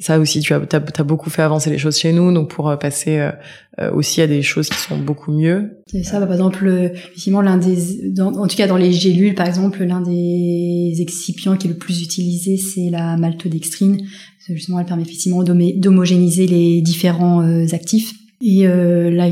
ça 0.00 0.18
aussi. 0.18 0.40
Tu 0.40 0.52
as, 0.52 0.60
as, 0.72 1.02
beaucoup 1.04 1.30
fait 1.30 1.42
avancer 1.42 1.70
les 1.70 1.78
choses 1.78 1.96
chez 1.96 2.12
nous, 2.12 2.32
donc 2.32 2.50
pour 2.50 2.68
euh, 2.68 2.76
passer 2.76 3.30
euh, 3.78 3.92
aussi 3.92 4.20
à 4.20 4.26
des 4.26 4.42
choses 4.42 4.68
qui 4.68 4.78
sont 4.78 4.98
beaucoup 4.98 5.30
mieux. 5.30 5.80
C'est 5.86 6.02
ça, 6.02 6.18
bah, 6.18 6.26
par 6.26 6.34
exemple, 6.34 6.66
effectivement, 6.92 7.40
l'un 7.40 7.56
des, 7.56 8.20
en 8.20 8.48
tout 8.48 8.56
cas 8.56 8.66
dans 8.66 8.76
les 8.76 8.90
gélules, 8.90 9.36
par 9.36 9.46
exemple, 9.46 9.84
l'un 9.84 10.00
des 10.00 10.96
excipients 10.98 11.56
qui 11.56 11.68
est 11.68 11.70
le 11.70 11.78
plus 11.78 12.02
utilisé, 12.02 12.56
c'est 12.56 12.90
la 12.90 13.16
maltodextrine. 13.16 14.00
Justement, 14.48 14.80
elle 14.80 14.86
permet 14.86 15.02
effectivement 15.02 15.44
d'homogénéiser 15.44 16.48
les 16.48 16.80
différents 16.80 17.42
actifs. 17.72 18.12
Et 18.40 18.66
là, 18.66 19.28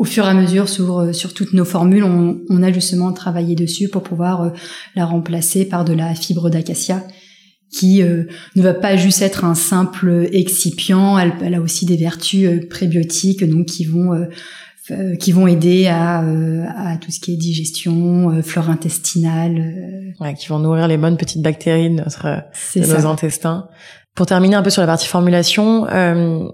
au 0.00 0.04
fur 0.04 0.24
et 0.24 0.28
à 0.28 0.34
mesure, 0.34 0.66
sur, 0.66 0.98
euh, 0.98 1.12
sur 1.12 1.34
toutes 1.34 1.52
nos 1.52 1.66
formules, 1.66 2.04
on, 2.04 2.40
on 2.48 2.62
a 2.62 2.72
justement 2.72 3.12
travaillé 3.12 3.54
dessus 3.54 3.90
pour 3.90 4.02
pouvoir 4.02 4.42
euh, 4.42 4.50
la 4.96 5.04
remplacer 5.04 5.66
par 5.66 5.84
de 5.84 5.92
la 5.92 6.14
fibre 6.14 6.48
d'acacia 6.48 7.04
qui 7.70 8.02
euh, 8.02 8.24
ne 8.56 8.62
va 8.62 8.72
pas 8.72 8.96
juste 8.96 9.20
être 9.20 9.44
un 9.44 9.54
simple 9.54 10.26
excipient, 10.32 11.18
elle, 11.18 11.34
elle 11.42 11.54
a 11.54 11.60
aussi 11.60 11.84
des 11.84 11.98
vertus 11.98 12.66
prébiotiques 12.70 13.44
donc 13.44 13.66
qui 13.66 13.84
vont 13.84 14.26
qui 15.20 15.30
vont 15.30 15.46
aider 15.46 15.86
à, 15.86 16.18
à 16.18 16.96
tout 16.96 17.12
ce 17.12 17.20
qui 17.20 17.32
est 17.32 17.36
digestion, 17.36 18.42
flore 18.42 18.70
intestinale. 18.70 20.14
Ouais, 20.18 20.34
qui 20.34 20.48
vont 20.48 20.58
nourrir 20.58 20.88
les 20.88 20.96
bonnes 20.96 21.16
petites 21.16 21.42
bactéries 21.42 21.90
de, 21.90 21.94
notre, 21.94 22.42
de 22.74 22.80
nos 22.80 23.06
intestins. 23.06 23.68
Pour 24.16 24.26
terminer 24.26 24.56
un 24.56 24.62
peu 24.62 24.70
sur 24.70 24.82
la 24.82 24.88
partie 24.88 25.06
formulation, 25.06 25.86
euh, 25.86 26.48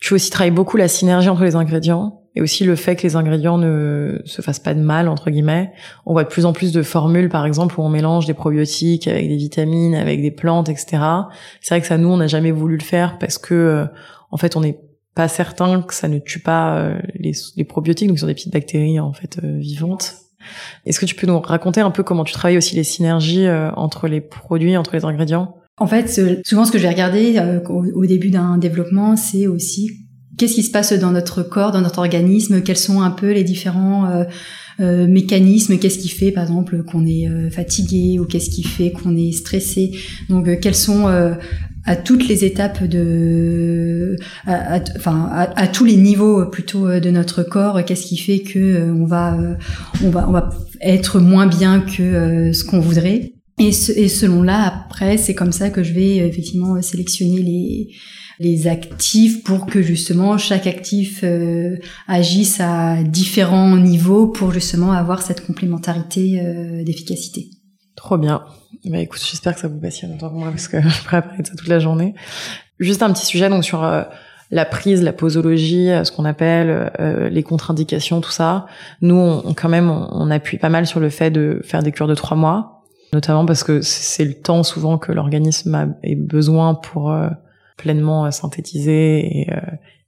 tu 0.00 0.14
aussi 0.14 0.30
travailles 0.30 0.52
beaucoup 0.52 0.76
la 0.76 0.86
synergie 0.86 1.28
entre 1.28 1.42
les 1.42 1.56
ingrédients 1.56 2.25
et 2.36 2.42
aussi 2.42 2.64
le 2.64 2.76
fait 2.76 2.96
que 2.96 3.02
les 3.02 3.16
ingrédients 3.16 3.58
ne 3.58 4.20
se 4.24 4.42
fassent 4.42 4.60
pas 4.60 4.74
de 4.74 4.80
mal 4.80 5.08
entre 5.08 5.30
guillemets. 5.30 5.72
On 6.04 6.12
voit 6.12 6.24
de 6.24 6.28
plus 6.28 6.44
en 6.44 6.52
plus 6.52 6.70
de 6.70 6.82
formules 6.82 7.28
par 7.28 7.46
exemple 7.46 7.80
où 7.80 7.82
on 7.82 7.88
mélange 7.88 8.26
des 8.26 8.34
probiotiques 8.34 9.08
avec 9.08 9.28
des 9.28 9.36
vitamines, 9.36 9.94
avec 9.94 10.20
des 10.20 10.30
plantes, 10.30 10.68
etc. 10.68 10.98
C'est 11.60 11.74
vrai 11.74 11.80
que 11.80 11.86
ça 11.86 11.98
nous 11.98 12.08
on 12.08 12.18
n'a 12.18 12.26
jamais 12.26 12.52
voulu 12.52 12.76
le 12.76 12.84
faire 12.84 13.18
parce 13.18 13.38
que 13.38 13.54
euh, 13.54 13.84
en 14.30 14.36
fait 14.36 14.54
on 14.54 14.60
n'est 14.60 14.78
pas 15.14 15.28
certain 15.28 15.80
que 15.82 15.94
ça 15.94 16.08
ne 16.08 16.18
tue 16.18 16.40
pas 16.40 16.78
euh, 16.78 16.98
les, 17.14 17.64
probiotiques 17.64 18.08
donc 18.08 18.18
ce 18.18 18.20
sont 18.20 18.26
des 18.26 18.34
petites 18.34 18.52
bactéries 18.52 19.00
en 19.00 19.12
fait 19.12 19.38
euh, 19.42 19.58
vivantes. 19.58 20.14
Est-ce 20.84 21.00
que 21.00 21.06
tu 21.06 21.16
peux 21.16 21.26
nous 21.26 21.40
raconter 21.40 21.80
un 21.80 21.90
peu 21.90 22.04
comment 22.04 22.22
tu 22.22 22.32
travailles 22.32 22.58
aussi 22.58 22.76
les 22.76 22.84
synergies 22.84 23.48
entre 23.74 24.06
les 24.06 24.20
produits, 24.20 24.76
entre 24.76 24.94
les 24.94 25.04
ingrédients? 25.04 25.56
En 25.78 25.86
fait, 25.86 26.08
souvent 26.44 26.64
ce 26.64 26.72
que 26.72 26.78
je 26.78 26.84
vais 26.84 26.88
regarder 26.88 27.36
euh, 27.38 27.60
au, 27.68 28.06
début 28.06 28.30
d'un 28.30 28.56
développement, 28.56 29.16
c'est 29.16 29.46
aussi 29.46 29.90
qu'est-ce 30.36 30.54
qui 30.54 30.62
se 30.62 30.70
passe 30.70 30.92
dans 30.92 31.12
notre 31.12 31.42
corps, 31.42 31.72
dans 31.72 31.80
notre 31.80 31.98
organisme, 31.98 32.62
quels 32.62 32.76
sont 32.76 33.00
un 33.00 33.10
peu 33.10 33.32
les 33.32 33.44
différents 33.44 34.10
euh, 34.10 34.24
euh, 34.80 35.06
mécanismes, 35.06 35.78
qu'est-ce 35.78 35.98
qui 35.98 36.08
fait 36.08 36.32
par 36.32 36.44
exemple 36.44 36.82
qu'on 36.82 37.06
est 37.06 37.28
fatigué 37.50 38.18
ou 38.18 38.26
qu'est-ce 38.26 38.50
qui 38.50 38.62
fait 38.62 38.90
qu'on 38.90 39.16
est 39.16 39.32
stressé? 39.32 39.92
Donc 40.28 40.60
quels 40.60 40.74
sont 40.74 41.06
à 41.84 41.96
toutes 41.96 42.28
les 42.28 42.44
étapes 42.44 42.84
de, 42.84 44.16
enfin 44.46 45.28
à, 45.32 45.66
tous 45.68 45.84
les 45.84 45.96
niveaux 45.96 46.44
plutôt 46.46 47.00
de 47.00 47.10
notre 47.10 47.42
corps. 47.42 47.84
Qu'est-ce 47.84 48.04
qui 48.04 48.18
fait 48.18 48.40
que 48.40 48.90
on 48.92 49.06
va, 49.06 49.38
on 50.04 50.10
va, 50.10 50.28
on 50.28 50.32
va 50.32 50.50
être 50.82 51.20
moins 51.20 51.46
bien 51.46 51.80
que 51.80 52.52
ce 52.52 52.64
qu'on 52.64 52.80
voudrait? 52.80 53.32
Et 53.58 53.72
selon 53.72 54.42
là, 54.42 54.84
après, 54.84 55.16
c'est 55.16 55.34
comme 55.34 55.52
ça 55.52 55.70
que 55.70 55.82
je 55.82 55.94
vais 55.94 56.16
effectivement 56.16 56.80
sélectionner 56.82 57.40
les 57.40 57.88
les 58.38 58.68
actifs 58.68 59.42
pour 59.44 59.66
que 59.66 59.82
justement 59.82 60.38
chaque 60.38 60.66
actif 60.66 61.20
euh, 61.24 61.76
agisse 62.06 62.60
à 62.60 63.02
différents 63.02 63.76
niveaux 63.76 64.28
pour 64.28 64.52
justement 64.52 64.92
avoir 64.92 65.22
cette 65.22 65.46
complémentarité 65.46 66.40
euh, 66.40 66.84
d'efficacité. 66.84 67.50
Trop 67.96 68.18
bien. 68.18 68.44
Bah 68.84 68.98
écoute, 68.98 69.22
j'espère 69.24 69.54
que 69.54 69.60
ça 69.60 69.68
vous 69.68 69.80
passionne 69.80 70.12
autant 70.14 70.28
que 70.28 70.34
moi 70.34 70.50
parce 70.50 70.68
que 70.68 70.80
je 70.88 71.02
pourrais 71.02 71.22
parler 71.22 71.42
de 71.42 71.46
ça 71.46 71.54
toute 71.56 71.68
la 71.68 71.78
journée. 71.78 72.14
Juste 72.78 73.02
un 73.02 73.12
petit 73.12 73.24
sujet 73.24 73.48
donc 73.48 73.64
sur 73.64 73.82
euh, 73.84 74.02
la 74.50 74.66
prise, 74.66 75.02
la 75.02 75.14
posologie, 75.14 75.88
ce 76.04 76.12
qu'on 76.12 76.24
appelle 76.24 76.92
les 77.32 77.42
contre-indications, 77.42 78.20
tout 78.20 78.30
ça. 78.30 78.66
Nous, 79.00 79.16
on, 79.16 79.54
quand 79.54 79.68
même, 79.68 79.90
on, 79.90 80.30
appuie 80.30 80.56
pas 80.56 80.68
mal 80.68 80.86
sur 80.86 81.00
le 81.00 81.08
fait 81.08 81.32
de 81.32 81.60
faire 81.64 81.82
des 81.82 81.90
cures 81.90 82.06
de 82.06 82.14
trois 82.14 82.36
mois, 82.36 82.84
notamment 83.12 83.44
parce 83.44 83.64
que 83.64 83.80
c'est 83.80 84.24
le 84.24 84.34
temps 84.34 84.62
souvent 84.62 84.98
que 84.98 85.10
l'organisme 85.10 85.74
a 85.74 85.86
besoin 86.14 86.74
pour 86.74 87.12
pleinement 87.76 88.26
euh, 88.26 88.30
synthétiser 88.30 89.40
et, 89.40 89.50
euh, 89.52 89.60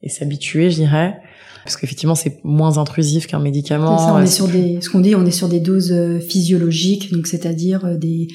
et 0.02 0.08
s'habituer, 0.08 0.70
je 0.70 0.76
dirais 0.76 1.20
parce 1.68 1.76
qu'effectivement 1.76 2.14
c'est 2.14 2.42
moins 2.44 2.78
intrusif 2.78 3.26
qu'un 3.26 3.40
médicament. 3.40 3.98
Ça, 3.98 4.14
on 4.14 4.22
est 4.22 4.26
sur 4.26 4.48
des, 4.48 4.80
ce 4.80 4.88
qu'on 4.88 5.00
dit, 5.00 5.14
on 5.14 5.26
est 5.26 5.30
sur 5.30 5.50
des 5.50 5.60
doses 5.60 5.92
euh, 5.92 6.18
physiologiques, 6.18 7.12
donc 7.12 7.26
c'est-à-dire 7.26 7.98
des 7.98 8.28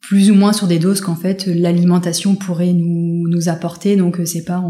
plus 0.00 0.30
ou 0.30 0.34
moins 0.34 0.52
sur 0.52 0.68
des 0.68 0.78
doses 0.78 1.00
qu'en 1.00 1.16
fait 1.16 1.46
l'alimentation 1.46 2.36
pourrait 2.36 2.72
nous, 2.72 3.28
nous 3.28 3.48
apporter. 3.48 3.96
Donc 3.96 4.20
c'est 4.24 4.44
pas 4.44 4.62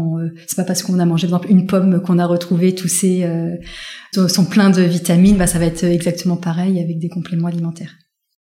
c'est 0.47 0.55
pas 0.55 0.63
parce 0.63 0.81
qu'on 0.81 0.97
a 0.97 1.05
mangé 1.05 1.27
par 1.27 1.39
exemple 1.39 1.51
une 1.51 1.67
pomme 1.67 2.01
qu'on 2.01 2.17
a 2.17 2.25
retrouvé 2.25 2.73
tous 2.73 2.87
ces 2.87 3.23
euh, 3.23 3.55
sont 4.27 4.45
pleins 4.45 4.71
de 4.71 4.81
vitamines, 4.81 5.37
bah 5.37 5.45
ça 5.45 5.59
va 5.59 5.65
être 5.65 5.83
exactement 5.83 6.37
pareil 6.37 6.81
avec 6.81 6.97
des 6.97 7.09
compléments 7.09 7.49
alimentaires. 7.49 7.93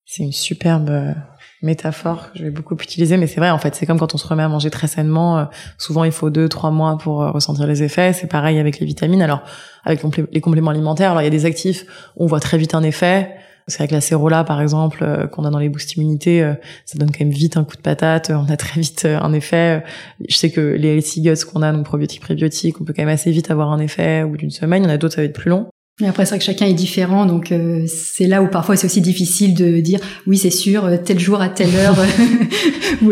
C'est 0.06 0.22
une 0.22 0.32
superbe 0.32 1.16
métaphore 1.62 2.32
que 2.32 2.40
je 2.40 2.44
vais 2.44 2.50
beaucoup 2.50 2.76
utiliser, 2.76 3.18
mais 3.18 3.28
c'est 3.28 3.40
vrai 3.40 3.50
en 3.50 3.58
fait, 3.58 3.76
c'est 3.76 3.86
comme 3.86 4.00
quand 4.00 4.14
on 4.14 4.18
se 4.18 4.28
remet 4.28 4.44
à 4.44 4.50
manger 4.50 4.70
très 4.70 4.88
sainement. 4.88 5.40
Euh, 5.40 5.46
souvent, 5.78 6.04
il 6.04 6.12
faut 6.12 6.30
deux, 6.30 6.50
trois 6.50 6.72
mois 6.72 6.98
pour 6.98 7.24
euh, 7.24 7.32
ressentir 7.32 7.66
les 7.68 7.84
effets. 7.84 8.14
C'est 8.14 8.28
pareil 8.28 8.60
avec 8.60 8.80
les 8.80 8.86
vitamines. 8.86 9.22
Alors, 9.22 9.42
avec 9.84 10.02
les 10.32 10.42
compléments 10.42 10.72
alimentaires, 10.72 11.12
alors 11.12 11.22
il 11.22 11.26
y 11.26 11.28
a 11.28 11.32
des 11.32 11.46
actifs, 11.46 11.86
on 12.16 12.26
voit 12.26 12.40
très 12.40 12.58
vite 12.58 12.76
un 12.76 12.84
effet. 12.84 13.36
C'est 13.70 13.82
avec 13.82 13.92
la 13.92 14.00
cérola, 14.00 14.46
par 14.46 14.62
exemple, 14.62 15.00
euh, 15.02 15.28
qu'on 15.28 15.44
a 15.44 15.50
dans 15.50 15.60
les 15.60 15.68
boosts 15.68 15.96
immunité, 15.96 16.54
ça 16.86 16.98
donne 16.98 17.12
quand 17.12 17.20
même 17.20 17.32
vite 17.32 17.58
un 17.58 17.66
coup 17.66 17.76
de 17.76 17.82
patate. 17.82 18.32
On 18.32 18.50
a 18.50 18.56
très 18.56 18.80
vite 18.80 19.06
un 19.06 19.34
effet. 19.34 19.84
Je 20.28 20.38
sais 20.38 20.52
que 20.52 20.62
les 20.62 20.96
healthy 20.96 21.22
guts 21.22 21.44
qu'on 21.52 21.62
a, 21.62 21.74
donc 21.74 21.86
probiotiques, 21.86 22.22
prébiotiques, 22.22 22.80
on 22.80 22.86
peut 22.86 22.94
quand 22.96 23.04
même 23.04 23.14
assez 23.14 23.32
vite 23.32 23.52
avoir 23.52 23.72
un 23.72 23.80
effet 23.80 24.24
au 24.24 24.30
bout 24.30 24.38
d'une 24.38 24.52
semaine. 24.52 24.84
Il 24.84 24.88
y 24.88 24.90
en 24.90 24.94
a 24.94 24.98
d'autres, 24.98 25.16
ça 25.16 25.22
va 25.22 25.26
être 25.26 25.34
plus 25.34 25.50
long. 25.50 25.68
Mais 26.00 26.08
après, 26.08 26.26
c'est 26.26 26.30
vrai 26.30 26.40
que 26.40 26.46
chacun 26.46 26.68
est 26.68 26.76
différent, 26.76 27.26
donc 27.26 27.52
euh, 27.52 27.84
c'est 27.88 28.28
là 28.28 28.44
où 28.44 28.48
parfois 28.48 28.76
c'est 28.76 28.86
aussi 28.86 29.02
difficile 29.02 29.56
de 29.56 29.80
dire 29.80 30.00
oui, 30.28 30.38
c'est 30.38 30.52
sûr, 30.52 30.86
euh, 30.86 30.98
tel 31.04 31.18
jour 31.18 31.42
à 31.42 31.50
telle 31.50 31.76
heure, 31.76 31.96
vous, 33.02 33.12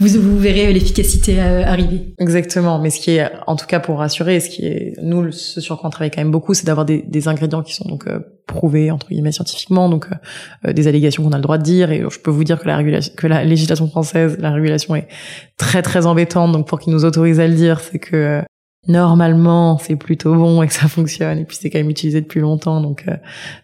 vous, 0.00 0.38
verrez 0.38 0.72
l'efficacité 0.72 1.38
euh, 1.38 1.62
arriver. 1.66 2.14
Exactement. 2.18 2.78
Mais 2.78 2.88
ce 2.88 3.00
qui 3.00 3.10
est, 3.16 3.30
en 3.46 3.54
tout 3.54 3.66
cas, 3.66 3.80
pour 3.80 3.98
rassurer, 3.98 4.40
ce 4.40 4.48
qui 4.48 4.64
est 4.64 4.94
nous, 5.02 5.30
ce 5.30 5.60
sur 5.60 5.78
quoi 5.78 5.88
on 5.88 5.90
travaille 5.90 6.10
quand 6.10 6.22
même 6.22 6.30
beaucoup, 6.30 6.54
c'est 6.54 6.64
d'avoir 6.64 6.86
des, 6.86 7.02
des, 7.02 7.28
ingrédients 7.28 7.62
qui 7.62 7.74
sont 7.74 7.86
donc 7.86 8.08
prouvés 8.46 8.90
entre 8.90 9.08
guillemets 9.10 9.32
scientifiquement, 9.32 9.90
donc 9.90 10.08
des 10.64 10.88
allégations 10.88 11.22
qu'on 11.22 11.32
a 11.32 11.36
le 11.36 11.42
droit 11.42 11.58
de 11.58 11.62
dire. 11.62 11.90
Et 11.90 12.02
je 12.10 12.18
peux 12.18 12.30
vous 12.30 12.44
dire 12.44 12.58
que 12.58 12.66
la 12.66 12.78
régulation, 12.78 13.12
que 13.14 13.26
la 13.26 13.44
législation 13.44 13.88
française, 13.88 14.38
la 14.40 14.52
régulation 14.52 14.96
est 14.96 15.06
très 15.58 15.82
très 15.82 16.06
embêtante. 16.06 16.52
Donc 16.52 16.66
pour 16.66 16.80
qu'ils 16.80 16.94
nous 16.94 17.04
autorisent 17.04 17.40
à 17.40 17.46
le 17.46 17.54
dire, 17.54 17.80
c'est 17.80 17.98
que 17.98 18.42
normalement 18.88 19.78
c'est 19.78 19.94
plutôt 19.94 20.34
bon 20.34 20.62
et 20.62 20.66
que 20.66 20.74
ça 20.74 20.88
fonctionne. 20.88 21.38
Et 21.38 21.44
puis 21.44 21.56
c'est 21.60 21.70
quand 21.70 21.78
même 21.78 21.90
utilisé 21.90 22.20
depuis 22.20 22.40
longtemps. 22.40 22.80
Donc 22.80 23.04
euh, 23.08 23.16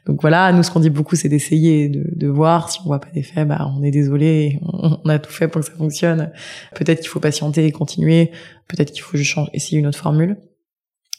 donc 0.07 0.21
voilà. 0.21 0.53
Nous 0.53 0.63
ce 0.63 0.71
qu'on 0.71 0.81
dit 0.81 0.91
beaucoup 0.91 1.17
c'est 1.17 1.29
d'essayer 1.29 1.89
de, 1.89 2.05
de 2.15 2.29
voir. 2.29 2.71
Si 2.71 2.81
on 2.83 2.85
voit 2.85 3.01
pas 3.01 3.11
d'effet 3.13 3.45
bah 3.45 3.71
on 3.77 3.83
est 3.83 3.91
désolé. 3.91 4.61
On, 4.63 5.09
a 5.09 5.19
tout 5.19 5.33
fait 5.33 5.49
pour 5.49 5.61
que 5.61 5.67
ça 5.67 5.75
fonctionne. 5.75 6.31
Peut-être 6.75 7.01
qu'il 7.01 7.09
faut 7.09 7.21
patienter 7.21 7.67
et 7.67 7.73
continuer. 7.73 8.31
Peut-être 8.69 8.93
qu'il 8.93 9.03
faut 9.03 9.17
juste 9.17 9.31
changer 9.31 9.51
essayer 9.55 9.79
une 9.79 9.87
autre 9.87 9.99
formule. 9.99 10.37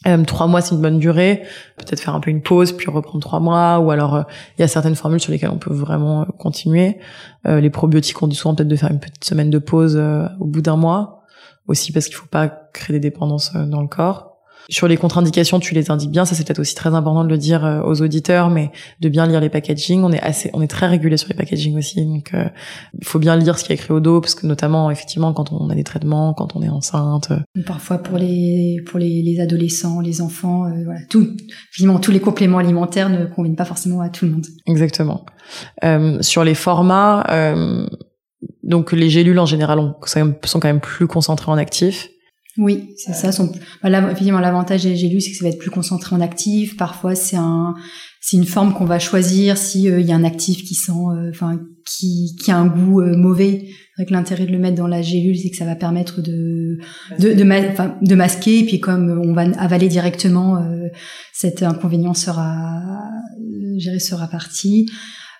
Euh, 0.06 0.24
trois 0.24 0.46
mois 0.46 0.62
c'est 0.62 0.74
une 0.74 0.80
bonne 0.80 0.98
durée. 0.98 1.42
Peut-être 1.76 2.00
faire 2.00 2.14
un 2.14 2.20
peu 2.20 2.30
une 2.30 2.40
pause 2.40 2.72
puis 2.72 2.90
reprendre 2.90 3.20
trois 3.20 3.40
mois. 3.40 3.80
Ou 3.80 3.90
alors 3.90 4.14
euh, 4.14 4.22
il 4.56 4.62
y 4.62 4.64
a 4.64 4.68
certaines 4.68 4.94
formules 4.94 5.20
sur 5.20 5.30
lesquelles 5.30 5.50
on 5.50 5.58
peut 5.58 5.74
vraiment 5.74 6.24
continuer. 6.38 6.98
Les 7.44 7.70
probiotiques 7.70 8.22
on 8.22 8.28
dit 8.28 8.36
souvent 8.36 8.54
peut-être 8.54 8.68
de 8.68 8.76
faire 8.76 8.90
une 8.90 9.00
petite 9.00 9.24
semaine 9.24 9.50
de 9.50 9.58
pause 9.58 10.00
au 10.40 10.46
bout 10.46 10.62
d'un 10.62 10.76
mois 10.76 11.19
aussi 11.70 11.92
parce 11.92 12.06
qu'il 12.06 12.16
faut 12.16 12.26
pas 12.26 12.48
créer 12.48 12.94
des 12.94 13.00
dépendances 13.00 13.52
euh, 13.54 13.64
dans 13.64 13.80
le 13.80 13.88
corps. 13.88 14.26
Sur 14.68 14.86
les 14.86 14.96
contre-indications, 14.96 15.58
tu 15.58 15.74
les 15.74 15.90
indiques 15.90 16.10
bien. 16.10 16.24
Ça, 16.24 16.34
c'est 16.34 16.44
peut-être 16.44 16.60
aussi 16.60 16.74
très 16.74 16.94
important 16.94 17.24
de 17.24 17.28
le 17.28 17.38
dire 17.38 17.64
euh, 17.64 17.82
aux 17.82 18.02
auditeurs, 18.02 18.50
mais 18.50 18.70
de 19.00 19.08
bien 19.08 19.26
lire 19.26 19.40
les 19.40 19.48
packaging. 19.48 20.02
On 20.04 20.12
est 20.12 20.20
assez, 20.20 20.50
on 20.52 20.60
est 20.62 20.68
très 20.68 20.86
régulé 20.86 21.16
sur 21.16 21.28
les 21.28 21.34
packaging 21.34 21.76
aussi. 21.76 22.04
Donc, 22.04 22.34
euh, 22.34 22.44
il 22.96 23.04
faut 23.04 23.18
bien 23.18 23.36
lire 23.36 23.58
ce 23.58 23.64
qui 23.64 23.72
est 23.72 23.76
écrit 23.76 23.92
au 23.92 24.00
dos, 24.00 24.20
parce 24.20 24.34
que 24.34 24.46
notamment, 24.46 24.90
effectivement, 24.90 25.32
quand 25.32 25.50
on 25.50 25.70
a 25.70 25.74
des 25.74 25.82
traitements, 25.82 26.34
quand 26.34 26.54
on 26.54 26.62
est 26.62 26.68
enceinte. 26.68 27.32
Parfois 27.66 27.98
pour 27.98 28.18
les 28.18 28.76
pour 28.86 28.98
les, 28.98 29.22
les 29.22 29.40
adolescents, 29.40 30.00
les 30.00 30.20
enfants, 30.20 30.70
voilà, 30.84 31.00
tout, 31.08 31.26
finalement, 31.72 31.98
tous 31.98 32.12
les 32.12 32.20
compléments 32.20 32.58
alimentaires 32.58 33.08
ne 33.08 33.24
conviennent 33.24 33.56
pas 33.56 33.64
forcément 33.64 34.00
à 34.02 34.08
tout 34.08 34.26
le 34.26 34.32
monde. 34.32 34.46
Exactement. 34.66 35.24
sur 36.20 36.44
les 36.44 36.54
formats. 36.54 37.24
Donc 38.62 38.92
les 38.92 39.10
gélules 39.10 39.38
en 39.38 39.46
général 39.46 39.94
sont 40.04 40.60
quand 40.60 40.68
même 40.68 40.80
plus 40.80 41.06
concentrées 41.06 41.50
en 41.50 41.58
actifs. 41.58 42.08
Oui, 42.58 42.94
c'est 42.96 43.14
ça. 43.14 43.30
Bah, 43.82 44.10
évidemment, 44.10 44.40
l'avantage 44.40 44.82
des 44.82 44.96
gélules, 44.96 45.22
c'est 45.22 45.30
que 45.30 45.36
ça 45.36 45.44
va 45.44 45.50
être 45.50 45.58
plus 45.58 45.70
concentré 45.70 46.14
en 46.16 46.20
actifs. 46.20 46.76
Parfois, 46.76 47.14
c'est 47.14 47.36
un, 47.36 47.74
c'est 48.20 48.36
une 48.36 48.44
forme 48.44 48.74
qu'on 48.74 48.84
va 48.84 48.98
choisir 48.98 49.56
si 49.56 49.84
il 49.84 49.88
euh, 49.88 50.00
y 50.00 50.12
a 50.12 50.16
un 50.16 50.24
actif 50.24 50.64
qui 50.64 50.74
sent, 50.74 50.92
euh, 50.92 51.30
enfin, 51.30 51.60
qui, 51.86 52.36
a 52.48 52.56
un 52.56 52.66
goût 52.66 53.00
euh, 53.00 53.16
mauvais. 53.16 53.68
Avec 53.96 54.10
l'intérêt 54.10 54.46
de 54.46 54.52
le 54.52 54.58
mettre 54.58 54.76
dans 54.76 54.86
la 54.86 55.02
gélule, 55.02 55.38
c'est 55.38 55.50
que 55.50 55.56
ça 55.56 55.64
va 55.64 55.74
permettre 55.74 56.22
de, 56.22 56.78
de, 57.18 58.14
masquer. 58.14 58.60
Et 58.60 58.64
puis 58.64 58.80
comme 58.80 59.10
on 59.24 59.34
va 59.34 59.42
avaler 59.58 59.88
directement, 59.88 60.64
cet 61.34 61.62
inconvénient 61.62 62.14
sera, 62.14 62.80
géré 63.76 63.98
sera 63.98 64.26
parti. 64.26 64.86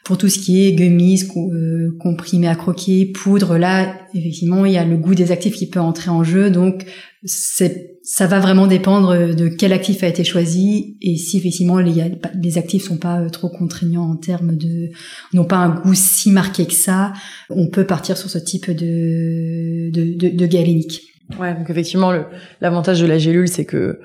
Pour 0.05 0.19
tout 0.19 0.29
ce 0.29 0.39
qui 0.39 0.67
est 0.67 0.73
gummies, 0.73 1.23
euh, 1.37 1.97
comprimés 2.01 2.49
à 2.49 2.55
croquer, 2.55 3.07
poudre, 3.07 3.59
là, 3.59 3.95
effectivement, 4.15 4.65
il 4.65 4.73
y 4.73 4.79
a 4.79 4.85
le 4.85 4.97
goût 4.97 5.15
des 5.15 5.31
actifs 5.31 5.55
qui 5.55 5.69
peut 5.69 5.81
entrer 5.81 6.11
en 6.11 6.25
jeu. 6.25 6.51
Donc, 6.51 6.87
ça 7.23 8.27
va 8.27 8.41
vraiment 8.41 8.67
dépendre 8.67 9.35
de 9.35 9.49
quel 9.49 9.73
actif 9.75 10.03
a 10.03 10.09
été 10.09 10.25
choisi 10.25 10.97
et 11.03 11.17
si 11.17 11.37
effectivement 11.37 11.79
les, 11.79 12.17
les 12.43 12.59
actifs 12.59 12.85
sont 12.85 12.97
pas 12.97 13.21
euh, 13.21 13.29
trop 13.29 13.51
contraignants 13.51 14.11
en 14.11 14.17
termes 14.17 14.57
de, 14.57 14.89
n'ont 15.35 15.45
pas 15.45 15.59
un 15.59 15.69
goût 15.69 15.95
si 15.95 16.31
marqué 16.31 16.65
que 16.65 16.73
ça, 16.73 17.13
on 17.51 17.69
peut 17.69 17.85
partir 17.85 18.17
sur 18.17 18.31
ce 18.31 18.39
type 18.39 18.71
de, 18.71 19.91
de, 19.91 20.15
de, 20.17 20.35
de 20.35 20.47
galénique. 20.47 21.03
Ouais, 21.39 21.55
donc 21.55 21.69
effectivement, 21.69 22.13
l'avantage 22.61 23.01
de 23.01 23.07
la 23.07 23.19
gélule, 23.19 23.49
c'est 23.49 23.67
que 23.67 24.01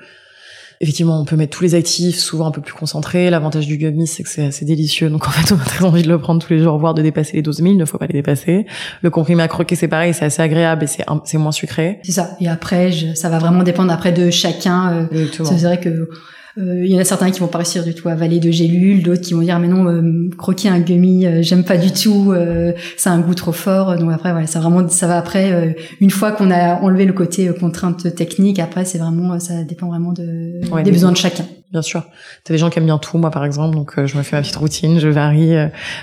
Effectivement, 0.80 1.20
on 1.20 1.24
peut 1.24 1.36
mettre 1.36 1.56
tous 1.56 1.62
les 1.62 1.74
actifs, 1.74 2.18
souvent 2.18 2.46
un 2.46 2.50
peu 2.50 2.60
plus 2.60 2.74
concentrés. 2.74 3.30
L'avantage 3.30 3.66
du 3.66 3.78
gummy, 3.78 4.06
c'est 4.06 4.22
que 4.22 4.28
c'est 4.28 4.46
assez 4.46 4.64
délicieux. 4.64 5.08
Donc 5.08 5.26
en 5.26 5.30
fait, 5.30 5.52
on 5.54 5.58
a 5.58 5.64
très 5.64 5.84
envie 5.84 6.02
de 6.02 6.08
le 6.08 6.18
prendre 6.18 6.44
tous 6.44 6.52
les 6.52 6.62
jours, 6.62 6.78
voire 6.78 6.94
de 6.94 7.02
dépasser 7.02 7.36
les 7.36 7.42
12 7.42 7.56
000. 7.56 7.68
Il 7.68 7.76
ne 7.76 7.84
faut 7.84 7.98
pas 7.98 8.06
les 8.06 8.14
dépasser. 8.14 8.66
Le 9.02 9.10
comprimé 9.10 9.42
à 9.42 9.48
croquer, 9.48 9.76
c'est 9.76 9.88
pareil, 9.88 10.12
c'est 10.14 10.24
assez 10.24 10.42
agréable 10.42 10.84
et 10.84 11.04
c'est 11.24 11.38
moins 11.38 11.52
sucré. 11.52 12.00
C'est 12.02 12.12
ça. 12.12 12.36
Et 12.40 12.48
après, 12.48 12.90
ça 13.14 13.28
va 13.28 13.38
vraiment 13.38 13.62
dépendre 13.62 13.92
après 13.92 14.12
de 14.12 14.30
chacun. 14.30 15.08
Euh, 15.12 15.26
c'est 15.32 15.62
vrai 15.62 15.80
que 15.80 16.08
il 16.56 16.86
y 16.86 16.96
en 16.96 17.00
a 17.00 17.04
certains 17.04 17.30
qui 17.30 17.40
vont 17.40 17.48
pas 17.48 17.58
réussir 17.58 17.84
du 17.84 17.94
tout 17.94 18.08
à 18.08 18.12
avaler 18.12 18.40
de 18.40 18.50
gélules, 18.50 19.02
d'autres 19.02 19.20
qui 19.20 19.34
vont 19.34 19.42
dire 19.42 19.58
mais 19.58 19.68
non, 19.68 19.86
euh, 19.88 20.30
croquer 20.36 20.68
un 20.68 20.80
gummy, 20.80 21.26
euh, 21.26 21.42
j'aime 21.42 21.64
pas 21.64 21.76
du 21.76 21.92
tout, 21.92 22.34
ça 22.96 23.10
a 23.10 23.14
un 23.14 23.20
goût 23.20 23.34
trop 23.34 23.52
fort. 23.52 23.96
Donc 23.96 24.12
après 24.12 24.32
voilà, 24.32 24.46
ça 24.46 24.60
vraiment 24.60 24.88
ça 24.88 25.06
va 25.06 25.18
après 25.18 25.76
une 26.00 26.10
fois 26.10 26.32
qu'on 26.32 26.50
a 26.50 26.80
enlevé 26.80 27.04
le 27.04 27.12
côté 27.12 27.50
contrainte 27.58 28.14
technique, 28.14 28.58
après 28.58 28.84
c'est 28.84 28.98
vraiment 28.98 29.38
ça 29.38 29.64
dépend 29.64 29.88
vraiment 29.88 30.12
de 30.12 30.60
des 30.82 30.90
besoins 30.90 31.12
de 31.12 31.16
chacun. 31.16 31.44
Bien 31.72 31.82
sûr. 31.82 32.04
T'as 32.44 32.54
des 32.54 32.58
gens 32.58 32.70
qui 32.70 32.78
aiment 32.78 32.86
bien 32.86 32.98
tout, 32.98 33.18
moi 33.18 33.30
par 33.30 33.44
exemple, 33.44 33.74
donc 33.74 34.04
je 34.04 34.16
me 34.16 34.22
fais 34.22 34.36
ma 34.36 34.42
petite 34.42 34.56
routine, 34.56 34.98
je 34.98 35.08
varie. 35.08 35.54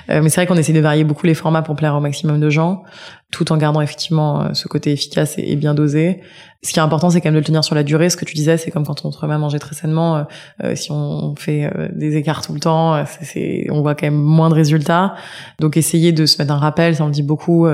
mais 0.10 0.30
c'est 0.30 0.36
vrai 0.36 0.46
qu'on 0.46 0.58
essaie 0.58 0.74
de 0.74 0.80
varier 0.80 1.04
beaucoup 1.04 1.26
les 1.26 1.34
formats 1.34 1.62
pour 1.62 1.76
plaire 1.76 1.96
au 1.96 2.02
maximum 2.02 2.40
de 2.40 2.50
gens, 2.50 2.84
tout 3.32 3.52
en 3.52 3.58
gardant 3.58 3.82
effectivement 3.82 4.54
ce 4.54 4.68
côté 4.68 4.92
efficace 4.92 5.36
et 5.38 5.56
bien 5.56 5.74
dosé 5.74 6.22
ce 6.64 6.72
qui 6.72 6.80
est 6.80 6.82
important, 6.82 7.10
c'est 7.10 7.20
quand 7.20 7.28
même 7.28 7.36
de 7.36 7.40
le 7.40 7.46
tenir 7.46 7.64
sur 7.64 7.76
la 7.76 7.84
durée. 7.84 8.10
Ce 8.10 8.16
que 8.16 8.24
tu 8.24 8.36
disais, 8.36 8.56
c'est 8.56 8.72
comme 8.72 8.86
quand 8.86 9.06
on 9.06 9.12
se 9.12 9.20
remet 9.20 9.34
à 9.34 9.38
manger 9.38 9.60
très 9.60 9.76
sainement. 9.76 10.16
Euh, 10.16 10.24
euh, 10.64 10.76
si 10.76 10.92
on 10.92 11.36
fait 11.36 11.66
euh, 11.66 11.90
des 11.94 12.16
écarts 12.16 12.42
tout 12.42 12.54
le 12.54 12.62
temps, 12.62 13.04
c'est, 13.22 13.68
on 13.70 13.82
voit 13.82 13.96
quand 13.96 14.08
même 14.08 14.16
moins 14.16 14.50
de 14.50 14.54
résultats. 14.54 15.14
Donc, 15.60 15.76
essayer 15.76 16.14
de 16.14 16.26
se 16.26 16.42
mettre 16.42 16.54
un 16.54 16.58
rappel, 16.58 16.96
ça 16.96 17.04
on 17.04 17.10
dit 17.10 17.22
beaucoup, 17.22 17.68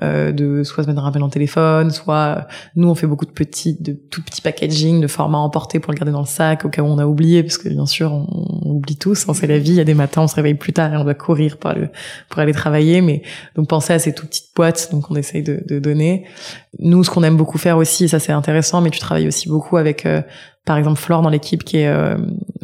de 0.00 0.62
soit 0.64 0.82
se 0.82 0.88
mettre 0.88 1.00
un 1.00 1.04
rappel 1.04 1.22
en 1.22 1.28
téléphone, 1.28 1.90
soit 1.90 2.48
nous 2.74 2.88
on 2.88 2.94
fait 2.96 3.06
beaucoup 3.06 3.26
de 3.26 3.30
petits, 3.30 3.76
de 3.80 3.92
tout 3.92 4.22
petits 4.22 4.42
packaging, 4.42 5.00
de 5.00 5.06
format 5.06 5.38
emporté 5.38 5.78
pour 5.78 5.92
le 5.92 5.96
garder 5.96 6.12
dans 6.12 6.20
le 6.20 6.26
sac 6.26 6.64
au 6.64 6.68
cas 6.68 6.82
où 6.82 6.86
on 6.86 6.98
a 6.98 7.06
oublié, 7.06 7.31
parce 7.40 7.56
que 7.56 7.68
bien 7.68 7.86
sûr 7.86 8.12
on, 8.12 8.72
oublie 8.72 8.96
tous, 8.96 9.28
hein, 9.28 9.34
c'est 9.34 9.46
la 9.46 9.58
vie. 9.58 9.70
Il 9.70 9.76
y 9.76 9.80
a 9.80 9.84
des 9.84 9.94
matins, 9.94 10.22
on 10.22 10.28
se 10.28 10.34
réveille 10.34 10.54
plus 10.54 10.72
tard 10.72 10.92
et 10.92 10.96
on 10.96 11.04
doit 11.04 11.14
courir 11.14 11.56
pour 11.56 11.70
aller, 11.70 12.52
travailler. 12.52 13.00
Mais 13.00 13.22
donc 13.54 13.68
pensez 13.68 13.92
à 13.92 13.98
ces 13.98 14.12
toutes 14.12 14.28
petites 14.28 14.56
boîtes 14.56 14.88
donc 14.90 15.10
on 15.10 15.16
essaye 15.16 15.42
de, 15.42 15.62
de 15.66 15.78
donner. 15.78 16.24
Nous, 16.78 17.04
ce 17.04 17.10
qu'on 17.10 17.22
aime 17.22 17.36
beaucoup 17.36 17.58
faire 17.58 17.76
aussi, 17.76 18.08
ça 18.08 18.18
c'est 18.18 18.32
intéressant, 18.32 18.80
mais 18.80 18.90
tu 18.90 18.98
travailles 18.98 19.28
aussi 19.28 19.48
beaucoup 19.48 19.76
avec 19.76 20.04
euh, 20.06 20.22
par 20.64 20.76
exemple 20.76 20.98
Flore 20.98 21.22
dans 21.22 21.28
l'équipe 21.28 21.64
qui 21.64 21.78
est 21.78 21.88
euh, 21.88 22.16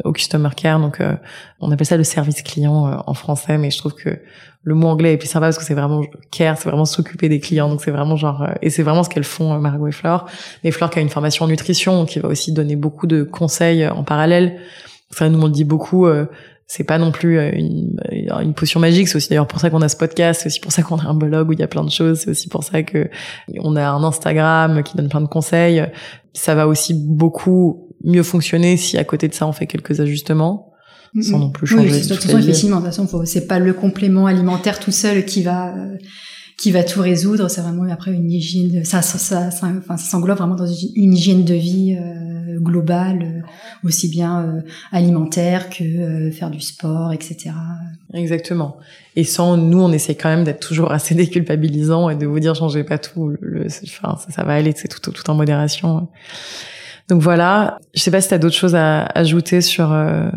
au 0.03 0.13
customer 0.13 0.49
care 0.55 0.79
donc 0.79 1.01
euh, 1.01 1.15
on 1.59 1.71
appelle 1.71 1.85
ça 1.85 1.97
le 1.97 2.03
service 2.03 2.41
client 2.41 2.87
euh, 2.87 2.95
en 3.05 3.13
français 3.13 3.57
mais 3.57 3.71
je 3.71 3.77
trouve 3.77 3.93
que 3.93 4.19
le 4.63 4.75
mot 4.75 4.87
anglais 4.87 5.13
est 5.13 5.17
plus 5.17 5.27
sympa 5.27 5.47
parce 5.47 5.57
que 5.57 5.63
c'est 5.63 5.73
vraiment 5.73 6.03
care 6.31 6.57
c'est 6.57 6.69
vraiment 6.69 6.85
s'occuper 6.85 7.27
des 7.27 7.39
clients 7.39 7.69
donc 7.69 7.81
c'est 7.81 7.91
vraiment 7.91 8.15
genre 8.15 8.47
et 8.61 8.69
c'est 8.69 8.83
vraiment 8.83 9.03
ce 9.03 9.09
qu'elles 9.09 9.23
font 9.23 9.59
Margot 9.59 9.87
et 9.87 9.91
Flore 9.91 10.25
mais 10.63 10.71
Flore 10.71 10.89
qui 10.89 10.99
a 10.99 11.01
une 11.01 11.09
formation 11.09 11.45
en 11.45 11.49
nutrition 11.49 12.05
qui 12.05 12.19
va 12.19 12.29
aussi 12.29 12.53
donner 12.53 12.75
beaucoup 12.75 13.07
de 13.07 13.23
conseils 13.23 13.85
en 13.87 14.03
parallèle 14.03 14.59
ça 15.11 15.27
nous 15.27 15.41
on 15.41 15.49
dit 15.49 15.65
beaucoup 15.65 16.07
c'est 16.67 16.83
pas 16.83 16.99
non 16.99 17.11
plus 17.11 17.39
une, 17.49 17.99
une 18.11 18.53
potion 18.53 18.79
magique. 18.79 19.07
C'est 19.07 19.15
aussi 19.15 19.27
d'ailleurs 19.29 19.47
pour 19.47 19.59
ça 19.59 19.71
qu'on 19.71 19.81
a 19.81 19.89
ce 19.89 19.97
podcast. 19.97 20.41
C'est 20.41 20.49
aussi 20.49 20.59
pour 20.59 20.71
ça 20.71 20.83
qu'on 20.83 20.99
a 20.99 21.05
un 21.05 21.15
blog 21.15 21.49
où 21.49 21.53
il 21.53 21.59
y 21.59 21.63
a 21.63 21.67
plein 21.67 21.83
de 21.83 21.89
choses. 21.89 22.19
C'est 22.19 22.29
aussi 22.29 22.47
pour 22.47 22.63
ça 22.63 22.83
que 22.83 23.09
on 23.57 23.75
a 23.75 23.89
un 23.89 24.03
Instagram 24.03 24.83
qui 24.83 24.95
donne 24.95 25.09
plein 25.09 25.21
de 25.21 25.27
conseils. 25.27 25.83
Ça 26.33 26.53
va 26.53 26.67
aussi 26.67 26.93
beaucoup 26.93 27.88
mieux 28.03 28.23
fonctionner 28.23 28.77
si 28.77 28.97
à 28.97 29.03
côté 29.03 29.27
de 29.27 29.33
ça 29.33 29.47
on 29.47 29.51
fait 29.51 29.67
quelques 29.67 29.99
ajustements 29.99 30.69
sans 31.21 31.39
non 31.39 31.49
plus 31.49 31.67
changer. 31.67 31.91
Oui, 31.91 32.01
de 32.01 32.07
toute 32.07 32.23
façon, 32.23 32.37
effectivement, 32.37 32.79
de 32.79 32.85
toute 32.85 32.95
façon, 32.95 33.25
c'est 33.25 33.47
pas 33.47 33.59
le 33.59 33.73
complément 33.73 34.25
alimentaire 34.25 34.79
tout 34.79 34.91
seul 34.91 35.25
qui 35.25 35.43
va 35.43 35.75
euh, 35.75 35.95
qui 36.57 36.71
va 36.71 36.83
tout 36.83 37.01
résoudre. 37.01 37.49
C'est 37.49 37.61
vraiment 37.61 37.91
après 37.91 38.11
une 38.11 38.31
hygiène. 38.31 38.83
Ça, 38.85 39.01
ça, 39.01 39.17
ça, 39.17 39.51
ça, 39.51 39.67
enfin, 39.77 39.97
ça 39.97 40.09
s'englobe 40.11 40.37
vraiment 40.37 40.55
dans 40.55 40.67
une 40.67 41.13
hygiène 41.13 41.45
de 41.45 41.53
vie 41.53 41.97
euh, 41.99 42.59
globale, 42.59 43.21
euh, 43.23 43.87
aussi 43.87 44.09
bien 44.09 44.61
alimentaire 44.91 45.69
que 45.69 46.29
faire 46.31 46.51
du 46.51 46.61
sport, 46.61 47.13
etc. 47.13 47.51
Exactement. 48.13 48.77
Et 49.15 49.23
sans 49.23 49.57
nous, 49.57 49.81
on 49.81 49.91
essaie 49.91 50.15
quand 50.15 50.29
même 50.29 50.43
d'être 50.43 50.65
toujours 50.65 50.91
assez 50.91 51.15
déculpabilisant 51.15 52.09
et 52.09 52.15
de 52.15 52.25
vous 52.25 52.39
dire 52.39 52.55
changez 52.55 52.83
pas 52.83 52.97
tout. 52.97 53.33
Le, 53.41 53.65
enfin, 53.65 54.17
ça, 54.17 54.31
ça 54.31 54.43
va 54.43 54.53
aller, 54.53 54.73
c'est 54.75 54.87
tout, 54.87 55.11
tout 55.11 55.29
en 55.29 55.33
modération. 55.33 56.07
Donc 57.09 57.21
voilà, 57.21 57.79
je 57.95 58.01
sais 58.01 58.11
pas 58.11 58.21
si 58.21 58.27
tu 58.27 58.35
as 58.35 58.37
d'autres 58.37 58.55
choses 58.55 58.75
à 58.75 59.03
ajouter 59.03 59.61
sur 59.61 59.91
euh, 59.91 60.29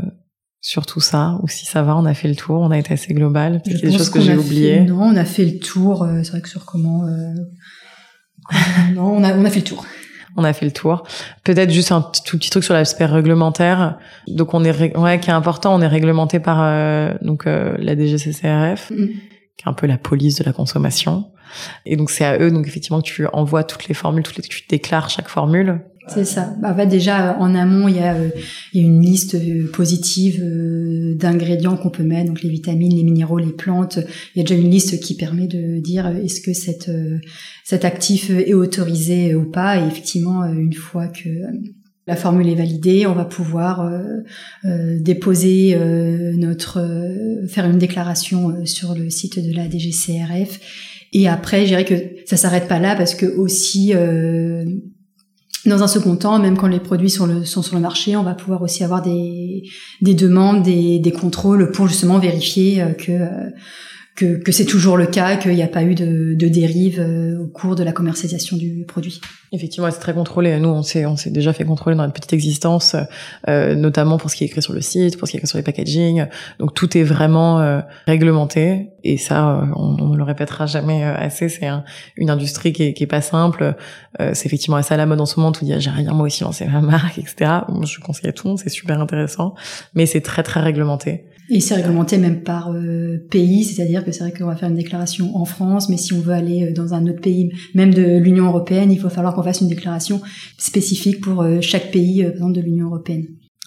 sur 0.63 0.87
tout 0.87 1.01
ça 1.01 1.39
ou 1.43 1.49
si 1.49 1.67
ça 1.67 1.83
va, 1.83 1.97
on 1.97 2.07
a 2.07 2.15
fait 2.15 2.29
le 2.29 2.35
tour, 2.35 2.61
on 2.61 2.71
a 2.71 2.79
été 2.79 2.95
assez 2.95 3.13
global. 3.13 3.61
A 3.67 3.71
des 3.71 3.93
choses 3.93 4.09
que 4.09 4.21
j'ai 4.21 4.37
oubliées. 4.37 4.81
Non, 4.81 5.03
on 5.03 5.17
a 5.17 5.27
fait 5.27 5.45
le 5.45 5.59
tour. 5.59 6.03
Euh, 6.03 6.23
c'est 6.23 6.31
vrai 6.31 6.41
que 6.41 6.49
sur 6.49 6.65
comment, 6.65 7.07
euh, 7.07 7.35
non, 8.95 9.17
on 9.17 9.23
a 9.23 9.35
on 9.35 9.45
a 9.45 9.51
fait 9.51 9.61
le 9.61 9.67
tour. 9.67 9.85
On 10.35 10.45
a 10.45 10.55
fait 10.55 10.65
le 10.65 10.73
tour. 10.73 11.03
Peut-être 11.45 11.71
juste 11.71 11.93
un 11.93 12.01
tout 12.25 12.39
petit 12.39 12.49
truc 12.49 12.65
sur 12.65 12.73
l'aspect 12.73 13.05
réglementaire. 13.05 13.99
Donc 14.27 14.55
on 14.55 14.65
est 14.65 14.97
ouais 14.97 15.21
qui 15.21 15.29
est 15.29 15.35
important, 15.35 15.75
on 15.75 15.83
est 15.83 15.87
réglementé 15.87 16.41
par 16.41 16.57
donc 17.21 17.45
la 17.45 17.95
DGCCRF, 17.95 18.93
mm. 18.93 19.09
qui 19.59 19.67
est 19.67 19.69
un 19.69 19.75
peu 19.75 19.87
la 19.87 19.99
police 19.99 20.37
de 20.37 20.45
la 20.45 20.55
consommation. 20.55 21.27
Et 21.85 21.97
donc 21.97 22.09
c'est 22.11 22.25
à 22.25 22.39
eux 22.39 22.51
donc 22.51 22.67
effectivement 22.67 23.03
que 23.03 23.07
tu 23.07 23.27
envoies 23.35 23.63
toutes 23.63 23.89
les 23.89 23.95
formules, 23.95 24.23
toutes 24.23 24.39
les, 24.39 24.43
tu 24.43 24.63
déclares 24.71 25.11
chaque 25.11 25.29
formule 25.29 25.83
c'est 26.09 26.25
ça. 26.25 26.55
Bah, 26.61 26.73
bah, 26.73 26.87
déjà 26.87 27.39
en 27.39 27.55
amont, 27.55 27.87
il 27.87 27.97
y 27.97 28.01
a, 28.01 28.15
euh, 28.15 28.29
y 28.73 28.81
a 28.81 28.83
une 28.83 29.01
liste 29.01 29.35
euh, 29.35 29.71
positive 29.71 30.43
euh, 30.43 31.15
d'ingrédients 31.15 31.77
qu'on 31.77 31.91
peut 31.91 32.03
mettre, 32.03 32.29
donc 32.29 32.43
les 32.43 32.49
vitamines, 32.49 32.95
les 32.95 33.05
minéraux, 33.05 33.39
les 33.39 33.53
plantes. 33.53 33.99
Il 34.35 34.39
y 34.39 34.41
a 34.41 34.45
déjà 34.45 34.61
une 34.61 34.71
liste 34.71 35.01
qui 35.01 35.17
permet 35.17 35.47
de 35.47 35.79
dire 35.79 36.07
est-ce 36.09 36.41
que 36.41 36.53
cette, 36.53 36.91
cet 37.65 37.85
actif 37.85 38.31
est 38.31 38.55
autorisé 38.55 39.35
ou 39.35 39.45
pas. 39.45 39.79
Et 39.79 39.87
effectivement, 39.87 40.45
une 40.45 40.73
fois 40.73 41.07
que 41.07 41.29
la 42.09 42.17
formule 42.17 42.49
est 42.49 42.57
validée, 42.57 43.07
on 43.07 43.15
va 43.15 43.25
pouvoir 43.25 43.89
déposer 44.65 45.77
notre, 46.37 46.81
faire 47.49 47.67
une 47.67 47.79
déclaration 47.79 48.65
sur 48.65 48.95
le 48.95 49.09
site 49.09 49.39
de 49.39 49.55
la 49.55 49.69
DGCRF. 49.71 50.59
Et 51.13 51.29
après, 51.29 51.63
je 51.63 51.67
dirais 51.67 51.85
que 51.85 51.95
ça 52.27 52.37
s'arrête 52.37 52.67
pas 52.67 52.81
là 52.81 52.97
parce 52.97 53.15
que 53.15 53.27
aussi 53.27 53.93
dans 55.67 55.83
un 55.83 55.87
second 55.87 56.17
temps, 56.17 56.39
même 56.39 56.57
quand 56.57 56.67
les 56.67 56.81
produits 56.81 57.11
sont, 57.11 57.45
sur 57.45 57.75
le 57.75 57.81
marché, 57.81 58.17
on 58.17 58.23
va 58.23 58.35
pouvoir 58.35 58.63
aussi 58.63 58.83
avoir 58.83 59.03
des, 59.03 59.63
des 60.01 60.15
demandes, 60.15 60.63
des, 60.63 60.99
des 60.99 61.13
contrôles 61.13 61.71
pour 61.71 61.87
justement 61.87 62.19
vérifier 62.19 62.83
euh, 62.83 62.93
que, 62.93 63.13
euh, 63.13 63.51
que, 64.15 64.37
que 64.37 64.53
c'est 64.53 64.67
toujours 64.67 64.99
le 64.99 65.07
cas, 65.07 65.37
qu'il 65.37 65.55
n'y 65.55 65.63
a 65.63 65.69
pas 65.69 65.83
eu 65.83 65.95
de, 65.95 66.35
de 66.35 66.49
dérive 66.49 67.01
euh, 67.01 67.39
au 67.39 67.47
cours 67.47 67.75
de 67.75 67.83
la 67.83 67.93
commercialisation 67.93 68.59
du 68.59 68.85
produit. 68.87 69.21
Effectivement, 69.53 69.91
c'est 69.91 70.01
très 70.01 70.13
contrôlé. 70.13 70.59
Nous, 70.61 70.69
on 70.69 70.83
s'est 70.83 71.07
on 71.07 71.17
s'est 71.17 71.31
déjà 71.31 71.53
fait 71.55 71.65
contrôler 71.65 71.97
dans 71.97 72.03
notre 72.03 72.15
petite 72.15 72.35
existence, 72.35 72.95
euh, 73.49 73.75
notamment 73.75 74.19
pour 74.19 74.31
ce 74.31 74.37
qui 74.37 74.45
est 74.45 74.49
écrit 74.49 74.61
sur 74.61 74.75
le 74.75 74.83
site, 74.83 75.19
pour 75.19 75.27
ce 75.27 75.33
qui 75.33 75.37
est 75.37 75.41
écrit 75.41 75.49
sur 75.49 75.57
les 75.57 75.65
packaging. 75.65 76.27
Donc 76.59 76.75
tout 76.75 76.97
est 76.97 77.03
vraiment 77.03 77.61
euh, 77.61 77.81
réglementé. 78.07 78.91
Et 79.03 79.17
ça, 79.17 79.69
on, 79.77 80.11
ne 80.11 80.17
le 80.17 80.23
répétera 80.23 80.67
jamais 80.67 81.03
assez. 81.03 81.49
C'est 81.49 81.69
une 82.17 82.31
industrie 82.31 82.73
qui 82.73 82.85
est, 82.85 82.93
qui 82.93 83.03
est 83.03 83.09
pas 83.09 83.21
simple. 83.21 83.75
c'est 84.21 84.47
effectivement 84.47 84.77
assez 84.77 84.95
à 84.95 84.97
la 84.97 85.07
mode 85.07 85.21
en 85.21 85.27
ce 85.27 85.41
moment. 85.41 85.51
Tout 85.51 85.65
dit, 85.65 85.75
j'ai 85.79 85.91
rien 85.91 86.13
moi 86.13 86.27
aussi 86.27 86.45
lancé 86.45 86.67
ma 86.67 86.81
marque, 86.81 87.19
etc. 87.19 87.51
je 87.83 87.99
conseille 87.99 88.29
à 88.29 88.33
tout 88.33 88.47
le 88.47 88.51
monde. 88.51 88.61
C'est 88.61 88.69
super 88.69 89.01
intéressant, 89.01 89.55
mais 89.95 90.07
c'est 90.07 90.21
très 90.21 90.45
très 90.45 90.61
réglementé. 90.61 91.25
Et 91.55 91.61
c'est 91.61 91.75
réglementé 91.75 92.17
même 92.17 92.43
par 92.45 92.73
euh, 92.73 93.19
pays, 93.31 93.63
c'est-à-dire 93.65 94.07
que 94.07 94.11
c'est 94.11 94.21
vrai 94.21 94.33
qu'on 94.33 94.47
va 94.47 94.57
faire 94.57 94.71
une 94.71 94.75
déclaration 94.75 95.37
en 95.37 95.45
France, 95.45 95.91
mais 95.91 95.99
si 95.99 96.15
on 96.15 96.21
veut 96.21 96.33
aller 96.33 96.65
euh, 96.65 96.73
dans 96.73 96.95
un 96.95 97.07
autre 97.07 97.21
pays, 97.21 97.53
même 97.75 97.93
de 97.93 98.17
l'Union 98.17 98.47
européenne, 98.47 98.91
il 98.91 98.99
faut 98.99 99.11
falloir 99.11 99.35
qu'on 99.35 99.43
fasse 99.43 99.61
une 99.61 99.69
déclaration 99.69 100.23
spécifique 100.57 101.21
pour 101.21 101.43
euh, 101.43 101.61
chaque 101.61 101.91
pays, 101.91 102.25
de 102.25 102.61
l'Union 102.63 102.87
européenne. 102.87 103.27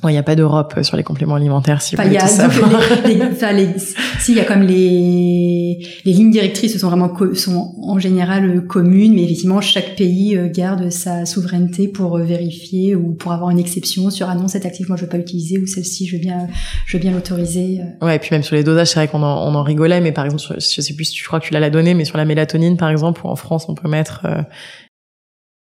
Il 0.09 0.13
n'y 0.13 0.17
a 0.17 0.23
pas 0.23 0.35
d'Europe 0.35 0.73
euh, 0.77 0.83
sur 0.83 0.97
les 0.97 1.03
compléments 1.03 1.35
alimentaires, 1.35 1.81
si 1.81 1.95
vous 1.95 2.03
voulez 2.03 2.17
tout 2.17 2.27
savoir. 2.27 2.81
si, 4.19 4.31
il 4.31 4.37
y 4.37 4.39
a 4.39 4.45
comme 4.45 4.61
les, 4.61 5.79
les 6.05 6.11
lignes 6.11 6.31
directrices 6.31 6.77
sont 6.77 6.87
vraiment 6.87 7.11
sont 7.33 7.75
en 7.81 7.99
général 7.99 8.49
euh, 8.49 8.61
communes, 8.61 9.13
mais 9.13 9.23
effectivement, 9.23 9.61
chaque 9.61 9.95
pays 9.95 10.37
euh, 10.37 10.49
garde 10.49 10.89
sa 10.89 11.25
souveraineté 11.25 11.87
pour 11.87 12.17
vérifier 12.17 12.95
ou 12.95 13.13
pour 13.13 13.31
avoir 13.31 13.49
une 13.49 13.59
exception 13.59 14.09
sur 14.09 14.29
ah 14.29 14.35
non, 14.35 14.47
cet 14.47 14.65
actif, 14.65 14.87
moi, 14.87 14.97
je 14.97 15.03
veux 15.03 15.09
pas 15.09 15.17
l'utiliser 15.17 15.57
ou 15.59 15.67
celle-ci, 15.67 16.07
je 16.07 16.15
veux 16.15 16.21
bien, 16.21 16.47
je 16.85 16.97
veux 16.97 17.01
bien 17.01 17.11
l'autoriser. 17.11 17.81
Ouais, 18.01 18.15
et 18.15 18.19
puis 18.19 18.29
même 18.31 18.43
sur 18.43 18.55
les 18.55 18.63
dosages, 18.63 18.89
c'est 18.89 18.99
vrai 18.99 19.07
qu'on 19.07 19.23
en, 19.23 19.47
on 19.47 19.55
en 19.55 19.63
rigolait, 19.63 20.01
mais 20.01 20.11
par 20.11 20.25
exemple, 20.25 20.43
je 20.57 20.81
sais 20.81 20.93
plus 20.93 21.05
si 21.05 21.13
tu 21.13 21.23
crois 21.23 21.39
que 21.39 21.45
tu 21.45 21.53
l'as 21.53 21.59
la 21.59 21.69
donnée, 21.69 21.93
mais 21.93 22.05
sur 22.05 22.17
la 22.17 22.25
mélatonine, 22.25 22.77
par 22.77 22.89
exemple, 22.89 23.21
où 23.23 23.29
en 23.29 23.35
France, 23.35 23.65
on 23.69 23.75
peut 23.75 23.89
mettre 23.89 24.25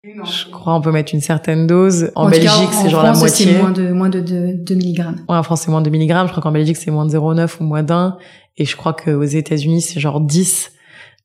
je 0.04 0.50
crois 0.50 0.76
on 0.76 0.82
peut 0.82 0.92
mettre 0.92 1.14
une 1.14 1.22
certaine 1.22 1.68
dose. 1.68 2.12
En, 2.16 2.30
Belgique, 2.30 2.50
c'est 2.72 2.90
genre 2.90 3.04
la 3.04 3.14
moitié. 3.14 3.46
c'est 3.48 3.62
moins 3.62 3.72
de, 3.72 3.92
moins 3.92 4.10
de 4.10 4.22
2, 4.22 4.76
mg. 4.76 5.00
Ouais, 5.28 5.36
en 5.36 5.44
France, 5.44 5.62
c'est 5.62 5.72
moins 5.72 5.82
de 5.82 5.90
2 5.90 5.98
mg. 5.98 6.28
Je 6.28 6.32
crois 6.32 6.42
qu'en 6.42 6.52
Belgique, 6.52 6.78
c'est 6.78 6.92
moins 6.92 7.06
de 7.06 7.12
0,9 7.12 7.58
ou 7.60 7.64
moins 7.66 7.84
d'un. 7.84 8.18
Et 8.58 8.66
je 8.66 8.76
crois 8.76 8.94
qu'aux 8.94 9.24
États-Unis, 9.24 9.82
c'est 9.82 10.00
genre 10.00 10.22
10. 10.22 10.72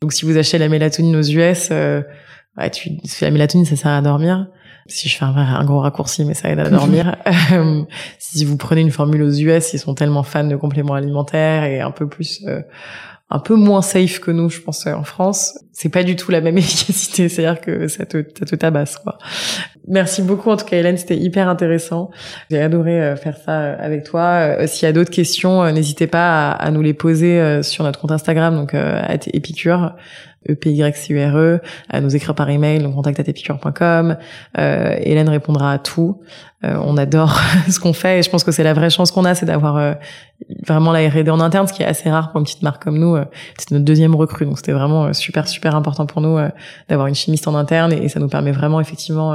Donc, 0.01 0.13
si 0.13 0.25
vous 0.25 0.37
achetez 0.37 0.59
la 0.59 0.69
mélatonine 0.69 1.15
aux 1.17 1.23
US, 1.23 1.69
euh, 1.71 2.03
ouais, 2.59 2.71
tu, 2.71 2.91
la 3.21 3.31
mélatonine, 3.31 3.65
ça 3.65 3.77
sert 3.77 3.91
à 3.93 4.03
dormir. 4.03 4.49
Si 4.87 5.09
je 5.09 5.17
fais 5.17 5.25
un, 5.25 5.35
un 5.35 5.65
gros 5.65 5.81
raccourci, 5.81 6.25
mais 6.25 6.35
ça 6.35 6.51
aide 6.51 6.59
à 6.59 6.69
dormir. 6.69 7.17
Euh, 7.53 7.83
si 8.19 8.45
vous 8.45 8.57
prenez 8.57 8.81
une 8.81 8.91
formule 8.91 9.23
aux 9.23 9.31
US, 9.31 9.75
ils 9.75 9.79
sont 9.79 9.95
tellement 9.95 10.23
fans 10.23 10.45
de 10.45 10.57
compléments 10.57 10.95
alimentaires 10.95 11.65
et 11.65 11.81
un 11.81 11.91
peu 11.91 12.09
plus, 12.09 12.43
euh, 12.47 12.63
un 13.35 13.41
peu 13.41 13.57
moins 13.57 13.83
safe 13.83 14.21
que 14.21 14.31
nous, 14.31 14.49
je 14.49 14.61
pense, 14.61 14.87
en 14.87 15.03
France. 15.03 15.59
C'est 15.73 15.89
pas 15.89 16.05
du 16.05 16.15
tout 16.15 16.31
la 16.31 16.41
même 16.41 16.57
efficacité, 16.65 17.29
c'est-à-dire 17.29 17.61
que 17.61 17.89
ça 17.89 18.07
te, 18.07 18.25
ça 18.39 18.47
te 18.47 18.55
tabasse, 18.55 18.97
quoi. 18.97 19.19
Merci 19.89 20.23
beaucoup, 20.23 20.51
en 20.51 20.57
tout 20.57 20.65
cas, 20.65 20.77
Hélène, 20.77 20.97
c'était 20.97 21.17
hyper 21.17 21.49
intéressant. 21.49 22.11
J'ai 22.49 22.63
adoré 22.63 23.03
euh, 23.03 23.17
faire 23.17 23.37
ça 23.37 23.61
euh, 23.61 23.77
avec 23.81 24.05
toi. 24.05 24.23
Euh, 24.61 24.67
s'il 24.69 24.87
y 24.87 24.89
a 24.89 24.93
d'autres 24.93 25.11
questions, 25.11 25.69
n'hésitez 25.73 26.07
pas 26.07 26.53
à, 26.53 26.71
nous 26.71 26.81
les 26.81 26.95
poser 26.95 27.63
sur 27.65 27.83
notre 27.83 28.01
compte 28.01 28.13
Instagram, 28.13 28.55
donc 28.55 28.73
à 28.75 29.15
Epicure. 29.33 29.95
E-P-Y-C-U-R-E, 30.49 31.61
à 31.89 32.01
nous 32.01 32.15
écrire 32.15 32.35
par 32.35 32.49
email, 32.51 32.83
donc 32.83 32.95
contact@epicure.com. 32.95 34.17
Euh, 34.59 34.97
Hélène 35.01 35.29
répondra 35.29 35.73
à 35.73 35.79
tout. 35.79 36.21
Euh, 36.65 36.77
on 36.83 36.97
adore 36.97 37.39
ce 37.69 37.79
qu'on 37.79 37.93
fait 37.93 38.21
et 38.21 38.23
je 38.23 38.31
pense 38.31 38.45
que 38.45 38.53
c'est 38.53 38.63
la 38.63 38.73
vraie 38.73 38.91
chance 38.91 39.11
qu'on 39.11 39.25
a, 39.25 39.35
c'est 39.35 39.47
d'avoir 39.47 39.77
euh, 39.77 39.95
vraiment 40.67 40.93
la 40.93 41.09
R&D 41.09 41.31
en 41.31 41.41
interne, 41.41 41.67
ce 41.67 41.73
qui 41.73 41.83
est 41.83 41.87
assez 41.87 42.11
rare 42.11 42.31
pour 42.31 42.41
une 42.41 42.45
petite 42.45 42.63
marque 42.63 42.83
comme 42.83 42.99
nous. 42.99 43.17
c'est 43.59 43.71
notre 43.73 43.85
deuxième 43.85 44.15
recrue, 44.15 44.47
donc 44.47 44.57
c'était 44.57 44.73
vraiment 44.73 45.13
super 45.13 45.47
super 45.49 45.75
important 45.75 46.07
pour 46.07 46.21
nous 46.21 46.39
d'avoir 46.89 47.07
une 47.07 47.15
chimiste 47.15 47.47
en 47.49 47.55
interne 47.55 47.93
et, 47.93 48.05
et, 48.05 48.09
ça 48.09 48.21
nous 48.21 48.29
permet 48.29 48.53
vraiment 48.53 48.81
effectivement 48.81 49.35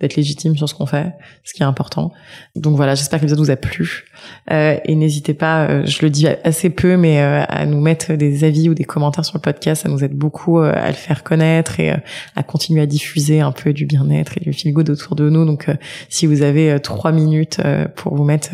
d'être 0.00 0.16
légitime 0.16 0.56
sur 0.56 0.68
ce 0.68 0.74
qu'on 0.74 0.86
fait, 0.86 1.12
ce 1.44 1.52
qui 1.52 1.62
est 1.62 1.66
important. 1.66 2.12
Donc 2.56 2.76
voilà, 2.76 2.94
j'espère 2.94 3.18
que 3.20 3.26
l'épisode 3.26 3.44
vous 3.44 3.50
a 3.50 3.56
plu. 3.56 4.04
Euh, 4.50 4.78
et 4.84 4.94
n'hésitez 4.94 5.34
pas, 5.34 5.66
euh, 5.68 5.86
je 5.86 6.02
le 6.02 6.10
dis 6.10 6.26
assez 6.26 6.70
peu, 6.70 6.96
mais 6.96 7.20
euh, 7.20 7.44
à 7.46 7.66
nous 7.66 7.80
mettre 7.80 8.14
des 8.14 8.44
avis 8.44 8.68
ou 8.68 8.74
des 8.74 8.84
commentaires 8.84 9.24
sur 9.24 9.36
le 9.36 9.42
podcast. 9.42 9.82
Ça 9.82 9.88
nous 9.88 10.02
aide 10.02 10.14
beaucoup 10.14 10.58
euh, 10.58 10.72
à 10.74 10.88
le 10.88 10.94
faire 10.94 11.22
connaître 11.22 11.80
et 11.80 11.92
à 12.34 12.42
continuer 12.42 12.80
à 12.80 12.86
diffuser 12.86 13.40
un 13.40 13.52
peu 13.52 13.72
du 13.72 13.84
bien-être 13.84 14.38
et 14.38 14.40
du 14.40 14.52
feel 14.52 14.72
good 14.72 14.88
autour 14.88 15.16
de 15.16 15.28
nous. 15.28 15.44
Donc 15.44 15.66
si 16.08 16.26
vous 16.26 16.42
avez 16.42 16.78
trois 16.80 17.12
minutes 17.12 17.60
pour 17.96 18.14
vous 18.14 18.24
mettre 18.24 18.50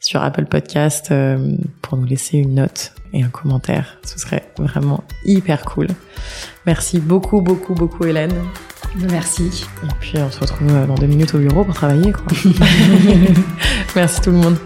sur 0.00 0.22
Apple 0.22 0.46
Podcast, 0.46 1.12
pour 1.82 1.98
nous 1.98 2.04
laisser 2.04 2.38
une 2.38 2.54
note 2.54 2.92
et 3.12 3.22
un 3.22 3.28
commentaire, 3.28 3.98
ce 4.04 4.18
serait 4.18 4.44
vraiment 4.58 5.02
hyper 5.24 5.64
cool. 5.64 5.88
Merci 6.66 7.00
beaucoup, 7.00 7.40
beaucoup, 7.40 7.74
beaucoup 7.74 8.04
Hélène. 8.04 8.32
Merci. 9.10 9.66
Et 9.84 9.88
puis 10.00 10.14
on 10.18 10.30
se 10.30 10.40
retrouve 10.40 10.86
dans 10.86 10.94
deux 10.94 11.06
minutes 11.06 11.34
au 11.34 11.38
bureau 11.38 11.64
pour 11.64 11.74
travailler. 11.74 12.12
Quoi. 12.12 12.24
Merci 13.96 14.20
tout 14.20 14.30
le 14.30 14.38
monde. 14.38 14.56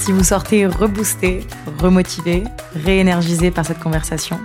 Si 0.00 0.10
vous 0.10 0.24
sortez 0.24 0.66
reboosté, 0.66 1.46
remotivé, 1.78 2.44
réénergisé 2.74 3.50
par 3.50 3.64
cette 3.64 3.78
conversation, 3.78 4.40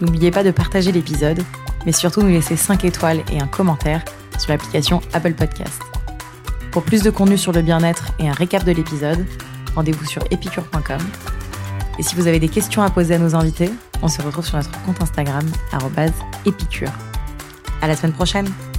n'oubliez 0.00 0.30
pas 0.30 0.44
de 0.44 0.52
partager 0.52 0.92
l'épisode, 0.92 1.42
mais 1.84 1.92
surtout 1.92 2.22
nous 2.22 2.28
laisser 2.28 2.56
5 2.56 2.84
étoiles 2.84 3.22
et 3.32 3.40
un 3.40 3.48
commentaire 3.48 4.04
sur 4.38 4.50
l'application 4.50 5.00
Apple 5.12 5.34
Podcast. 5.34 5.80
Pour 6.70 6.84
plus 6.84 7.02
de 7.02 7.10
contenu 7.10 7.36
sur 7.36 7.52
le 7.52 7.62
bien-être 7.62 8.12
et 8.20 8.28
un 8.28 8.32
récap 8.32 8.64
de 8.64 8.72
l'épisode, 8.72 9.26
rendez-vous 9.74 10.04
sur 10.04 10.22
epicure.com. 10.30 11.00
Et 12.00 12.02
si 12.02 12.14
vous 12.14 12.26
avez 12.26 12.38
des 12.38 12.48
questions 12.48 12.80
à 12.80 12.88
poser 12.88 13.16
à 13.16 13.18
nos 13.18 13.34
invités, 13.34 13.70
on 14.00 14.08
se 14.08 14.22
retrouve 14.22 14.46
sur 14.46 14.56
notre 14.56 14.72
compte 14.86 15.02
Instagram, 15.02 15.44
épicure. 16.46 16.90
À 17.82 17.88
la 17.88 17.94
semaine 17.94 18.14
prochaine! 18.14 18.69